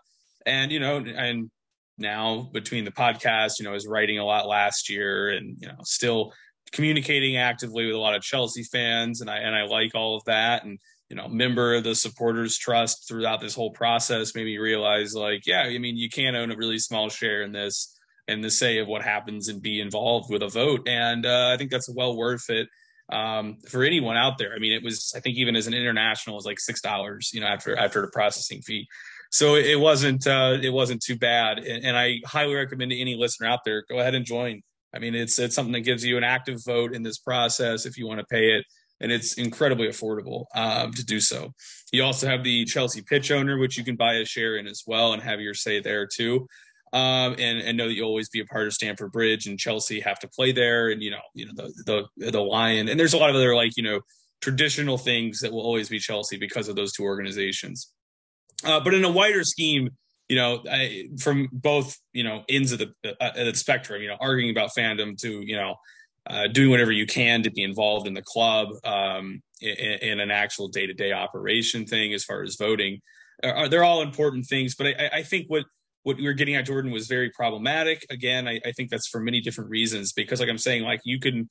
and 0.47 0.73
you 0.73 0.81
know 0.81 0.97
and 0.97 1.51
now 1.99 2.49
between 2.53 2.85
the 2.85 2.91
podcast 2.91 3.55
you 3.59 3.65
know 3.65 3.71
i 3.71 3.75
was 3.75 3.87
writing 3.87 4.19
a 4.19 4.25
lot 4.25 4.47
last 4.47 4.91
year 4.91 5.31
and 5.31 5.57
you 5.61 5.67
know 5.67 5.77
still 5.83 6.33
communicating 6.73 7.37
actively 7.37 7.87
with 7.87 7.95
a 7.95 7.99
lot 7.99 8.15
of 8.15 8.23
chelsea 8.23 8.63
fans 8.63 9.21
and 9.21 9.31
i 9.31 9.39
and 9.39 9.55
i 9.55 9.65
like 9.65 9.95
all 9.95 10.17
of 10.17 10.25
that. 10.25 10.65
And 10.65 10.79
you 11.09 11.17
know 11.17 11.29
member 11.29 11.75
of 11.75 11.85
the 11.85 11.95
supporters 11.95 12.59
trust 12.59 13.07
throughout 13.09 13.41
this 13.41 13.55
whole 13.55 13.71
process 13.71 14.35
made 14.35 14.45
me 14.45 14.59
realize 14.59 15.15
like 15.15 15.47
yeah 15.47 15.63
i 15.63 15.79
mean 15.79 15.97
you 15.97 16.09
can't 16.09 16.37
own 16.37 16.51
a 16.51 16.57
really 16.57 16.79
small 16.79 17.09
share 17.09 17.43
in 17.43 17.53
this 17.53 17.97
and 18.29 18.43
the 18.43 18.51
say 18.51 18.79
of 18.79 18.89
what 18.89 19.03
happens 19.03 19.49
and 19.49 19.63
be 19.63 19.81
involved 19.81 20.29
with 20.31 20.43
a 20.43 20.49
vote. 20.49 20.89
And 20.89 21.25
uh, 21.25 21.51
i 21.53 21.57
think 21.57 21.71
that's 21.71 21.89
well 21.89 22.17
worth 22.17 22.51
it 22.51 22.69
um, 23.13 23.59
for 23.69 23.85
anyone 23.85 24.17
out 24.17 24.37
there. 24.37 24.53
I 24.55 24.59
mean 24.59 24.73
it 24.73 24.83
was 24.83 25.13
i 25.17 25.21
think 25.21 25.37
even 25.37 25.55
as 25.57 25.67
an 25.67 25.75
international 25.75 26.35
it 26.35 26.39
was 26.39 26.47
like 26.47 26.61
six 26.61 26.81
dollars 26.81 27.31
you 27.33 27.41
know 27.41 27.47
after 27.47 27.77
after 27.77 28.01
the 28.01 28.11
processing 28.13 28.63
fee. 28.63 28.87
So 29.31 29.57
it 29.57 29.79
wasn't 29.79 30.27
uh, 30.27 30.57
it 30.61 30.71
wasn't 30.71 31.03
too 31.03 31.17
bad. 31.17 31.59
And, 31.59 31.85
and 31.85 31.97
i 31.97 32.17
highly 32.25 32.55
recommend 32.55 32.91
to 32.91 33.01
any 33.01 33.15
listener 33.15 33.49
out 33.49 33.61
there 33.65 33.85
go 33.89 33.99
ahead 34.01 34.15
and 34.15 34.25
join 34.25 34.63
i 34.97 34.99
mean 34.99 35.15
it's 35.15 35.39
it's 35.39 35.55
something 35.55 35.73
that 35.73 35.81
gives 35.81 36.05
you 36.05 36.17
an 36.17 36.25
active 36.25 36.65
vote 36.65 36.95
in 36.95 37.03
this 37.03 37.19
process 37.19 37.87
if 37.87 37.97
you 37.97 38.07
want 38.07 38.19
to 38.19 38.27
pay 38.27 38.57
it 38.57 38.65
and 39.01 39.13
it's 39.13 39.35
incredibly 39.35 39.89
affordable 39.89 40.47
um, 40.55 40.93
to 40.93 41.05
do 41.05 41.21
so. 41.21 41.53
You 41.93 42.05
also 42.05 42.27
have 42.29 42.43
the 42.43 42.65
Chelsea 42.65 43.03
pitch 43.03 43.31
owner, 43.31 43.59
which 43.59 43.77
you 43.77 43.85
can 43.85 43.97
buy 43.97 44.15
a 44.15 44.25
share 44.25 44.57
in 44.57 44.67
as 44.67 44.83
well 44.87 45.13
and 45.13 45.23
have 45.23 45.41
your 45.41 45.55
say 45.55 45.81
there 45.81 46.07
too. 46.07 46.47
Um, 46.93 47.35
and, 47.39 47.59
and 47.59 47.77
know 47.77 47.89
that 47.89 47.95
you'll 47.95 48.09
always 48.09 48.31
be 48.31 48.41
a 48.41 48.47
part 48.47 48.67
of 48.67 48.73
Stamford 48.73 49.13
Bridge 49.13 49.47
and 49.47 49.59
Chelsea 49.59 50.01
have 50.01 50.19
to 50.21 50.29
play 50.29 50.53
there 50.53 50.89
and, 50.89 51.03
you 51.03 51.11
know, 51.11 51.21
you 51.35 51.47
know, 51.47 51.53
the, 51.55 52.07
the, 52.17 52.31
the 52.31 52.41
lion 52.41 52.89
and 52.89 52.99
there's 52.99 53.13
a 53.13 53.19
lot 53.19 53.29
of 53.29 53.37
other 53.37 53.55
like, 53.55 53.77
you 53.77 53.83
know, 53.83 54.01
traditional 54.41 54.97
things 54.97 55.41
that 55.41 55.53
will 55.53 55.63
always 55.63 55.89
be 55.89 55.99
Chelsea 55.99 56.39
because 56.39 56.69
of 56.69 56.77
those 56.77 56.93
two 56.93 57.03
organizations. 57.03 57.93
Uh, 58.65 58.81
but 58.81 58.95
in 58.95 59.05
a 59.05 59.11
wider 59.11 59.43
scheme, 59.43 59.91
you 60.29 60.37
know, 60.37 60.63
I, 60.71 61.09
from 61.21 61.49
both, 61.53 61.97
you 62.13 62.25
know, 62.25 62.43
ends 62.49 62.73
of 62.73 62.81
the, 62.81 62.93
uh, 63.21 63.45
the 63.45 63.55
spectrum, 63.55 64.03
you 64.03 64.09
know, 64.09 64.17
arguing 64.21 64.51
about 64.51 64.71
fandom 64.77 65.17
to, 65.21 65.41
you 65.43 65.57
know, 65.57 65.77
uh, 66.29 66.49
doing 66.49 66.71
whatever 66.71 66.91
you 66.91 67.07
can 67.07 67.43
to 67.45 67.51
be 67.51 67.63
involved 67.63 68.07
in 68.07 68.15
the 68.15 68.23
club 68.23 68.69
um, 68.85 69.41
in, 69.61 69.99
in, 70.03 70.21
an 70.21 70.31
actual 70.31 70.67
day 70.67 70.87
to 70.87 70.93
day 70.93 71.13
operation 71.13 71.87
thing 71.87 72.13
as 72.13 72.25
far 72.25 72.43
as 72.43 72.57
voting. 72.57 73.01
Uh, 73.45 73.69
they're 73.69 73.85
all 73.85 74.03
important 74.03 74.45
things, 74.47 74.75
but 74.75 74.89
I, 74.89 75.19
I, 75.19 75.23
think 75.23 75.47
what 75.49 75.65
what 76.03 76.17
we 76.17 76.25
were 76.25 76.33
getting 76.33 76.57
at 76.57 76.67
Jordan 76.67 76.91
was 76.91 77.07
very 77.07 77.31
problematic. 77.31 78.05
Again, 78.11 78.49
I, 78.49 78.61
I 78.65 78.73
think 78.73 78.91
that's 78.91 79.07
for 79.07 79.21
many 79.21 79.41
different 79.41 79.71
reasons 79.71 80.13
because, 80.13 80.41
like 80.41 80.49
I'm 80.49 80.59
saying, 80.59 80.83
like 80.83 81.01
you 81.05 81.21
can 81.21 81.49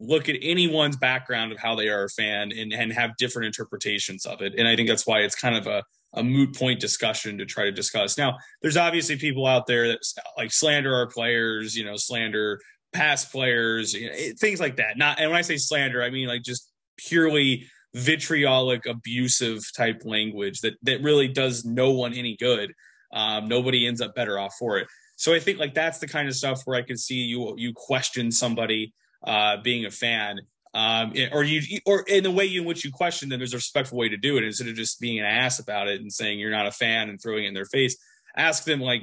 look 0.00 0.28
at 0.28 0.36
anyone's 0.42 0.96
background 0.96 1.52
of 1.52 1.58
how 1.58 1.74
they 1.74 1.88
are 1.88 2.04
a 2.04 2.08
fan 2.08 2.52
and, 2.52 2.72
and 2.72 2.92
have 2.92 3.16
different 3.16 3.46
interpretations 3.46 4.26
of 4.26 4.42
it. 4.42 4.54
And 4.58 4.68
I 4.68 4.76
think 4.76 4.88
that's 4.88 5.06
why 5.06 5.20
it's 5.20 5.34
kind 5.34 5.56
of 5.56 5.66
a, 5.66 5.82
a 6.14 6.22
moot 6.22 6.56
point 6.56 6.80
discussion 6.80 7.38
to 7.38 7.44
try 7.44 7.64
to 7.64 7.72
discuss. 7.72 8.16
Now, 8.16 8.36
there's 8.62 8.76
obviously 8.76 9.16
people 9.16 9.46
out 9.46 9.66
there 9.66 9.88
that 9.88 9.98
like 10.36 10.52
slander 10.52 10.94
our 10.94 11.06
players, 11.06 11.76
you 11.76 11.84
know, 11.84 11.96
slander 11.96 12.60
past 12.92 13.30
players, 13.30 13.92
you 13.92 14.08
know, 14.08 14.16
things 14.38 14.60
like 14.60 14.76
that. 14.76 14.96
Not 14.96 15.20
and 15.20 15.30
when 15.30 15.38
I 15.38 15.42
say 15.42 15.56
slander, 15.56 16.02
I 16.02 16.10
mean 16.10 16.28
like 16.28 16.42
just 16.42 16.70
purely 16.96 17.66
vitriolic, 17.94 18.86
abusive 18.86 19.62
type 19.76 20.02
language 20.04 20.60
that 20.60 20.74
that 20.82 21.02
really 21.02 21.28
does 21.28 21.64
no 21.64 21.92
one 21.92 22.14
any 22.14 22.36
good. 22.36 22.72
Um, 23.12 23.48
nobody 23.48 23.86
ends 23.86 24.00
up 24.00 24.14
better 24.14 24.38
off 24.38 24.54
for 24.58 24.78
it. 24.78 24.88
So 25.16 25.34
I 25.34 25.40
think 25.40 25.58
like 25.58 25.74
that's 25.74 25.98
the 25.98 26.08
kind 26.08 26.28
of 26.28 26.34
stuff 26.34 26.62
where 26.64 26.76
I 26.76 26.82
can 26.82 26.96
see 26.96 27.16
you 27.16 27.54
you 27.56 27.72
question 27.74 28.30
somebody 28.30 28.92
uh, 29.24 29.58
being 29.62 29.86
a 29.86 29.90
fan, 29.90 30.40
um, 30.74 31.12
or 31.32 31.42
you 31.42 31.80
or 31.86 32.04
in 32.08 32.22
the 32.22 32.30
way 32.30 32.54
in 32.54 32.64
which 32.64 32.84
you 32.84 32.90
question 32.90 33.28
them. 33.28 33.40
There's 33.40 33.54
a 33.54 33.56
respectful 33.56 33.98
way 33.98 34.08
to 34.08 34.16
do 34.16 34.36
it 34.36 34.44
instead 34.44 34.68
of 34.68 34.74
just 34.74 35.00
being 35.00 35.18
an 35.18 35.24
ass 35.24 35.58
about 35.58 35.88
it 35.88 36.00
and 36.00 36.12
saying 36.12 36.38
you're 36.38 36.50
not 36.50 36.66
a 36.66 36.72
fan 36.72 37.08
and 37.08 37.20
throwing 37.20 37.44
it 37.44 37.48
in 37.48 37.54
their 37.54 37.64
face. 37.64 37.96
Ask 38.36 38.64
them 38.64 38.80
like, 38.80 39.02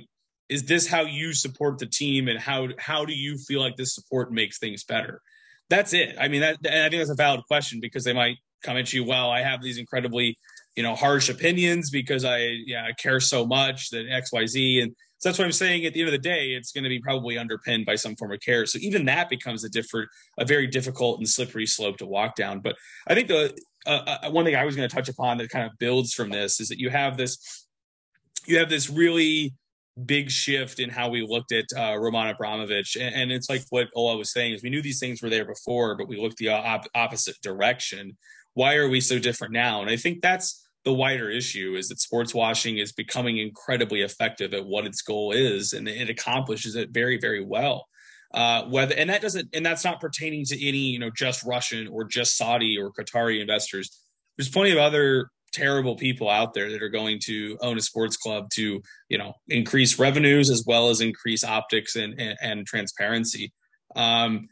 is 0.49 0.64
this 0.64 0.88
how 0.88 1.01
you 1.01 1.34
support 1.34 1.80
the 1.80 1.86
team 1.86 2.28
and 2.28 2.39
how 2.39 2.68
how 2.78 3.05
do 3.05 3.14
you 3.14 3.38
feel 3.38 3.59
like 3.59 3.76
this 3.76 3.95
support 3.95 4.32
makes 4.32 4.59
things 4.59 4.84
better 4.84 5.22
that's 5.70 5.93
it 5.93 6.16
i 6.20 6.28
mean 6.28 6.41
that 6.41 6.57
i 6.66 6.89
think 6.89 7.01
that's 7.01 7.09
a 7.09 7.16
valid 7.16 7.41
question 7.47 7.80
because 7.80 8.03
they 8.03 8.14
might 8.14 8.38
come 8.64 8.78
at 8.78 8.91
you 8.93 9.03
well 9.03 9.30
i 9.30 9.41
have 9.41 9.61
these 9.61 9.78
incredibly 9.78 10.38
you 10.76 10.84
know 10.84 10.95
harsh 10.95 11.30
opinions 11.30 11.89
because 11.89 12.26
i 12.26 12.38
yeah 12.66 12.86
i 12.86 12.91
care 12.93 13.20
so 13.20 13.45
much 13.45 13.89
that 13.89 14.05
xyz 14.05 14.84
and 14.84 14.95
so 15.24 15.30
that's 15.30 15.40
what 15.40 15.46
i'm 15.46 15.52
saying 15.54 15.86
at 15.86 15.94
the 15.94 16.02
end 16.02 16.10
of 16.10 16.12
the 16.12 16.18
day 16.18 16.50
it's 16.50 16.74
going 16.74 16.84
to 16.84 16.90
be 16.90 17.00
probably 17.00 17.38
underpinned 17.38 17.86
by 17.86 17.96
some 17.96 18.14
form 18.18 18.34
of 18.34 18.40
care 18.42 18.66
so 18.66 18.78
even 18.82 19.06
that 19.06 19.30
becomes 19.30 19.64
a 19.64 19.70
different 19.70 20.10
a 20.38 20.44
very 20.44 20.68
difficult 20.68 21.18
and 21.20 21.30
slippery 21.30 21.66
slope 21.66 21.96
to 21.96 22.06
walk 22.06 22.36
down 22.36 22.60
but 22.60 22.76
i 23.08 23.16
think 23.16 23.30
the 23.30 23.56
uh, 23.86 24.18
uh, 24.24 24.32
one 24.32 24.44
thing 24.44 24.56
i 24.56 24.66
was 24.66 24.76
going 24.76 24.88
to 24.88 24.94
touch 24.94 25.08
upon 25.08 25.38
that 25.38 25.50
kind 25.50 25.66
of 25.66 25.72
builds 25.80 26.14
from 26.14 26.30
this 26.30 26.60
is 26.60 26.68
that 26.68 26.78
you 26.78 26.90
have 26.90 27.16
this 27.16 27.68
you 28.46 28.58
have 28.58 28.70
this 28.70 28.90
really 28.90 29.54
big 30.06 30.30
shift 30.30 30.80
in 30.80 30.90
how 30.90 31.08
we 31.08 31.22
looked 31.26 31.52
at 31.52 31.66
uh, 31.78 31.96
Roman 31.98 32.28
Abramovich. 32.28 32.98
And, 33.00 33.14
and, 33.14 33.32
it's 33.32 33.50
like 33.50 33.62
what 33.70 33.90
Ola 33.96 34.18
was 34.18 34.34
saying 34.34 34.54
is 34.54 34.64
we 34.64 34.70
knew 34.70 34.82
these 34.82 35.00
things 35.00 35.22
were 35.22 35.30
there 35.30 35.46
before, 35.46 35.96
but 35.96 36.08
we 36.08 36.20
looked 36.20 36.38
the 36.38 36.50
op- 36.50 36.88
opposite 36.96 37.40
direction. 37.42 38.18
Why 38.56 38.76
are 38.76 38.90
we 38.90 39.02
so 39.02 39.20
different 39.20 39.54
now? 39.54 39.82
And 39.82 39.90
I 39.90 39.96
think 39.96 40.22
that's 40.22 40.62
the 40.84 40.94
wider 40.94 41.30
issue 41.30 41.76
is 41.76 41.88
that 41.90 42.00
sports 42.00 42.34
washing 42.34 42.78
is 42.78 42.92
becoming 42.92 43.38
incredibly 43.38 44.02
effective 44.02 44.54
at 44.54 44.66
what 44.66 44.86
its 44.86 45.02
goal 45.02 45.32
is, 45.32 45.74
and 45.74 45.88
it 45.88 46.10
accomplishes 46.10 46.76
it 46.76 46.90
very, 46.92 47.18
very 47.18 47.44
well. 47.44 47.88
Uh, 48.34 48.64
whether 48.66 48.96
and 48.96 49.10
that 49.12 49.22
doesn't 49.22 49.48
and 49.54 49.66
that's 49.66 49.84
not 49.84 50.02
pertaining 50.02 50.44
to 50.44 50.56
any 50.68 50.80
you 50.80 50.98
know 50.98 51.12
just 51.16 51.44
Russian 51.44 51.88
or 51.88 52.04
just 52.04 52.36
Saudi 52.36 52.78
or 52.78 52.92
Qatari 52.92 53.40
investors. 53.40 54.00
There's 54.38 54.50
plenty 54.50 54.72
of 54.72 54.80
other 54.80 55.30
terrible 55.54 55.96
people 55.96 56.30
out 56.30 56.54
there 56.54 56.72
that 56.72 56.82
are 56.82 56.90
going 56.90 57.20
to 57.26 57.58
own 57.62 57.78
a 57.78 57.82
sports 57.82 58.18
club 58.18 58.50
to 58.52 58.82
you 59.08 59.18
know 59.18 59.34
increase 59.48 60.00
revenues 60.00 60.50
as 60.50 60.64
well 60.66 60.90
as 60.90 61.00
increase 61.00 61.44
optics 61.44 61.96
and 61.96 62.20
and, 62.20 62.38
and 62.42 62.68
transparency 62.68 63.54
um, 63.96 64.50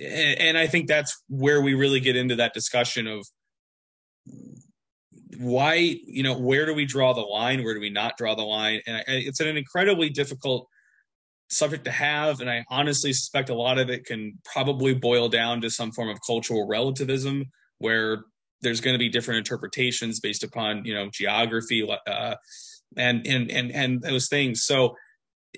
and, 0.00 0.40
and, 0.40 0.58
i 0.58 0.66
think 0.66 0.88
that's 0.88 1.22
where 1.28 1.60
we 1.60 1.74
really 1.74 2.00
get 2.00 2.16
into 2.16 2.36
that 2.36 2.54
discussion 2.54 3.06
of 3.06 3.26
why 5.38 5.74
you 5.74 6.22
know 6.22 6.36
where 6.36 6.66
do 6.66 6.74
we 6.74 6.84
draw 6.84 7.12
the 7.12 7.20
line 7.20 7.62
where 7.62 7.74
do 7.74 7.80
we 7.80 7.90
not 7.90 8.16
draw 8.16 8.34
the 8.34 8.42
line 8.42 8.80
and 8.86 8.96
I, 8.96 9.02
it's 9.06 9.40
an 9.40 9.56
incredibly 9.56 10.10
difficult 10.10 10.68
subject 11.48 11.84
to 11.84 11.90
have 11.90 12.40
and 12.40 12.50
i 12.50 12.64
honestly 12.68 13.12
suspect 13.12 13.48
a 13.48 13.54
lot 13.54 13.78
of 13.78 13.88
it 13.88 14.04
can 14.04 14.38
probably 14.44 14.94
boil 14.94 15.28
down 15.28 15.60
to 15.60 15.70
some 15.70 15.92
form 15.92 16.08
of 16.08 16.18
cultural 16.26 16.66
relativism 16.66 17.44
where 17.78 18.24
there's 18.60 18.80
going 18.80 18.94
to 18.94 18.98
be 18.98 19.08
different 19.08 19.38
interpretations 19.38 20.20
based 20.20 20.42
upon 20.42 20.84
you 20.84 20.94
know 20.94 21.08
geography 21.12 21.88
uh, 22.06 22.34
and 22.96 23.26
and 23.26 23.50
and 23.50 23.70
and 23.72 24.02
those 24.02 24.28
things. 24.28 24.64
So 24.64 24.96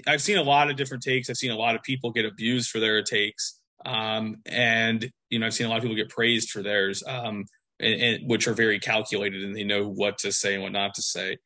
I've 0.07 0.23
seen 0.23 0.39
a 0.39 0.43
lot 0.43 0.71
of 0.71 0.77
different 0.77 1.03
takes. 1.03 1.31
I've 1.31 1.37
seen 1.37 1.51
a 1.51 1.57
lot 1.57 1.75
of 1.75 1.83
people 1.83 2.13
get 2.13 2.25
abused 2.25 2.71
for 2.71 2.81
their 2.81 3.03
takes, 3.03 3.61
um, 3.85 4.37
and 4.47 5.11
you 5.31 5.39
know 5.39 5.47
I've 5.47 5.55
seen 5.55 5.67
a 5.67 5.71
lot 5.71 5.79
of 5.79 5.83
people 5.83 5.97
get 5.97 6.11
praised 6.11 6.51
for 6.51 6.63
theirs, 6.63 7.03
um, 7.07 7.45
and, 7.81 8.01
and, 8.01 8.31
which 8.31 8.47
are 8.47 8.55
very 8.55 8.79
calculated 8.79 9.43
and 9.43 9.57
they 9.57 9.65
know 9.65 9.89
what 9.89 10.19
to 10.19 10.33
say 10.33 10.55
and 10.55 10.63
what 10.63 10.73
not 10.73 10.95
to 10.95 11.03
say. 11.03 11.39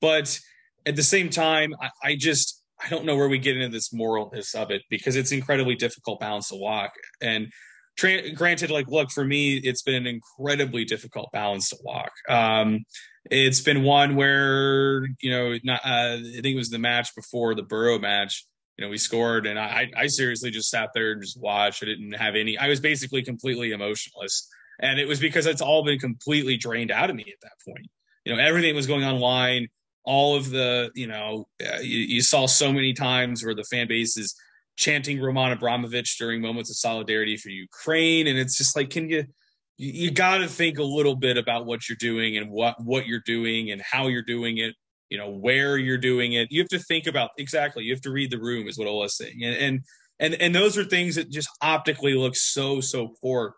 But 0.00 0.38
at 0.86 0.96
the 0.96 1.02
same 1.02 1.30
time, 1.30 1.74
I, 1.80 1.90
I 2.02 2.16
just 2.16 2.62
I 2.84 2.88
don't 2.88 3.04
know 3.04 3.16
where 3.16 3.28
we 3.28 3.38
get 3.38 3.56
into 3.56 3.68
this 3.68 3.90
moralness 3.90 4.54
of 4.54 4.70
it 4.70 4.82
because 4.90 5.16
it's 5.16 5.32
incredibly 5.32 5.74
difficult 5.74 6.20
balance 6.20 6.48
to 6.48 6.56
walk 6.56 6.92
and 7.20 7.48
tra- 7.96 8.30
granted, 8.32 8.70
like, 8.70 8.88
look, 8.88 9.10
for 9.10 9.24
me, 9.24 9.56
it's 9.56 9.82
been 9.82 9.94
an 9.94 10.06
incredibly 10.06 10.84
difficult 10.84 11.30
balance 11.32 11.70
to 11.70 11.76
walk. 11.82 12.12
Um, 12.28 12.84
it's 13.30 13.60
been 13.60 13.82
one 13.82 14.16
where, 14.16 15.04
you 15.20 15.30
know, 15.30 15.56
not, 15.64 15.80
uh, 15.84 16.18
I 16.18 16.40
think 16.42 16.46
it 16.46 16.56
was 16.56 16.70
the 16.70 16.78
match 16.78 17.14
before 17.14 17.54
the 17.54 17.62
Boro 17.62 17.98
match. 17.98 18.46
You 18.76 18.84
know, 18.84 18.90
we 18.90 18.98
scored, 18.98 19.46
and 19.46 19.56
I, 19.56 19.88
I 19.96 20.08
seriously 20.08 20.50
just 20.50 20.68
sat 20.68 20.90
there 20.94 21.12
and 21.12 21.22
just 21.22 21.40
watched. 21.40 21.84
I 21.84 21.86
didn't 21.86 22.14
have 22.14 22.34
any. 22.34 22.58
I 22.58 22.66
was 22.66 22.80
basically 22.80 23.22
completely 23.22 23.70
emotionless, 23.70 24.48
and 24.80 24.98
it 24.98 25.06
was 25.06 25.20
because 25.20 25.46
it's 25.46 25.62
all 25.62 25.84
been 25.84 25.98
completely 25.98 26.56
drained 26.56 26.90
out 26.90 27.10
of 27.10 27.16
me 27.16 27.24
at 27.26 27.40
that 27.42 27.52
point. 27.66 27.86
You 28.24 28.34
know, 28.34 28.42
everything 28.42 28.74
was 28.74 28.86
going 28.86 29.04
online. 29.04 29.68
All 30.04 30.36
of 30.36 30.50
the, 30.50 30.90
you 30.94 31.06
know, 31.06 31.46
uh, 31.62 31.78
you, 31.80 31.98
you 31.98 32.22
saw 32.22 32.46
so 32.46 32.72
many 32.72 32.92
times 32.92 33.44
where 33.44 33.54
the 33.54 33.64
fan 33.64 33.88
base 33.88 34.16
is 34.16 34.34
chanting 34.76 35.20
Roman 35.20 35.52
Abramovich 35.52 36.18
during 36.18 36.40
moments 36.40 36.70
of 36.70 36.76
solidarity 36.76 37.36
for 37.36 37.48
Ukraine. 37.48 38.26
And 38.26 38.38
it's 38.38 38.58
just 38.58 38.76
like, 38.76 38.90
can 38.90 39.08
you, 39.08 39.24
you, 39.76 40.10
got 40.10 40.38
to 40.38 40.48
think 40.48 40.78
a 40.78 40.84
little 40.84 41.16
bit 41.16 41.36
about 41.36 41.66
what 41.66 41.88
you're 41.88 41.96
doing 41.96 42.36
and 42.36 42.50
what, 42.50 42.76
what 42.82 43.06
you're 43.06 43.22
doing 43.24 43.70
and 43.70 43.80
how 43.82 44.08
you're 44.08 44.22
doing 44.22 44.58
it, 44.58 44.74
you 45.10 45.18
know, 45.18 45.30
where 45.30 45.76
you're 45.78 45.98
doing 45.98 46.34
it. 46.34 46.48
You 46.50 46.60
have 46.60 46.68
to 46.70 46.78
think 46.78 47.06
about 47.06 47.30
exactly, 47.38 47.84
you 47.84 47.92
have 47.92 48.02
to 48.02 48.12
read 48.12 48.30
the 48.30 48.40
room 48.40 48.68
is 48.68 48.78
what 48.78 48.88
Ola's 48.88 49.16
saying. 49.16 49.40
And, 49.42 49.56
and, 49.56 49.80
and, 50.20 50.34
and 50.34 50.54
those 50.54 50.78
are 50.78 50.84
things 50.84 51.16
that 51.16 51.30
just 51.30 51.48
optically 51.60 52.14
look 52.14 52.36
so, 52.36 52.80
so 52.80 53.14
poor. 53.20 53.54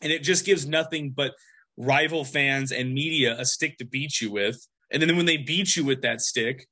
And 0.00 0.12
it 0.12 0.22
just 0.22 0.44
gives 0.44 0.66
nothing 0.66 1.10
but 1.10 1.34
rival 1.76 2.24
fans 2.24 2.72
and 2.72 2.92
media 2.92 3.36
a 3.38 3.44
stick 3.44 3.78
to 3.78 3.86
beat 3.86 4.20
you 4.20 4.30
with. 4.30 4.56
And 4.90 5.02
then 5.02 5.16
when 5.16 5.26
they 5.26 5.36
beat 5.36 5.76
you 5.76 5.84
with 5.84 6.02
that 6.02 6.20
stick, 6.20 6.66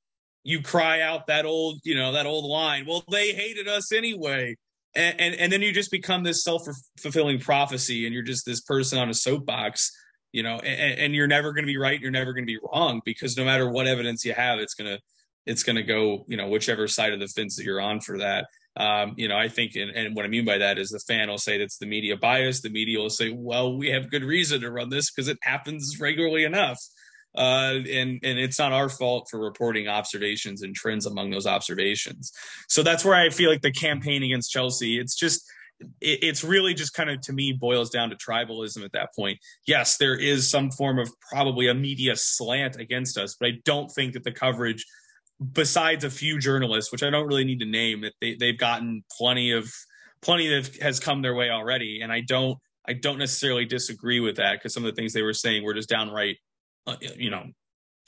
you 0.45 0.63
cry 0.63 1.01
out 1.01 1.27
that 1.27 1.45
old, 1.45 1.81
you 1.85 1.95
know, 1.95 2.13
that 2.13 2.27
old 2.27 2.45
line. 2.45 2.87
Well, 2.87 3.05
they 3.11 3.33
hated 3.33 3.69
us 3.69 3.93
anyway. 3.93 4.57
And, 4.95 5.21
and, 5.21 5.35
and 5.35 5.53
then 5.53 5.63
you 5.63 5.73
just 5.73 5.91
become 5.91 6.23
this 6.23 6.43
self 6.43 6.63
fulfilling 6.99 7.39
prophecy, 7.39 8.07
and 8.07 8.15
you're 8.15 8.23
just 8.23 8.47
this 8.47 8.63
person 8.63 8.99
on 8.99 9.11
a 9.11 9.15
soapbox, 9.15 9.91
you 10.33 10.43
know, 10.43 10.57
and, 10.57 10.99
and 10.99 11.15
you're 11.15 11.27
never 11.27 11.53
going 11.53 11.65
to 11.65 11.73
be 11.73 11.77
right. 11.77 12.01
You're 12.01 12.11
never 12.11 12.33
going 12.33 12.47
to 12.47 12.53
be 12.53 12.59
wrong 12.73 13.01
because 13.05 13.37
no 13.37 13.45
matter 13.45 13.69
what 13.69 13.87
evidence 13.87 14.25
you 14.25 14.33
have, 14.33 14.59
it's 14.59 14.75
gonna 14.75 14.99
it's 15.45 15.63
gonna 15.63 15.83
go, 15.83 16.25
you 16.27 16.37
know, 16.37 16.49
whichever 16.49 16.89
side 16.89 17.13
of 17.13 17.21
the 17.21 17.29
fence 17.29 17.57
that 17.57 17.65
you're 17.65 17.81
on 17.81 18.01
for 18.01 18.19
that. 18.19 18.47
Um, 18.79 19.15
you 19.17 19.27
know, 19.27 19.37
I 19.37 19.49
think, 19.49 19.75
and, 19.75 19.91
and, 19.91 20.15
what 20.15 20.25
I 20.25 20.29
mean 20.29 20.45
by 20.45 20.59
that 20.59 20.79
is 20.79 20.91
the 20.91 21.01
fan 21.01 21.29
will 21.29 21.37
say 21.37 21.59
that's 21.59 21.79
the 21.79 21.87
media 21.87 22.17
bias. 22.17 22.61
The 22.61 22.71
media 22.71 23.01
will 23.01 23.11
say, 23.11 23.31
well, 23.37 23.77
we 23.77 23.91
have 23.91 24.09
good 24.09 24.23
reason 24.23 24.61
to 24.61 24.71
run 24.71 24.89
this 24.89 25.11
because 25.11 25.27
it 25.27 25.37
happens 25.43 25.99
regularly 25.99 26.45
enough 26.45 26.79
uh, 27.39 27.75
and 27.89 28.21
and 28.23 28.39
it's 28.39 28.59
not 28.59 28.73
our 28.73 28.89
fault 28.89 29.29
for 29.31 29.39
reporting 29.39 29.89
observations 29.89 30.63
and 30.63 30.75
trends 30.75 31.07
among 31.07 31.31
those 31.31 31.47
observations. 31.47 32.33
So 32.69 32.83
that's 32.83 33.05
where 33.05 33.15
I 33.15 33.31
feel 33.31 33.51
like 33.51 33.63
the 33.63 33.73
campaign 33.73 34.23
against 34.23 34.51
Chelsea, 34.51 34.99
it's 34.99 35.15
just 35.15 35.49
it, 36.01 36.19
it's 36.23 36.43
really 36.43 36.75
just 36.75 36.95
kind 36.95 37.11
of 37.11 37.21
to 37.23 37.33
me 37.33 37.53
boils 37.53 37.91
down 37.91 38.11
to 38.11 38.17
tribalism 38.17 38.85
at 38.85 38.93
that 38.93 39.11
point. 39.15 39.39
Yes, 39.67 39.99
there 39.99 40.17
is 40.17 40.51
some 40.51 40.71
form 40.71 40.99
of 40.99 41.11
probably 41.31 41.69
a 41.69 41.75
media 41.75 42.17
slant 42.17 42.77
against 42.77 43.19
us, 43.19 43.37
but 43.39 43.49
I 43.49 43.53
don't 43.65 43.91
think 43.91 44.15
that 44.15 44.25
the 44.25 44.33
coverage 44.33 44.85
besides 45.53 46.05
a 46.05 46.11
few 46.11 46.39
journalists, 46.39 46.91
which 46.91 47.03
I 47.03 47.11
don't 47.11 47.27
really 47.27 47.45
need 47.45 47.61
to 47.61 47.67
name, 47.67 48.03
that 48.03 48.15
they, 48.21 48.35
they've 48.35 48.59
gotten 48.59 49.05
plenty 49.17 49.53
of 49.53 49.71
plenty 50.21 50.49
that 50.49 50.77
has 50.83 50.99
come 50.99 51.23
their 51.23 51.35
way 51.35 51.51
already. 51.51 52.01
And 52.03 52.13
I 52.13 52.21
don't 52.21 52.59
I 52.87 52.95
don't 52.95 53.19
necessarily 53.19 53.65
disagree 53.65 54.21
with 54.21 54.37
that 54.37 54.55
because 54.55 54.73
some 54.73 54.85
of 54.85 54.95
the 54.95 55.01
things 55.01 55.13
they 55.13 55.23
were 55.23 55.35
saying 55.35 55.63
were 55.63 55.75
just 55.75 55.89
downright 55.89 56.39
uh, 56.87 56.97
you 57.17 57.29
know, 57.31 57.45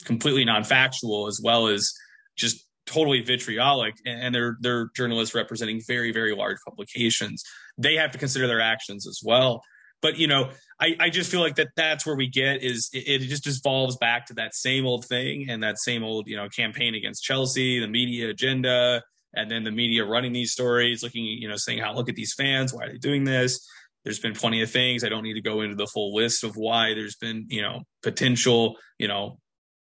completely 0.05 0.43
non-factual 0.43 1.27
as 1.27 1.39
well 1.41 1.67
as 1.67 1.93
just 2.35 2.65
totally 2.87 3.21
vitriolic. 3.21 3.93
And 4.05 4.33
they're 4.33 4.57
they're 4.59 4.89
journalists 4.95 5.35
representing 5.35 5.81
very 5.87 6.11
very 6.11 6.35
large 6.35 6.57
publications. 6.67 7.43
They 7.77 7.95
have 7.95 8.11
to 8.11 8.17
consider 8.17 8.47
their 8.47 8.61
actions 8.61 9.07
as 9.07 9.21
well. 9.23 9.61
But 10.01 10.17
you 10.17 10.27
know 10.27 10.49
i 10.81 10.95
i 10.99 11.09
just 11.09 11.31
feel 11.31 11.39
like 11.39 11.55
that 11.55 11.69
that's 11.75 12.05
where 12.05 12.15
we 12.15 12.27
get 12.27 12.61
is 12.61 12.89
it, 12.93 13.21
it 13.21 13.27
just 13.27 13.43
devolves 13.43 13.95
back 13.97 14.25
to 14.25 14.33
that 14.33 14.53
same 14.53 14.85
old 14.85 15.05
thing 15.05 15.49
and 15.49 15.63
that 15.63 15.77
same 15.79 16.03
old 16.03 16.27
you 16.27 16.35
know 16.35 16.49
campaign 16.49 16.95
against 16.95 17.23
chelsea 17.23 17.79
the 17.79 17.87
media 17.87 18.29
agenda 18.29 19.01
and 19.33 19.49
then 19.49 19.63
the 19.63 19.71
media 19.71 20.03
running 20.03 20.33
these 20.33 20.51
stories 20.51 21.03
looking 21.03 21.23
you 21.23 21.47
know 21.47 21.55
saying 21.55 21.79
how 21.79 21.93
look 21.93 22.09
at 22.09 22.15
these 22.15 22.33
fans 22.33 22.73
why 22.73 22.83
are 22.85 22.91
they 22.91 22.97
doing 22.97 23.23
this 23.23 23.65
there's 24.03 24.19
been 24.19 24.33
plenty 24.33 24.61
of 24.61 24.71
things. 24.71 25.03
I 25.03 25.09
don't 25.09 25.23
need 25.23 25.35
to 25.35 25.41
go 25.41 25.61
into 25.61 25.75
the 25.75 25.87
full 25.87 26.13
list 26.13 26.43
of 26.43 26.55
why 26.55 26.93
there's 26.93 27.15
been, 27.15 27.45
you 27.49 27.61
know, 27.61 27.81
potential, 28.01 28.77
you 28.97 29.07
know, 29.07 29.37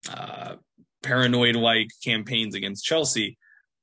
uh, 0.09 0.57
paranoid 1.03 1.57
like 1.57 1.89
campaigns 2.05 2.55
against 2.55 2.85
Chelsea. 2.85 3.39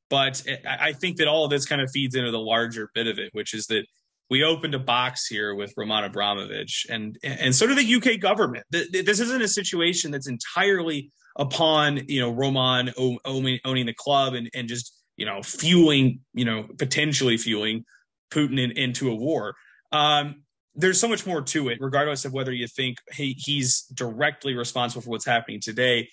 But 0.09 0.41
I 0.65 0.93
think 0.93 1.17
that 1.17 1.27
all 1.27 1.43
of 1.43 1.49
this 1.49 1.65
kind 1.65 1.81
of 1.81 1.91
feeds 1.91 2.15
into 2.15 2.31
the 2.31 2.39
larger 2.39 2.89
bit 2.93 3.07
of 3.07 3.19
it, 3.19 3.29
which 3.33 3.53
is 3.53 3.67
that 3.67 3.85
we 4.29 4.43
opened 4.43 4.75
a 4.75 4.79
box 4.79 5.27
here 5.27 5.55
with 5.55 5.73
Roman 5.77 6.03
Abramovich, 6.03 6.85
and 6.89 7.17
and 7.23 7.55
so 7.55 7.67
did 7.67 7.77
the 7.77 7.95
UK 7.95 8.19
government. 8.19 8.65
This 8.71 9.19
isn't 9.19 9.41
a 9.41 9.47
situation 9.47 10.11
that's 10.11 10.27
entirely 10.27 11.11
upon 11.37 12.01
you 12.07 12.19
know 12.19 12.31
Roman 12.31 12.91
owning 12.97 13.85
the 13.85 13.93
club 13.93 14.33
and 14.33 14.49
and 14.53 14.67
just 14.67 14.93
you 15.15 15.25
know 15.25 15.41
fueling 15.41 16.19
you 16.33 16.45
know 16.45 16.67
potentially 16.77 17.37
fueling 17.37 17.85
Putin 18.31 18.59
in, 18.59 18.71
into 18.71 19.09
a 19.09 19.15
war. 19.15 19.55
Um, 19.91 20.43
there's 20.75 20.99
so 20.99 21.07
much 21.07 21.25
more 21.25 21.41
to 21.41 21.69
it, 21.69 21.79
regardless 21.81 22.25
of 22.25 22.33
whether 22.33 22.51
you 22.51 22.67
think 22.67 22.97
he, 23.11 23.35
he's 23.37 23.83
directly 23.93 24.53
responsible 24.53 25.01
for 25.01 25.09
what's 25.09 25.25
happening 25.25 25.59
today. 25.59 26.07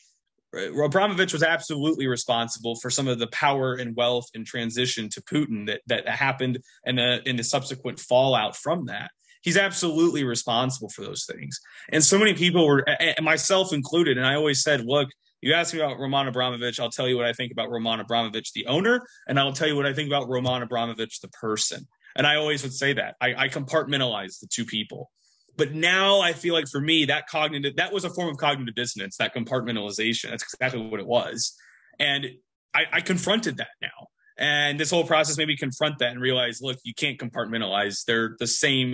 Abramovich 0.56 1.32
was 1.32 1.42
absolutely 1.42 2.06
responsible 2.06 2.76
for 2.76 2.90
some 2.90 3.08
of 3.08 3.18
the 3.18 3.26
power 3.28 3.74
and 3.74 3.96
wealth 3.96 4.26
and 4.34 4.46
transition 4.46 5.08
to 5.10 5.22
Putin 5.22 5.66
that 5.66 5.80
that 5.86 6.08
happened 6.08 6.58
and 6.84 6.98
the 6.98 7.28
in 7.28 7.36
the 7.36 7.44
subsequent 7.44 8.00
fallout 8.00 8.56
from 8.56 8.86
that. 8.86 9.10
He's 9.42 9.58
absolutely 9.58 10.24
responsible 10.24 10.88
for 10.88 11.02
those 11.02 11.26
things. 11.26 11.60
And 11.90 12.02
so 12.02 12.18
many 12.18 12.32
people 12.32 12.66
were, 12.66 12.84
myself 13.20 13.74
included, 13.74 14.16
and 14.16 14.26
I 14.26 14.36
always 14.36 14.62
said, 14.62 14.84
look, 14.86 15.10
you 15.42 15.52
ask 15.52 15.74
me 15.74 15.80
about 15.80 15.98
Roman 15.98 16.28
Abramovich, 16.28 16.80
I'll 16.80 16.90
tell 16.90 17.06
you 17.06 17.18
what 17.18 17.26
I 17.26 17.34
think 17.34 17.52
about 17.52 17.70
Roman 17.70 18.00
Abramovich, 18.00 18.54
the 18.54 18.66
owner, 18.66 19.02
and 19.28 19.38
I'll 19.38 19.52
tell 19.52 19.68
you 19.68 19.76
what 19.76 19.84
I 19.84 19.92
think 19.92 20.08
about 20.08 20.30
Roman 20.30 20.62
Abramovich, 20.62 21.20
the 21.20 21.28
person. 21.28 21.86
And 22.16 22.26
I 22.26 22.36
always 22.36 22.62
would 22.62 22.72
say 22.72 22.94
that 22.94 23.16
I, 23.20 23.34
I 23.34 23.48
compartmentalize 23.48 24.40
the 24.40 24.48
two 24.50 24.64
people. 24.64 25.10
But 25.56 25.72
now 25.72 26.20
I 26.20 26.32
feel 26.32 26.54
like 26.54 26.68
for 26.68 26.80
me, 26.80 27.06
that 27.06 27.28
cognitive, 27.28 27.76
that 27.76 27.92
was 27.92 28.04
a 28.04 28.10
form 28.10 28.28
of 28.28 28.36
cognitive 28.36 28.74
dissonance, 28.74 29.16
that 29.18 29.34
compartmentalization. 29.34 30.30
That's 30.30 30.42
exactly 30.42 30.86
what 30.86 31.00
it 31.00 31.06
was. 31.06 31.54
And 31.98 32.26
I, 32.74 32.84
I 32.92 33.00
confronted 33.00 33.58
that 33.58 33.68
now. 33.80 34.08
And 34.36 34.80
this 34.80 34.90
whole 34.90 35.04
process 35.04 35.38
made 35.38 35.46
me 35.46 35.56
confront 35.56 35.98
that 36.00 36.10
and 36.10 36.20
realize, 36.20 36.60
look, 36.60 36.78
you 36.82 36.92
can't 36.92 37.18
compartmentalize. 37.18 38.04
They're 38.04 38.34
the 38.40 38.48
same. 38.48 38.92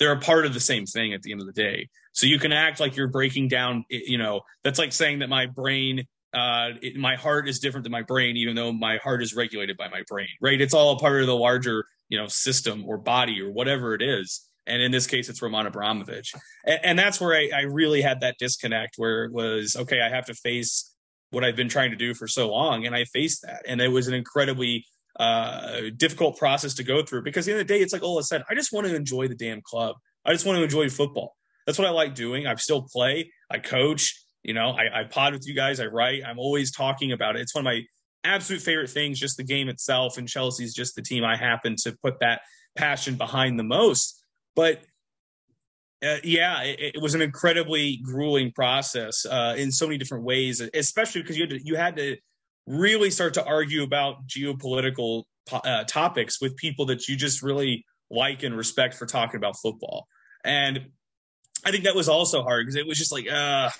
They're 0.00 0.12
a 0.12 0.18
part 0.18 0.44
of 0.44 0.54
the 0.54 0.60
same 0.60 0.86
thing 0.86 1.12
at 1.12 1.22
the 1.22 1.30
end 1.30 1.40
of 1.40 1.46
the 1.46 1.52
day. 1.52 1.88
So 2.12 2.26
you 2.26 2.40
can 2.40 2.52
act 2.52 2.80
like 2.80 2.96
you're 2.96 3.06
breaking 3.06 3.46
down. 3.46 3.84
You 3.88 4.18
know, 4.18 4.40
that's 4.64 4.80
like 4.80 4.92
saying 4.92 5.20
that 5.20 5.28
my 5.28 5.46
brain 5.46 6.06
uh, 6.36 6.70
it, 6.82 6.96
my 6.96 7.16
heart 7.16 7.48
is 7.48 7.58
different 7.58 7.84
than 7.84 7.92
my 7.92 8.02
brain, 8.02 8.36
even 8.36 8.54
though 8.54 8.72
my 8.72 8.98
heart 8.98 9.22
is 9.22 9.34
regulated 9.34 9.76
by 9.76 9.88
my 9.88 10.02
brain, 10.06 10.28
right? 10.40 10.60
It's 10.60 10.74
all 10.74 10.92
a 10.92 10.98
part 10.98 11.20
of 11.22 11.26
the 11.26 11.34
larger, 11.34 11.86
you 12.08 12.18
know, 12.18 12.26
system 12.26 12.84
or 12.86 12.98
body 12.98 13.40
or 13.40 13.50
whatever 13.50 13.94
it 13.94 14.02
is. 14.02 14.45
And 14.66 14.82
in 14.82 14.90
this 14.90 15.06
case, 15.06 15.28
it's 15.28 15.40
Roman 15.42 15.66
Abramovich. 15.66 16.32
And, 16.64 16.80
and 16.82 16.98
that's 16.98 17.20
where 17.20 17.34
I, 17.34 17.50
I 17.54 17.60
really 17.62 18.02
had 18.02 18.20
that 18.20 18.36
disconnect 18.38 18.94
where 18.96 19.24
it 19.24 19.32
was, 19.32 19.76
okay, 19.76 20.00
I 20.00 20.08
have 20.08 20.26
to 20.26 20.34
face 20.34 20.92
what 21.30 21.44
I've 21.44 21.56
been 21.56 21.68
trying 21.68 21.90
to 21.90 21.96
do 21.96 22.14
for 22.14 22.26
so 22.26 22.50
long. 22.50 22.86
And 22.86 22.94
I 22.94 23.04
faced 23.04 23.42
that. 23.42 23.62
And 23.66 23.80
it 23.80 23.88
was 23.88 24.08
an 24.08 24.14
incredibly 24.14 24.84
uh, 25.18 25.82
difficult 25.96 26.36
process 26.36 26.74
to 26.74 26.84
go 26.84 27.02
through 27.02 27.22
because 27.22 27.46
at 27.46 27.50
the 27.50 27.52
end 27.52 27.60
of 27.62 27.68
the 27.68 27.74
day, 27.74 27.80
it's 27.80 27.92
like 27.92 28.02
Ola 28.02 28.22
said, 28.22 28.42
I 28.50 28.54
just 28.54 28.72
want 28.72 28.86
to 28.86 28.94
enjoy 28.94 29.28
the 29.28 29.34
damn 29.34 29.62
club. 29.62 29.96
I 30.24 30.32
just 30.32 30.44
want 30.44 30.58
to 30.58 30.64
enjoy 30.64 30.88
football. 30.88 31.36
That's 31.66 31.78
what 31.78 31.86
I 31.88 31.90
like 31.90 32.14
doing. 32.14 32.46
I 32.46 32.54
still 32.56 32.82
play, 32.82 33.32
I 33.50 33.58
coach, 33.58 34.14
you 34.42 34.54
know, 34.54 34.70
I, 34.70 35.00
I 35.00 35.04
pod 35.04 35.32
with 35.32 35.46
you 35.46 35.54
guys, 35.54 35.80
I 35.80 35.86
write, 35.86 36.22
I'm 36.24 36.38
always 36.38 36.70
talking 36.70 37.12
about 37.12 37.36
it. 37.36 37.42
It's 37.42 37.54
one 37.54 37.66
of 37.66 37.72
my 37.72 37.80
absolute 38.24 38.62
favorite 38.62 38.90
things, 38.90 39.18
just 39.18 39.36
the 39.36 39.44
game 39.44 39.68
itself. 39.68 40.18
And 40.18 40.28
Chelsea's 40.28 40.74
just 40.74 40.94
the 40.94 41.02
team 41.02 41.24
I 41.24 41.36
happen 41.36 41.74
to 41.82 41.96
put 42.02 42.20
that 42.20 42.42
passion 42.76 43.16
behind 43.16 43.58
the 43.58 43.64
most. 43.64 44.15
But 44.56 44.82
uh, 46.02 46.16
yeah, 46.24 46.62
it, 46.62 46.96
it, 46.96 47.02
was 47.02 47.14
an 47.14 47.22
incredibly 47.22 47.98
grueling 47.98 48.50
process 48.52 49.24
uh, 49.24 49.54
in 49.56 49.70
so 49.70 49.86
many 49.86 49.98
different 49.98 50.24
ways, 50.24 50.60
especially 50.74 51.22
because 51.22 51.36
you 51.38 51.44
had 51.44 51.50
to, 51.50 51.64
you 51.64 51.76
had 51.76 51.96
to 51.96 52.16
really 52.66 53.10
start 53.10 53.34
to 53.34 53.44
argue 53.44 53.82
about 53.82 54.26
geopolitical 54.26 55.24
uh, 55.52 55.84
topics 55.84 56.40
with 56.40 56.56
people 56.56 56.86
that 56.86 57.06
you 57.06 57.16
just 57.16 57.42
really 57.42 57.84
like 58.10 58.42
and 58.42 58.56
respect 58.56 58.94
for 58.94 59.06
talking 59.06 59.36
about 59.36 59.56
football. 59.62 60.06
And 60.44 60.86
I 61.64 61.70
think 61.70 61.84
that 61.84 61.94
was 61.94 62.08
also 62.08 62.42
hard 62.42 62.66
because 62.66 62.76
it 62.76 62.86
was 62.86 62.98
just 62.98 63.12
like, 63.12 63.30
uh, 63.30 63.70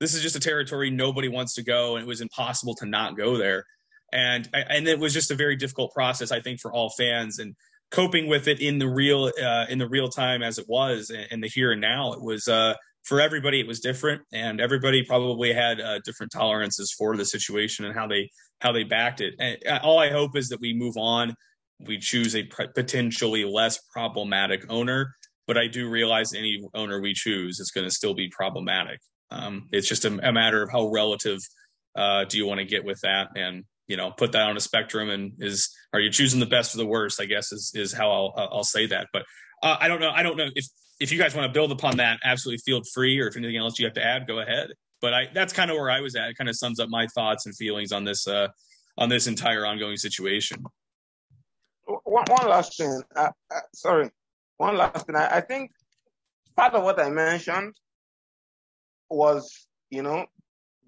this 0.00 0.14
is 0.14 0.22
just 0.22 0.36
a 0.36 0.40
territory 0.40 0.90
nobody 0.90 1.28
wants 1.28 1.54
to 1.54 1.62
go, 1.62 1.96
and 1.96 2.02
it 2.02 2.08
was 2.08 2.20
impossible 2.20 2.74
to 2.76 2.86
not 2.86 3.16
go 3.16 3.36
there. 3.36 3.64
And 4.12 4.48
and 4.52 4.88
it 4.88 4.98
was 4.98 5.14
just 5.14 5.30
a 5.30 5.36
very 5.36 5.54
difficult 5.54 5.92
process, 5.92 6.32
I 6.32 6.40
think, 6.40 6.58
for 6.58 6.72
all 6.72 6.90
fans. 6.90 7.38
And 7.38 7.54
coping 7.90 8.28
with 8.28 8.48
it 8.48 8.60
in 8.60 8.78
the 8.78 8.88
real 8.88 9.30
uh, 9.42 9.66
in 9.68 9.78
the 9.78 9.88
real 9.88 10.08
time 10.08 10.42
as 10.42 10.58
it 10.58 10.66
was 10.68 11.10
in 11.30 11.40
the 11.40 11.48
here 11.48 11.72
and 11.72 11.80
now. 11.80 12.12
It 12.12 12.22
was 12.22 12.48
uh, 12.48 12.74
for 13.04 13.20
everybody 13.20 13.60
it 13.60 13.66
was 13.66 13.80
different 13.80 14.22
and 14.32 14.60
everybody 14.60 15.04
probably 15.04 15.52
had 15.52 15.80
uh, 15.80 15.98
different 16.04 16.32
tolerances 16.32 16.94
for 16.96 17.16
the 17.16 17.24
situation 17.24 17.84
and 17.84 17.94
how 17.94 18.06
they 18.06 18.30
how 18.60 18.72
they 18.72 18.84
backed 18.84 19.20
it. 19.20 19.34
And 19.38 19.58
uh, 19.66 19.80
all 19.82 19.98
i 19.98 20.10
hope 20.10 20.36
is 20.36 20.48
that 20.48 20.60
we 20.60 20.74
move 20.74 20.96
on. 20.96 21.34
We 21.86 21.98
choose 21.98 22.36
a 22.36 22.46
potentially 22.74 23.44
less 23.44 23.78
problematic 23.92 24.66
owner 24.68 25.14
but 25.46 25.58
i 25.58 25.66
do 25.66 25.88
realize 25.88 26.32
any 26.32 26.62
owner 26.74 27.00
we 27.00 27.12
choose 27.12 27.58
is 27.58 27.72
going 27.72 27.84
to 27.84 27.92
still 27.92 28.14
be 28.14 28.28
problematic. 28.30 29.00
Um, 29.32 29.68
it's 29.72 29.88
just 29.88 30.04
a, 30.04 30.28
a, 30.28 30.32
matter 30.32 30.62
of 30.62 30.70
how 30.70 30.90
relative 30.90 31.38
uh, 31.96 32.24
do 32.24 32.38
you 32.38 32.46
want 32.46 32.58
to 32.60 32.64
get 32.64 32.84
with 32.84 33.00
that 33.02 33.28
and 33.34 33.64
you 33.90 33.96
know 33.96 34.12
put 34.12 34.30
that 34.32 34.42
on 34.42 34.56
a 34.56 34.60
spectrum 34.60 35.10
and 35.10 35.32
is 35.40 35.76
are 35.92 35.98
you 35.98 36.10
choosing 36.10 36.38
the 36.38 36.46
best 36.46 36.74
or 36.74 36.78
the 36.78 36.86
worst 36.86 37.20
i 37.20 37.24
guess 37.24 37.50
is 37.50 37.72
is 37.74 37.92
how 37.92 38.08
i'll 38.08 38.32
i'll 38.52 38.62
say 38.62 38.86
that. 38.86 39.08
But 39.12 39.24
uh, 39.64 39.76
i 39.80 39.88
don't 39.88 40.00
know 40.00 40.10
i 40.10 40.22
don't 40.22 40.36
know 40.36 40.48
if 40.54 40.64
if 41.00 41.10
you 41.10 41.18
guys 41.18 41.34
want 41.34 41.48
to 41.48 41.52
build 41.52 41.72
upon 41.72 41.96
that 41.96 42.20
absolutely 42.24 42.62
feel 42.64 42.82
free 42.94 43.18
or 43.18 43.26
if 43.26 43.36
anything 43.36 43.56
else 43.56 43.78
you 43.80 43.86
have 43.86 43.94
to 43.94 44.04
add 44.04 44.28
go 44.28 44.38
ahead. 44.38 44.68
But 45.02 45.12
i 45.12 45.28
that's 45.34 45.52
kind 45.52 45.70
of 45.72 45.76
where 45.76 45.90
i 45.90 46.00
was 46.00 46.14
at. 46.14 46.28
It 46.30 46.38
kind 46.38 46.48
of 46.48 46.54
sums 46.54 46.78
up 46.78 46.88
my 46.88 47.08
thoughts 47.08 47.46
and 47.46 47.56
feelings 47.56 47.90
on 47.90 48.04
this 48.04 48.28
uh 48.28 48.48
on 48.96 49.08
this 49.08 49.26
entire 49.26 49.66
ongoing 49.66 49.96
situation. 49.96 50.62
One, 51.84 52.24
one 52.28 52.48
last 52.48 52.78
thing 52.78 53.02
uh, 53.16 53.30
uh, 53.52 53.60
sorry 53.74 54.10
one 54.58 54.76
last 54.76 55.04
thing. 55.04 55.16
I, 55.16 55.38
I 55.38 55.40
think 55.40 55.72
part 56.54 56.74
of 56.74 56.84
what 56.84 57.00
i 57.00 57.10
mentioned 57.10 57.74
was 59.08 59.66
you 59.90 60.04
know 60.04 60.26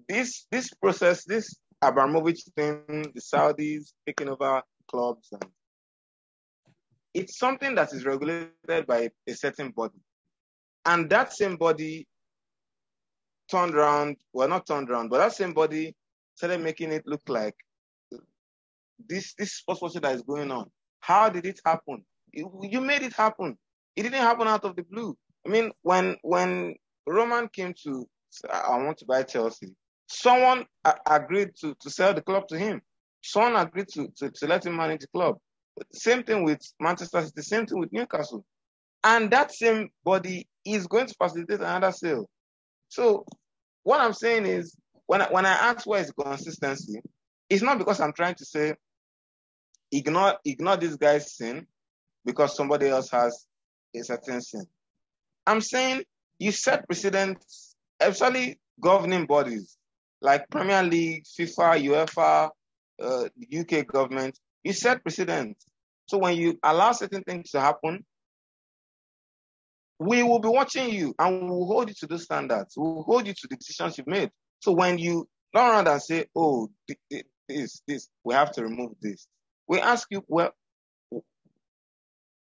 this 0.07 0.45
this 0.51 0.69
process 0.73 1.25
this 1.25 1.53
Abramovich 1.87 2.43
thing, 2.55 3.11
the 3.13 3.21
Saudis 3.21 3.93
taking 4.05 4.29
over 4.29 4.61
clubs, 4.87 5.29
and 5.31 5.45
it's 7.13 7.37
something 7.37 7.75
that 7.75 7.93
is 7.93 8.05
regulated 8.05 8.87
by 8.87 9.09
a 9.27 9.33
certain 9.33 9.71
body. 9.71 9.99
And 10.85 11.09
that 11.09 11.33
same 11.33 11.55
body 11.55 12.07
turned 13.49 13.75
around, 13.75 14.17
well, 14.33 14.47
not 14.47 14.65
turned 14.65 14.89
around, 14.89 15.09
but 15.09 15.19
that 15.19 15.33
same 15.33 15.53
body 15.53 15.95
started 16.35 16.61
making 16.61 16.91
it 16.91 17.03
look 17.05 17.21
like 17.27 17.55
this 19.07 19.33
this 19.35 19.53
sports 19.53 19.93
that 19.99 20.15
is 20.15 20.21
going 20.21 20.51
on. 20.51 20.69
How 20.99 21.29
did 21.29 21.45
it 21.45 21.59
happen? 21.65 22.05
You 22.31 22.81
made 22.81 23.03
it 23.03 23.13
happen. 23.13 23.57
It 23.95 24.03
didn't 24.03 24.21
happen 24.21 24.47
out 24.47 24.65
of 24.65 24.75
the 24.75 24.83
blue. 24.83 25.15
I 25.45 25.49
mean, 25.49 25.71
when 25.81 26.17
when 26.21 26.75
Roman 27.05 27.47
came 27.49 27.73
to, 27.83 28.07
I 28.51 28.77
want 28.77 28.97
to 28.99 29.05
buy 29.05 29.23
Chelsea. 29.23 29.75
Someone 30.13 30.65
a- 30.85 30.95
agreed 31.09 31.51
to, 31.61 31.75
to 31.81 31.89
sell 31.91 32.13
the 32.13 32.21
club 32.21 32.47
to 32.49 32.59
him. 32.59 32.81
Someone 33.23 33.57
agreed 33.57 33.89
to, 33.89 34.09
to, 34.17 34.31
to 34.31 34.47
let 34.47 34.65
him 34.65 34.77
manage 34.77 35.01
the 35.01 35.07
club. 35.07 35.37
Same 35.93 36.23
thing 36.23 36.43
with 36.43 36.61
Manchester 36.79 37.21
City, 37.23 37.41
same 37.43 37.67
thing 37.67 37.79
with 37.79 37.93
Newcastle. 37.93 38.45
And 39.03 39.31
that 39.31 39.53
same 39.53 39.89
body 40.03 40.47
is 40.65 40.87
going 40.87 41.07
to 41.07 41.15
facilitate 41.15 41.61
another 41.61 41.91
sale. 41.91 42.29
So 42.89 43.25
what 43.83 44.01
I'm 44.01 44.13
saying 44.13 44.45
is 44.47 44.77
when 45.07 45.21
I, 45.23 45.27
when 45.31 45.45
I 45.45 45.53
ask 45.53 45.87
where 45.87 46.01
is 46.01 46.11
consistency, 46.11 47.01
it's 47.49 47.63
not 47.63 47.79
because 47.79 48.01
I'm 48.01 48.13
trying 48.13 48.35
to 48.35 48.45
say 48.45 48.75
ignore 49.91 50.35
ignore 50.45 50.77
this 50.77 50.95
guy's 50.97 51.35
sin 51.35 51.67
because 52.25 52.55
somebody 52.55 52.87
else 52.89 53.11
has 53.11 53.45
a 53.95 54.03
certain 54.03 54.41
sin. 54.41 54.65
I'm 55.47 55.61
saying 55.61 56.03
you 56.39 56.51
set 56.51 56.87
precedents, 56.87 57.75
especially 57.99 58.59
governing 58.81 59.25
bodies 59.27 59.77
like 60.23 60.49
Premier 60.49 60.81
League, 60.81 61.25
FIFA, 61.25 61.83
UEFA, 61.83 62.49
uh, 63.01 63.27
the 63.37 63.59
UK 63.59 63.85
government, 63.85 64.39
you 64.63 64.71
set 64.71 65.03
precedent. 65.03 65.57
So 66.07 66.17
when 66.17 66.37
you 66.37 66.57
allow 66.63 66.93
certain 66.93 67.23
things 67.23 67.51
to 67.51 67.59
happen, 67.59 68.05
we 69.99 70.23
will 70.23 70.39
be 70.39 70.47
watching 70.47 70.89
you 70.89 71.13
and 71.19 71.41
we 71.43 71.49
will 71.49 71.67
hold 71.67 71.89
you 71.89 71.95
to 71.99 72.07
those 72.07 72.23
standards. 72.23 72.75
We 72.77 72.83
will 72.83 73.03
hold 73.03 73.27
you 73.27 73.33
to 73.33 73.47
the 73.49 73.57
decisions 73.57 73.97
you've 73.97 74.07
made. 74.07 74.31
So 74.59 74.71
when 74.71 74.97
you 74.97 75.27
turn 75.55 75.69
around 75.69 75.87
and 75.87 76.01
say, 76.01 76.25
oh, 76.35 76.69
this, 77.47 77.81
this, 77.85 78.09
we 78.23 78.33
have 78.33 78.51
to 78.53 78.63
remove 78.63 78.93
this, 79.01 79.27
we 79.67 79.79
ask 79.79 80.07
you, 80.09 80.23
well, 80.27 80.51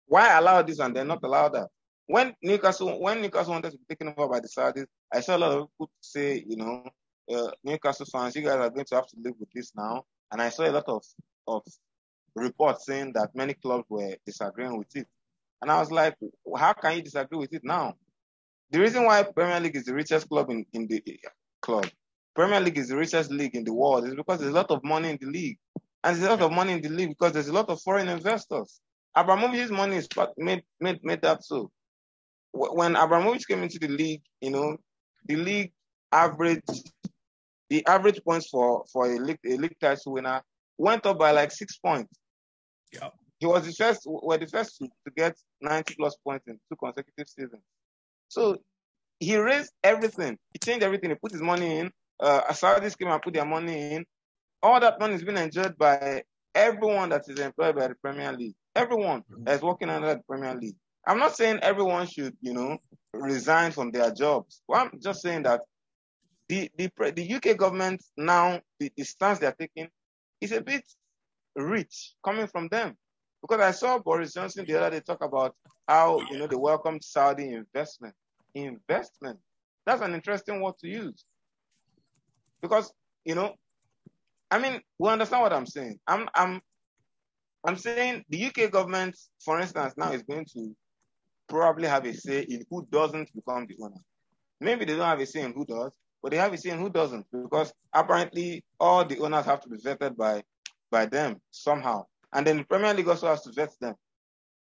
why 0.07 0.37
allow 0.37 0.63
this 0.63 0.81
and 0.81 0.97
then 0.97 1.07
not 1.07 1.23
allow 1.23 1.49
that? 1.49 1.69
When 2.07 2.35
Newcastle, 2.43 3.01
when 3.01 3.21
Newcastle 3.21 3.53
wanted 3.53 3.73
to 3.73 3.79
be 3.79 3.85
taken 3.89 4.15
over 4.17 4.29
by 4.29 4.41
the 4.41 4.49
Saudis, 4.49 4.87
I 5.13 5.21
saw 5.21 5.37
a 5.37 5.39
lot 5.39 5.53
of 5.53 5.69
people 5.75 5.91
say, 6.01 6.43
you 6.47 6.57
know, 6.57 6.89
uh, 7.35 7.51
Newcastle 7.65 8.07
fans, 8.07 8.37
you 8.37 8.43
guys 8.43 8.55
are 8.55 8.71
going 8.71 8.85
to 8.85 8.95
have 8.95 9.07
to 9.09 9.17
live 9.23 9.35
with 9.39 9.51
this 9.55 9.73
now. 9.77 10.05
And 10.31 10.41
I 10.41 10.49
saw 10.49 10.69
a 10.69 10.73
lot 10.73 10.89
of, 10.89 11.05
of 11.47 11.63
reports 12.35 12.87
saying 12.87 13.13
that 13.15 13.35
many 13.35 13.55
clubs 13.55 13.85
were 13.89 14.17
disagreeing 14.27 14.77
with 14.77 14.95
it. 14.97 15.07
And 15.61 15.71
I 15.71 15.81
was 15.81 15.91
like, 15.91 16.15
how 16.57 16.73
can 16.73 16.97
you 16.97 17.03
disagree 17.03 17.39
with 17.39 17.53
it 17.53 17.63
now? 17.65 17.95
The 18.71 18.81
reason 18.81 19.05
why 19.05 19.23
Premier 19.23 19.61
League 19.61 19.77
is 19.77 19.85
the 19.85 19.95
richest 19.95 20.29
club 20.29 20.51
in, 20.51 20.65
in 20.73 20.87
the 20.87 21.03
club, 21.63 21.89
Premier 22.35 22.61
League 22.61 22.79
is 22.79 22.89
the 22.89 22.97
richest 22.97 23.31
league 23.31 23.57
in 23.57 23.65
the 23.65 23.73
world, 23.73 24.07
is 24.07 24.15
because 24.15 24.39
there's 24.39 24.53
a 24.53 24.55
lot 24.55 24.71
of 24.71 24.85
money 24.85 25.11
in 25.11 25.19
the 25.21 25.27
league. 25.27 25.59
And 26.05 26.15
there's 26.15 26.27
a 26.27 26.31
lot 26.31 26.43
of 26.43 26.53
money 26.53 26.75
in 26.75 26.83
the 26.83 26.91
league 26.91 27.09
because 27.09 27.33
there's 27.33 27.49
a 27.49 27.53
lot 27.53 27.69
of 27.69 27.81
foreign 27.83 28.09
investors. 28.09 28.81
Abramovich's 29.17 29.71
money 29.71 29.97
is 29.97 30.09
made, 30.37 30.63
made, 30.81 31.01
made 31.03 31.23
that 31.23 31.43
so. 31.45 31.71
When 32.53 32.95
Abramovich 32.95 33.49
came 33.49 33.63
into 33.63 33.79
the 33.79 33.89
league, 33.89 34.23
you 34.41 34.51
know, 34.51 34.77
the 35.27 35.37
league 35.37 35.73
averaged 36.13 36.93
the 37.71 37.87
average 37.87 38.23
points 38.25 38.49
for 38.49 38.85
for 38.93 39.13
a 39.13 39.19
league, 39.19 39.39
a 39.47 39.57
league 39.57 39.77
title 39.81 40.13
winner 40.13 40.43
went 40.79 41.05
up 41.07 41.19
by 41.19 41.33
like 41.33 41.51
six 41.51 41.77
points. 41.79 42.19
Yeah. 42.93 43.09
He 43.39 43.47
was 43.47 43.67
the 43.67 43.73
first, 43.73 44.03
were 44.07 44.39
the 44.39 44.47
first 44.47 44.79
to, 44.79 44.87
to 44.87 45.13
get 45.17 45.37
90 45.61 45.95
plus 45.95 46.17
points 46.25 46.47
in 46.49 46.59
two 46.69 46.77
consecutive 46.77 47.29
seasons. 47.29 47.63
So 48.29 48.59
he 49.21 49.37
raised 49.37 49.73
everything. 49.83 50.39
He 50.53 50.59
changed 50.59 50.85
everything. 50.85 51.11
He 51.11 51.17
put 51.17 51.33
his 51.33 51.43
money 51.43 51.79
in. 51.79 51.91
Uh, 52.21 52.43
Saudis 52.53 52.99
came 52.99 53.09
and 53.09 53.23
put 53.23 53.35
their 53.35 53.45
money 53.45 53.95
in. 53.95 54.05
All 54.63 54.81
that 54.81 54.99
money 54.99 55.15
is 55.15 55.23
being 55.23 55.39
enjoyed 55.39 55.79
by 55.79 56.23
everyone 56.55 57.11
that 57.11 57.23
is 57.29 57.39
employed 57.39 57.77
by 57.77 57.89
the 57.89 57.95
Premier 57.95 58.33
League. 58.33 58.55
Everyone 58.75 59.21
mm-hmm. 59.21 59.45
that 59.45 59.57
is 59.57 59.63
working 59.63 59.89
under 59.89 60.15
the 60.15 60.21
Premier 60.29 60.55
League. 60.55 60.77
I'm 61.07 61.19
not 61.19 61.37
saying 61.37 61.61
everyone 61.63 62.07
should, 62.07 62.37
you 62.41 62.53
know, 62.53 62.79
resign 63.15 63.71
from 63.71 63.93
their 63.93 64.13
jobs. 64.13 64.63
Well, 64.67 64.83
I'm 64.83 65.01
just 65.01 65.23
saying 65.23 65.45
that 65.45 65.61
the, 66.49 66.71
the, 66.77 67.35
UK 67.35 67.57
government 67.57 68.03
now, 68.17 68.61
the, 68.81 68.91
the 68.97 69.05
stance 69.05 69.39
they're 69.39 69.53
taking 69.53 69.89
is 70.41 70.53
a 70.53 70.61
bit 70.61 70.85
rich 71.55 72.15
coming 72.25 72.47
from 72.47 72.69
them. 72.69 72.97
Because 73.43 73.61
I 73.61 73.71
saw 73.71 73.99
Boris 73.99 74.33
Johnson 74.33 74.65
the 74.67 74.77
other 74.77 74.97
day 74.97 75.01
talk 75.01 75.23
about 75.23 75.55
how, 75.87 76.21
you 76.31 76.39
know, 76.39 76.47
they 76.47 76.57
welcomed 76.57 77.05
Saudi 77.05 77.53
investment. 77.53 78.15
Investment. 78.55 79.39
That's 79.87 80.03
an 80.03 80.15
interesting 80.15 80.61
word 80.61 80.75
to 80.81 80.89
use. 80.89 81.25
Because, 82.61 82.93
you 83.25 83.35
know, 83.35 83.55
I 84.51 84.59
mean, 84.59 84.81
we 84.99 85.11
understand 85.11 85.43
what 85.43 85.53
I'm 85.53 85.67
saying. 85.67 86.01
I'm, 86.07 86.29
I'm, 86.35 86.61
I'm 87.65 87.77
saying 87.77 88.25
the 88.29 88.47
UK 88.47 88.71
government, 88.71 89.17
for 89.45 89.61
instance, 89.61 89.95
now 89.97 90.13
is 90.13 90.23
going 90.23 90.47
to 90.55 90.75
probably 91.49 91.89
have 91.89 92.07
a 92.07 92.15
say 92.15 92.41
in 92.41 92.65
who 92.71 92.87
doesn't 92.91 93.31
become 93.35 93.67
the 93.67 93.77
owner. 93.83 94.01
Maybe 94.61 94.85
they 94.85 94.97
don't 94.97 95.07
have 95.07 95.21
a 95.21 95.27
say 95.27 95.43
in 95.43 95.53
who 95.53 95.65
does, 95.65 95.93
but 96.23 96.33
they 96.33 96.39
have 96.39 96.53
a 96.53 96.59
say 96.59 96.71
in 96.71 96.79
who 96.79 96.91
doesn't, 96.91 97.27
because 97.31 97.73
apparently 97.93 98.65
all 98.81 99.05
the 99.05 99.19
owners 99.21 99.45
have 99.47 99.61
to 99.63 99.69
be 99.69 99.77
vetted 99.77 100.17
by 100.17 100.43
by 100.91 101.07
them 101.07 101.41
somehow. 101.51 102.05
And 102.33 102.47
then 102.47 102.59
the 102.59 102.65
Premier 102.65 102.95
League 102.95 103.09
also 103.09 103.29
has 103.29 103.43
to 103.43 103.53
vet 103.53 103.73
them. 103.81 103.95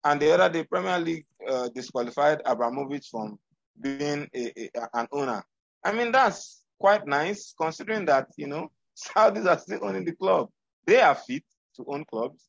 And 0.03 0.21
the 0.21 0.33
other 0.33 0.49
day, 0.49 0.63
Premier 0.63 0.99
League 0.99 1.25
uh, 1.47 1.69
disqualified 1.69 2.41
Abramovich 2.45 3.07
from 3.09 3.39
being 3.79 4.29
a, 4.35 4.69
a, 4.75 4.89
an 4.93 5.07
owner. 5.11 5.43
I 5.83 5.91
mean, 5.91 6.11
that's 6.11 6.63
quite 6.79 7.05
nice 7.05 7.53
considering 7.59 8.05
that, 8.05 8.27
you 8.37 8.47
know, 8.47 8.71
Saudis 8.97 9.45
are 9.47 9.59
still 9.59 9.85
owning 9.85 10.05
the 10.05 10.13
club. 10.13 10.49
They 10.85 11.01
are 11.01 11.15
fit 11.15 11.43
to 11.75 11.85
own 11.87 12.05
clubs. 12.05 12.43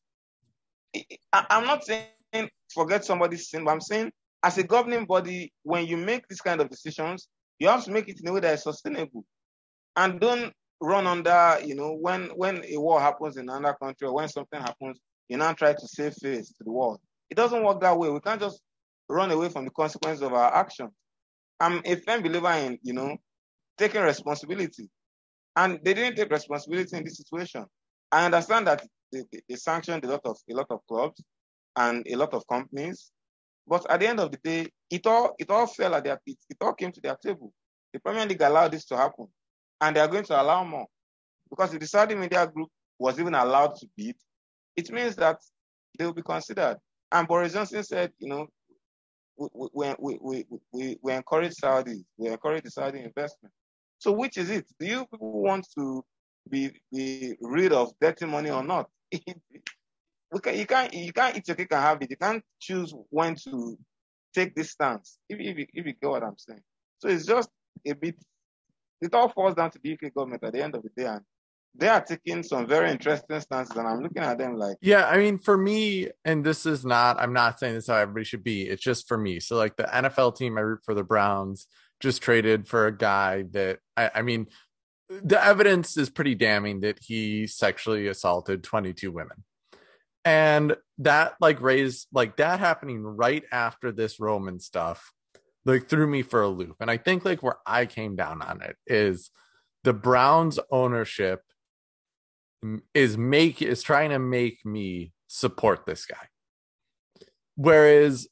I, 0.94 1.46
I'm 1.50 1.66
not 1.66 1.84
saying 1.84 2.50
forget 2.72 3.04
somebody's 3.04 3.48
sin, 3.50 3.64
but 3.64 3.72
I'm 3.72 3.80
saying 3.80 4.12
as 4.42 4.59
a 4.59 4.62
governing 4.62 5.04
body, 5.04 5.52
when 5.62 5.86
you 5.86 5.96
make 5.96 6.28
these 6.28 6.40
kind 6.40 6.61
of 6.61 6.70
decisions, 6.70 7.28
you 7.59 7.68
have 7.68 7.84
to 7.84 7.90
make 7.90 8.09
it 8.09 8.20
in 8.20 8.28
a 8.28 8.32
way 8.32 8.40
that 8.40 8.54
is 8.54 8.62
sustainable. 8.62 9.24
And 9.96 10.20
don't 10.20 10.52
run 10.80 11.06
under, 11.06 11.59
you 11.64 11.74
know, 11.74 11.92
when 11.94 12.26
when 12.36 12.64
a 12.64 12.78
war 12.78 13.00
happens 13.00 13.36
in 13.36 13.48
another 13.48 13.76
country 13.80 14.06
or 14.06 14.14
when 14.14 14.28
something 14.28 14.61
happens, 14.61 15.00
you 15.28 15.36
now 15.36 15.52
try 15.52 15.72
to 15.72 15.88
save 15.88 16.14
face 16.14 16.48
to 16.48 16.64
the 16.64 16.70
world. 16.72 17.00
It 17.30 17.36
doesn't 17.36 17.64
work 17.64 17.80
that 17.80 17.98
way. 17.98 18.09
We 18.11 18.20
can't 18.20 18.40
just 18.40 18.61
run 19.09 19.30
away 19.30 19.48
from 19.48 19.64
the 19.64 19.70
consequences 19.70 20.22
of 20.22 20.32
our 20.32 20.54
actions. 20.54 20.90
I'm 21.61 21.82
a 21.84 21.96
firm 21.96 22.22
believer 22.22 22.52
in, 22.52 22.78
you 22.82 22.92
know, 22.92 23.16
taking 23.76 24.02
responsibility. 24.02 24.88
And 25.56 25.80
they 25.82 25.94
didn't 25.94 26.16
take 26.16 26.30
responsibility 26.30 26.96
in 26.96 27.04
this 27.04 27.16
situation. 27.16 27.64
I 28.12 28.24
understand 28.24 28.66
that 28.68 28.86
they, 29.12 29.24
they, 29.32 29.40
they 29.48 29.56
sanctioned 29.56 30.04
a 30.04 30.09
lot 30.09 30.20
of 30.24 30.36
a 30.50 30.54
lot 30.54 30.66
of 30.70 30.80
clubs 30.86 31.22
and 31.76 32.06
a 32.09 32.16
lot 32.16 32.32
of 32.34 32.46
companies, 32.46 33.11
but 33.68 33.88
at 33.90 34.00
the 34.00 34.08
end 34.08 34.20
of 34.20 34.30
the 34.30 34.38
day, 34.42 34.68
it 34.90 35.06
all 35.06 35.34
it 35.38 35.50
all 35.50 35.66
fell 35.66 35.94
at 35.94 36.04
their 36.04 36.20
it, 36.26 36.38
it 36.48 36.56
all 36.60 36.72
came 36.72 36.92
to 36.92 37.00
their 37.00 37.16
table. 37.16 37.52
The 37.92 38.00
Premier 38.00 38.26
League 38.26 38.42
allowed 38.42 38.72
this 38.72 38.84
to 38.86 38.96
happen, 38.96 39.26
and 39.80 39.94
they 39.94 40.00
are 40.00 40.08
going 40.08 40.24
to 40.24 40.40
allow 40.40 40.64
more 40.64 40.86
because 41.50 41.72
if 41.74 41.80
the 41.80 41.86
Saudi 41.86 42.14
media 42.14 42.46
group 42.46 42.68
was 42.98 43.18
even 43.18 43.34
allowed 43.34 43.74
to 43.76 43.86
bid, 43.96 44.16
it 44.76 44.90
means 44.90 45.16
that 45.16 45.38
they 45.98 46.04
will 46.04 46.14
be 46.14 46.22
considered. 46.22 46.76
And 47.10 47.26
Boris 47.26 47.54
Johnson 47.54 47.82
said, 47.82 48.12
you 48.18 48.28
know, 48.28 48.46
we, 49.36 49.94
we, 49.98 50.18
we, 50.20 50.44
we, 50.72 50.98
we 51.02 51.12
encourage 51.12 51.54
Saudi, 51.54 52.04
we 52.16 52.28
encourage 52.28 52.64
the 52.64 52.70
Saudi 52.70 53.00
investment. 53.00 53.52
So 53.98 54.12
which 54.12 54.36
is 54.36 54.50
it? 54.50 54.66
Do 54.78 54.86
you 54.86 55.06
people 55.06 55.42
want 55.42 55.66
to 55.76 56.04
be, 56.48 56.70
be 56.92 57.34
rid 57.40 57.72
of 57.72 57.92
dirty 58.00 58.26
money 58.26 58.50
or 58.50 58.62
not? 58.62 58.88
we 60.33 60.41
can, 60.41 60.59
you 60.59 60.66
can't 60.66 60.93
you 60.93 61.12
can't 61.12 61.37
eat 61.37 61.49
your 61.49 61.57
cake 61.57 61.72
and 61.72 61.81
have 61.81 62.03
it. 62.03 62.11
You 62.11 62.16
can't 62.16 62.43
choose 62.61 62.95
when 63.11 63.35
to 63.37 63.79
take 64.35 64.55
this 64.55 64.70
stance. 64.70 65.18
If, 65.29 65.39
if, 65.41 65.59
you, 65.59 65.66
if 65.72 65.87
you 65.87 65.93
get 65.95 66.11
what 66.11 66.22
I'm 66.22 66.37
saying. 66.37 66.62
So 66.99 67.09
it's 67.09 67.26
just 67.26 67.49
a 67.87 67.93
bit. 67.95 68.16
It 69.01 69.14
all 69.14 69.29
falls 69.29 69.55
down 69.55 69.70
to 69.70 69.79
the 69.83 69.93
UK 69.93 70.12
government 70.14 70.43
at 70.43 70.53
the 70.53 70.62
end 70.62 70.74
of 70.74 70.83
the 70.83 70.91
day, 70.97 71.07
and 71.09 71.20
they 71.74 71.89
are 71.89 72.03
taking 72.03 72.43
some 72.43 72.66
very 72.66 72.91
interesting 72.91 73.41
stances, 73.41 73.76
and 73.76 73.87
I'm 73.87 74.03
looking 74.03 74.22
at 74.22 74.39
them 74.39 74.57
like. 74.57 74.76
Yeah, 74.81 75.07
I 75.07 75.18
mean, 75.18 75.39
for 75.39 75.57
me, 75.57 76.09
and 76.24 76.45
this 76.45 76.66
is 76.66 76.85
not. 76.85 77.20
I'm 77.20 77.33
not 77.33 77.61
saying 77.61 77.74
this 77.74 77.87
how 77.87 77.97
everybody 77.97 78.24
should 78.24 78.45
be. 78.45 78.62
It's 78.62 78.83
just 78.83 79.07
for 79.07 79.16
me. 79.16 79.41
So, 79.41 79.57
like 79.57 79.76
the 79.76 79.85
NFL 79.85 80.37
team, 80.37 80.59
I 80.59 80.62
root 80.62 80.81
for 80.85 80.95
the 80.95 81.05
Browns. 81.05 81.66
Just 82.01 82.22
traded 82.22 82.68
for 82.68 82.87
a 82.87 82.97
guy 82.97 83.45
that 83.53 83.79
I, 83.97 84.11
I 84.16 84.22
mean, 84.22 84.49
the 85.09 85.43
evidence 85.43 85.97
is 85.97 86.11
pretty 86.11 86.35
damning 86.35 86.81
that 86.81 86.99
he 87.03 87.47
sexually 87.47 88.07
assaulted 88.09 88.62
22 88.62 89.11
women 89.11 89.45
and 90.29 90.76
that 90.99 91.35
like 91.41 91.59
raised 91.62 92.07
like 92.12 92.37
that 92.37 92.61
happening 92.61 93.03
right 93.03 93.45
after 93.51 93.91
this 93.91 94.20
roman 94.20 94.61
stuff 94.61 95.11
like 95.64 95.89
threw 95.89 96.07
me 96.07 96.22
for 96.22 96.43
a 96.43 96.49
loop. 96.49 96.76
And 96.81 96.91
i 96.91 96.99
think 96.99 97.24
like 97.24 97.43
where 97.43 97.57
i 97.66 97.87
came 97.87 98.14
down 98.14 98.43
on 98.43 98.61
it 98.61 98.76
is 98.87 99.31
the 99.85 99.95
browns 99.95 100.59
ownership 100.70 101.41
is 102.93 103.16
make 103.16 103.62
is 103.62 103.83
trying 103.83 104.11
to 104.11 104.18
make 104.18 104.59
me 104.66 105.12
support 105.29 105.87
this 105.87 106.05
guy. 106.05 106.26
Whereas 107.57 108.29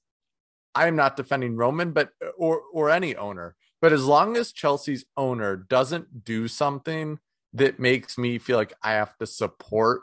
i'm 0.75 0.97
not 0.97 1.17
defending 1.17 1.57
roman 1.57 1.93
but 1.93 2.11
or 2.37 2.61
or 2.73 2.91
any 2.91 3.17
owner. 3.17 3.57
But 3.81 3.93
as 3.93 4.05
long 4.05 4.37
as 4.37 4.53
chelsea's 4.53 5.07
owner 5.17 5.57
doesn't 5.57 6.25
do 6.25 6.47
something 6.49 7.19
that 7.55 7.81
makes 7.81 8.19
me 8.19 8.37
feel 8.37 8.59
like 8.59 8.75
i 8.83 8.93
have 8.93 9.17
to 9.17 9.27
support 9.27 10.03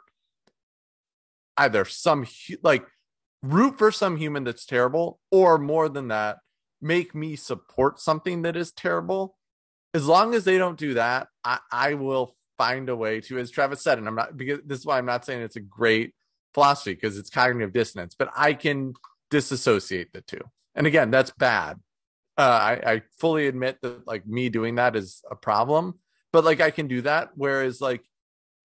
either 1.57 1.85
some 1.85 2.25
like 2.61 2.85
root 3.41 3.77
for 3.77 3.91
some 3.91 4.17
human 4.17 4.43
that's 4.43 4.65
terrible 4.65 5.19
or 5.31 5.57
more 5.57 5.89
than 5.89 6.07
that 6.09 6.37
make 6.81 7.13
me 7.13 7.35
support 7.35 7.99
something 7.99 8.41
that 8.43 8.55
is 8.55 8.71
terrible. 8.71 9.37
As 9.93 10.07
long 10.07 10.33
as 10.33 10.43
they 10.43 10.57
don't 10.57 10.77
do 10.77 10.95
that 10.95 11.27
i, 11.43 11.59
I 11.71 11.93
will 11.93 12.35
find 12.57 12.89
a 12.89 12.95
way 12.95 13.21
to 13.21 13.39
as 13.39 13.51
travis 13.51 13.81
said 13.81 13.97
and 13.97 14.07
i'm 14.07 14.15
not 14.15 14.37
because 14.37 14.59
this 14.65 14.79
is 14.79 14.85
why 14.85 14.97
i'm 14.97 15.05
not 15.05 15.25
saying 15.25 15.41
it's 15.41 15.55
a 15.55 15.61
great 15.61 16.13
philosophy 16.53 16.93
because 16.93 17.17
it's 17.17 17.29
cognitive 17.29 17.73
dissonance 17.73 18.15
but 18.17 18.29
i 18.35 18.53
can 18.53 18.93
disassociate 19.33 20.13
the 20.13 20.21
two. 20.21 20.41
And 20.75 20.85
again 20.87 21.09
that's 21.11 21.31
bad. 21.31 21.79
Uh, 22.37 22.41
I, 22.41 22.93
I 22.93 23.01
fully 23.19 23.47
admit 23.47 23.77
that 23.81 24.07
like 24.07 24.25
me 24.25 24.49
doing 24.49 24.75
that 24.75 24.95
is 24.95 25.23
a 25.29 25.35
problem 25.35 25.99
but 26.31 26.43
like 26.43 26.61
i 26.61 26.71
can 26.71 26.87
do 26.87 27.01
that. 27.01 27.31
Whereas 27.35 27.81
like 27.81 28.03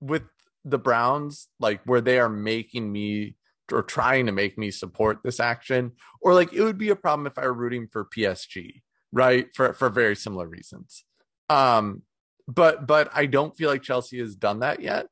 with 0.00 0.24
the 0.64 0.78
Browns, 0.78 1.48
like 1.60 1.80
where 1.84 2.00
they 2.00 2.18
are 2.18 2.28
making 2.28 2.90
me 2.90 3.36
or 3.70 3.82
trying 3.82 4.26
to 4.26 4.32
make 4.32 4.56
me 4.56 4.70
support 4.70 5.18
this 5.22 5.40
action, 5.40 5.92
or 6.20 6.34
like 6.34 6.52
it 6.52 6.62
would 6.62 6.78
be 6.78 6.90
a 6.90 6.96
problem 6.96 7.26
if 7.26 7.38
I 7.38 7.42
were 7.42 7.52
rooting 7.52 7.86
for 7.86 8.04
PSG, 8.04 8.82
right? 9.12 9.46
For 9.54 9.72
for 9.74 9.88
very 9.90 10.16
similar 10.16 10.46
reasons. 10.46 11.04
Um, 11.50 12.02
but 12.46 12.86
but 12.86 13.10
I 13.12 13.26
don't 13.26 13.56
feel 13.56 13.70
like 13.70 13.82
Chelsea 13.82 14.18
has 14.20 14.34
done 14.34 14.60
that 14.60 14.80
yet. 14.80 15.06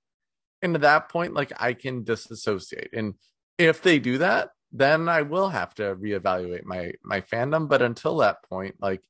And 0.62 0.74
at 0.74 0.80
that 0.82 1.08
point, 1.10 1.34
like 1.34 1.52
I 1.58 1.74
can 1.74 2.02
disassociate. 2.02 2.90
And 2.92 3.14
if 3.58 3.82
they 3.82 3.98
do 3.98 4.18
that, 4.18 4.50
then 4.72 5.08
I 5.08 5.22
will 5.22 5.50
have 5.50 5.74
to 5.74 5.94
reevaluate 5.94 6.64
my 6.64 6.92
my 7.04 7.20
fandom. 7.20 7.68
But 7.68 7.82
until 7.82 8.18
that 8.18 8.42
point, 8.48 8.76
like 8.80 9.02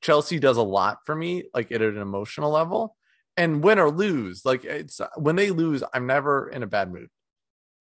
Chelsea 0.00 0.38
does 0.38 0.56
a 0.56 0.62
lot 0.62 0.98
for 1.04 1.14
me, 1.14 1.44
like 1.52 1.72
at 1.72 1.82
an 1.82 1.98
emotional 1.98 2.50
level 2.50 2.96
and 3.36 3.62
win 3.62 3.78
or 3.78 3.90
lose 3.90 4.44
like 4.44 4.64
it's 4.64 5.00
when 5.16 5.36
they 5.36 5.50
lose 5.50 5.82
i'm 5.94 6.06
never 6.06 6.48
in 6.48 6.62
a 6.62 6.66
bad 6.66 6.92
mood. 6.92 7.08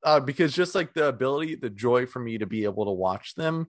Uh, 0.01 0.19
because 0.21 0.55
just 0.55 0.75
like 0.75 0.93
the 0.93 1.07
ability 1.07 1.55
the 1.55 1.69
joy 1.69 2.05
for 2.05 2.19
me 2.19 2.37
to 2.37 2.45
be 2.45 2.63
able 2.63 2.85
to 2.85 2.91
watch 2.91 3.35
them 3.35 3.67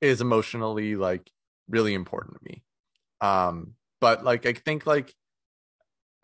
is 0.00 0.20
emotionally 0.20 0.94
like 0.94 1.28
really 1.68 1.94
important 1.94 2.36
to 2.38 2.44
me. 2.44 2.62
Um 3.20 3.74
but 4.00 4.24
like 4.24 4.46
i 4.46 4.52
think 4.52 4.86
like 4.86 5.14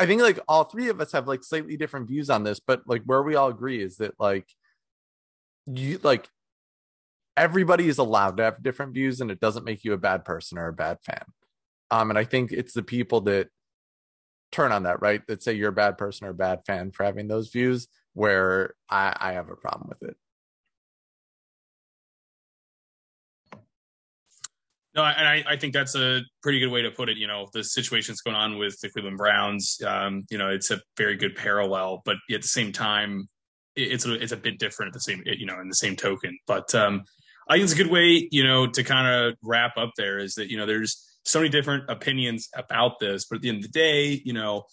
i 0.01 0.07
think 0.07 0.23
like 0.23 0.39
all 0.49 0.65
three 0.65 0.89
of 0.89 1.01
us 1.01 1.13
have 1.13 1.29
like 1.29 1.45
slightly 1.45 1.77
different 1.77 2.09
views 2.09 2.31
on 2.31 2.43
this 2.43 2.61
but 2.61 2.83
like 2.87 3.03
where 3.05 3.23
we 3.23 3.35
all 3.35 3.49
agree 3.49 3.83
is 3.83 3.99
that 3.99 4.15
like 4.19 4.49
you 5.67 5.99
like 6.03 6.29
everybody 7.37 7.89
is 7.89 7.99
allowed 7.99 8.39
to 8.39 8.43
have 8.43 8.63
different 8.63 8.95
views 8.95 9.21
and 9.21 9.31
it 9.31 9.41
doesn't 9.41 9.65
make 9.65 9.85
you 9.85 9.93
a 9.93 9.99
bad 9.99 10.25
person 10.25 10.57
or 10.59 10.69
a 10.69 10.73
bad 10.73 10.99
fan. 11.03 11.25
Um 11.91 12.11
and 12.11 12.19
i 12.19 12.25
think 12.25 12.53
it's 12.53 12.73
the 12.73 12.83
people 12.83 13.21
that 13.23 13.49
turn 14.53 14.73
on 14.73 14.85
that, 14.85 15.03
right? 15.03 15.21
That 15.27 15.43
say 15.43 15.53
you're 15.53 15.71
a 15.71 15.73
bad 15.73 15.99
person 15.99 16.27
or 16.27 16.31
a 16.31 16.35
bad 16.35 16.61
fan 16.67 16.91
for 16.91 17.05
having 17.05 17.29
those 17.29 17.51
views, 17.51 17.89
where 18.15 18.75
I, 18.89 19.15
I 19.19 19.33
have 19.33 19.51
a 19.51 19.57
problem 19.57 19.89
with 19.89 20.09
it. 20.09 20.17
No, 24.95 25.05
and 25.05 25.29
I, 25.29 25.45
I 25.47 25.57
think 25.59 25.75
that's 25.75 25.95
a 25.95 26.23
pretty 26.43 26.59
good 26.59 26.71
way 26.71 26.81
to 26.81 26.91
put 26.91 27.11
it. 27.11 27.19
You 27.19 27.27
know, 27.27 27.49
the 27.53 27.63
situation's 27.63 28.23
going 28.23 28.35
on 28.35 28.57
with 28.57 28.81
the 28.81 28.89
Cleveland 28.89 29.19
Browns. 29.19 29.79
Um, 29.87 30.25
you 30.31 30.39
know, 30.39 30.49
it's 30.49 30.71
a 30.71 30.81
very 30.97 31.17
good 31.17 31.37
parallel, 31.37 32.01
but 32.07 32.17
at 32.33 32.41
the 32.41 32.49
same 32.49 32.73
time, 32.73 33.29
it's 33.75 34.07
a, 34.07 34.15
it's 34.15 34.33
a 34.33 34.39
bit 34.39 34.59
different 34.59 34.89
at 34.89 34.95
the 34.95 35.01
same, 35.01 35.23
you 35.27 35.45
know, 35.45 35.61
in 35.61 35.69
the 35.69 35.75
same 35.75 35.97
token. 35.97 36.39
But 36.47 36.75
um, 36.75 37.05
I 37.47 37.55
think 37.55 37.65
it's 37.65 37.75
a 37.75 37.77
good 37.77 37.91
way, 37.91 38.27
you 38.33 38.43
know, 38.43 38.67
to 38.67 38.83
kind 38.83 39.07
of 39.07 39.35
wrap 39.43 39.77
up 39.77 39.91
there 39.99 40.17
is 40.19 40.33
that, 40.37 40.51
you 40.51 40.57
know, 40.57 40.65
there's 40.65 41.05
so 41.27 41.41
many 41.41 41.49
different 41.49 41.91
opinions 41.91 42.49
about 42.55 43.01
this, 43.01 43.27
but 43.27 43.37
at 43.37 43.43
the 43.43 43.49
end 43.49 43.59
of 43.59 43.63
the 43.65 43.69
day, 43.69 44.21
you 44.25 44.33
know, 44.33 44.65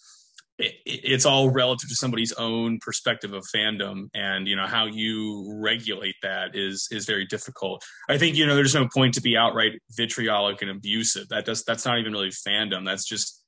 it, 0.60 0.74
it's 0.86 1.26
all 1.26 1.50
relative 1.50 1.90
to 1.90 1.96
somebody's 1.96 2.32
own 2.34 2.78
perspective 2.80 3.34
of 3.34 3.44
fandom, 3.54 4.10
and 4.14 4.48
you 4.48 4.56
know 4.56 4.68
how 4.68 4.86
you 4.86 5.60
regulate 5.62 6.16
that 6.22 6.52
is 6.56 6.88
is 6.92 7.06
very 7.06 7.26
difficult. 7.26 7.84
I 8.08 8.18
think 8.18 8.36
you 8.36 8.46
know 8.46 8.56
there's 8.56 8.76
no 8.76 8.88
point 8.94 9.16
to 9.16 9.22
be 9.22 9.36
outright 9.36 9.74
vitriolic 9.92 10.62
and 10.62 10.70
abusive. 10.70 11.30
That 11.30 11.46
does 11.46 11.64
that's 11.64 11.86
not 11.86 11.98
even 11.98 12.14
really 12.14 12.30
fandom. 12.30 12.86
That's 12.86 13.06
just 13.06 13.44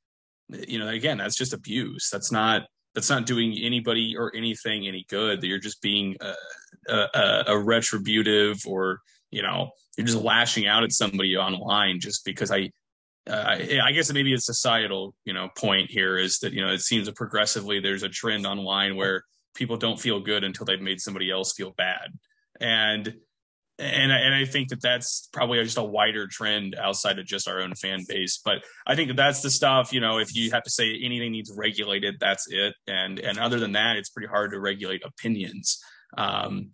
you 0.50 0.80
know 0.80 0.88
again 0.88 1.20
that's 1.20 1.38
just 1.38 1.54
abuse. 1.54 2.10
That's 2.12 2.32
not 2.32 2.64
that's 2.96 3.10
not 3.10 3.28
doing 3.28 3.56
anybody 3.62 4.16
or 4.18 4.36
anything 4.36 4.88
any 4.88 5.06
good. 5.08 5.42
That 5.42 5.48
you're 5.48 5.60
just 5.60 5.82
being 5.84 6.16
uh, 6.20 6.34
a, 6.90 7.08
a, 7.14 7.44
a 7.50 7.60
retributive 7.60 8.62
or 8.66 9.00
you 9.30 9.44
know 9.44 9.70
you're 9.96 10.08
just 10.08 10.24
lashing 10.24 10.66
out 10.66 10.84
at 10.84 10.92
somebody 10.92 11.38
online 11.38 12.00
just 12.00 12.26
because 12.26 12.52
I 12.52 12.72
uh, 13.30 13.58
I 13.84 13.92
guess 13.92 14.12
maybe 14.14 14.34
a 14.34 14.40
societal, 14.40 15.16
you 15.26 15.34
know, 15.34 15.50
point 15.56 15.90
here 15.90 16.18
is 16.18 16.40
that 16.40 16.54
you 16.54 16.64
know 16.64 16.72
it 16.72 16.82
seems 16.82 17.08
that 17.08 17.16
progressively 17.16 17.80
there's 17.80 18.04
a 18.04 18.10
trend 18.10 18.46
online 18.46 18.96
where 18.96 19.24
people 19.56 19.78
don't 19.78 20.00
feel 20.00 20.20
good 20.20 20.44
until 20.44 20.66
they've 20.66 20.82
made 20.82 21.02
somebody 21.02 21.32
else 21.32 21.54
feel 21.54 21.72
bad, 21.72 22.18
and 22.60 23.16
and 23.78 24.14
I, 24.14 24.18
and 24.18 24.34
I 24.34 24.46
think 24.46 24.70
that 24.70 24.82
that's 24.82 25.28
probably 25.34 25.62
just 25.64 25.78
a 25.78 25.84
wider 25.84 26.28
trend 26.28 26.76
outside 26.76 27.20
of 27.20 27.26
just 27.26 27.48
our 27.48 27.60
own 27.60 27.76
fan 27.76 28.06
base. 28.08 28.40
But 28.44 28.64
I 28.88 28.96
think 28.96 29.10
that 29.10 29.18
that's 29.18 29.42
the 29.42 29.50
stuff. 29.50 29.92
You 29.92 30.00
know, 30.00 30.20
if 30.20 30.34
you 30.36 30.52
have 30.52 30.64
to 30.64 30.70
say 30.70 30.98
anything 31.04 31.32
needs 31.32 31.52
regulated, 31.56 32.16
that's 32.20 32.48
it. 32.50 32.76
And 32.88 33.20
and 33.20 33.38
other 33.38 33.60
than 33.60 33.74
that, 33.74 33.98
it's 33.98 34.10
pretty 34.10 34.30
hard 34.30 34.52
to 34.52 34.60
regulate 34.60 35.04
opinions 35.04 35.84
um, 36.18 36.70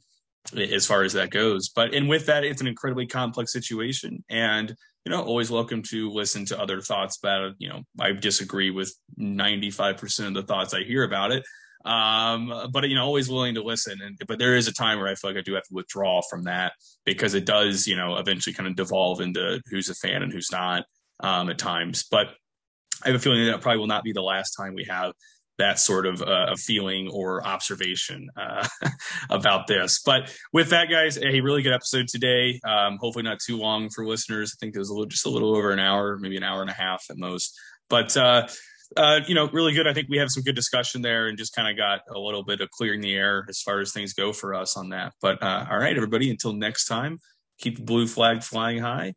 as 0.55 0.85
far 0.85 1.03
as 1.03 1.13
that 1.13 1.31
goes. 1.31 1.69
But 1.69 1.95
and 1.95 2.07
with 2.07 2.27
that, 2.27 2.43
it's 2.43 2.61
an 2.61 2.67
incredibly 2.67 3.07
complex 3.07 3.51
situation. 3.51 4.23
And 4.29 4.75
you 5.05 5.11
know, 5.11 5.23
always 5.23 5.49
welcome 5.49 5.81
to 5.83 6.11
listen 6.11 6.45
to 6.45 6.59
other 6.59 6.81
thoughts 6.81 7.17
about 7.17 7.43
it. 7.43 7.55
You 7.57 7.69
know, 7.69 7.81
I 7.99 8.11
disagree 8.11 8.69
with 8.69 8.93
ninety 9.17 9.71
five 9.71 9.97
percent 9.97 10.29
of 10.29 10.33
the 10.35 10.53
thoughts 10.53 10.73
I 10.73 10.83
hear 10.83 11.03
about 11.03 11.31
it. 11.31 11.43
Um, 11.85 12.69
but 12.71 12.87
you 12.87 12.95
know, 12.95 13.05
always 13.05 13.29
willing 13.29 13.55
to 13.55 13.63
listen. 13.63 13.99
And 14.03 14.17
but 14.27 14.37
there 14.37 14.55
is 14.55 14.67
a 14.67 14.73
time 14.73 14.99
where 14.99 15.07
I 15.07 15.15
feel 15.15 15.31
like 15.31 15.39
I 15.39 15.41
do 15.41 15.55
have 15.55 15.63
to 15.63 15.73
withdraw 15.73 16.21
from 16.29 16.43
that 16.43 16.73
because 17.05 17.33
it 17.33 17.45
does, 17.45 17.87
you 17.87 17.95
know, 17.95 18.17
eventually 18.17 18.53
kind 18.53 18.67
of 18.67 18.75
devolve 18.75 19.21
into 19.21 19.61
who's 19.69 19.89
a 19.89 19.95
fan 19.95 20.21
and 20.21 20.31
who's 20.31 20.51
not 20.51 20.85
um, 21.21 21.49
at 21.49 21.57
times. 21.57 22.05
But 22.09 22.27
I 23.03 23.07
have 23.07 23.15
a 23.15 23.19
feeling 23.19 23.45
that 23.47 23.61
probably 23.61 23.79
will 23.79 23.87
not 23.87 24.03
be 24.03 24.13
the 24.13 24.21
last 24.21 24.51
time 24.51 24.75
we 24.75 24.85
have 24.85 25.13
that 25.57 25.79
sort 25.79 26.05
of 26.05 26.21
uh, 26.21 26.55
feeling 26.55 27.09
or 27.09 27.45
observation 27.45 28.29
uh, 28.35 28.67
about 29.29 29.67
this. 29.67 30.01
But 30.03 30.35
with 30.53 30.69
that, 30.69 30.89
guys, 30.89 31.17
a 31.17 31.41
really 31.41 31.61
good 31.61 31.73
episode 31.73 32.07
today. 32.07 32.59
Um, 32.63 32.97
hopefully, 32.99 33.23
not 33.23 33.39
too 33.39 33.57
long 33.57 33.89
for 33.89 34.05
listeners. 34.05 34.53
I 34.53 34.57
think 34.59 34.75
it 34.75 34.79
was 34.79 34.89
a 34.89 34.93
little, 34.93 35.07
just 35.07 35.25
a 35.25 35.29
little 35.29 35.55
over 35.55 35.71
an 35.71 35.79
hour, 35.79 36.17
maybe 36.17 36.37
an 36.37 36.43
hour 36.43 36.61
and 36.61 36.69
a 36.69 36.73
half 36.73 37.03
at 37.09 37.17
most. 37.17 37.53
But 37.89 38.15
uh, 38.17 38.47
uh, 38.97 39.21
you 39.27 39.35
know, 39.35 39.49
really 39.49 39.73
good. 39.73 39.87
I 39.87 39.93
think 39.93 40.07
we 40.09 40.17
have 40.17 40.29
some 40.29 40.43
good 40.43 40.55
discussion 40.55 41.01
there 41.01 41.27
and 41.27 41.37
just 41.37 41.55
kind 41.55 41.69
of 41.69 41.77
got 41.77 42.01
a 42.13 42.19
little 42.19 42.43
bit 42.43 42.61
of 42.61 42.69
clearing 42.71 43.01
the 43.01 43.13
air 43.13 43.45
as 43.49 43.61
far 43.61 43.79
as 43.79 43.93
things 43.93 44.13
go 44.13 44.33
for 44.33 44.53
us 44.53 44.75
on 44.75 44.89
that. 44.89 45.13
But 45.21 45.41
uh, 45.41 45.65
all 45.69 45.77
right, 45.77 45.95
everybody, 45.95 46.29
until 46.29 46.53
next 46.53 46.87
time, 46.87 47.19
keep 47.59 47.77
the 47.77 47.83
blue 47.83 48.07
flag 48.07 48.43
flying 48.43 48.79
high 48.79 49.13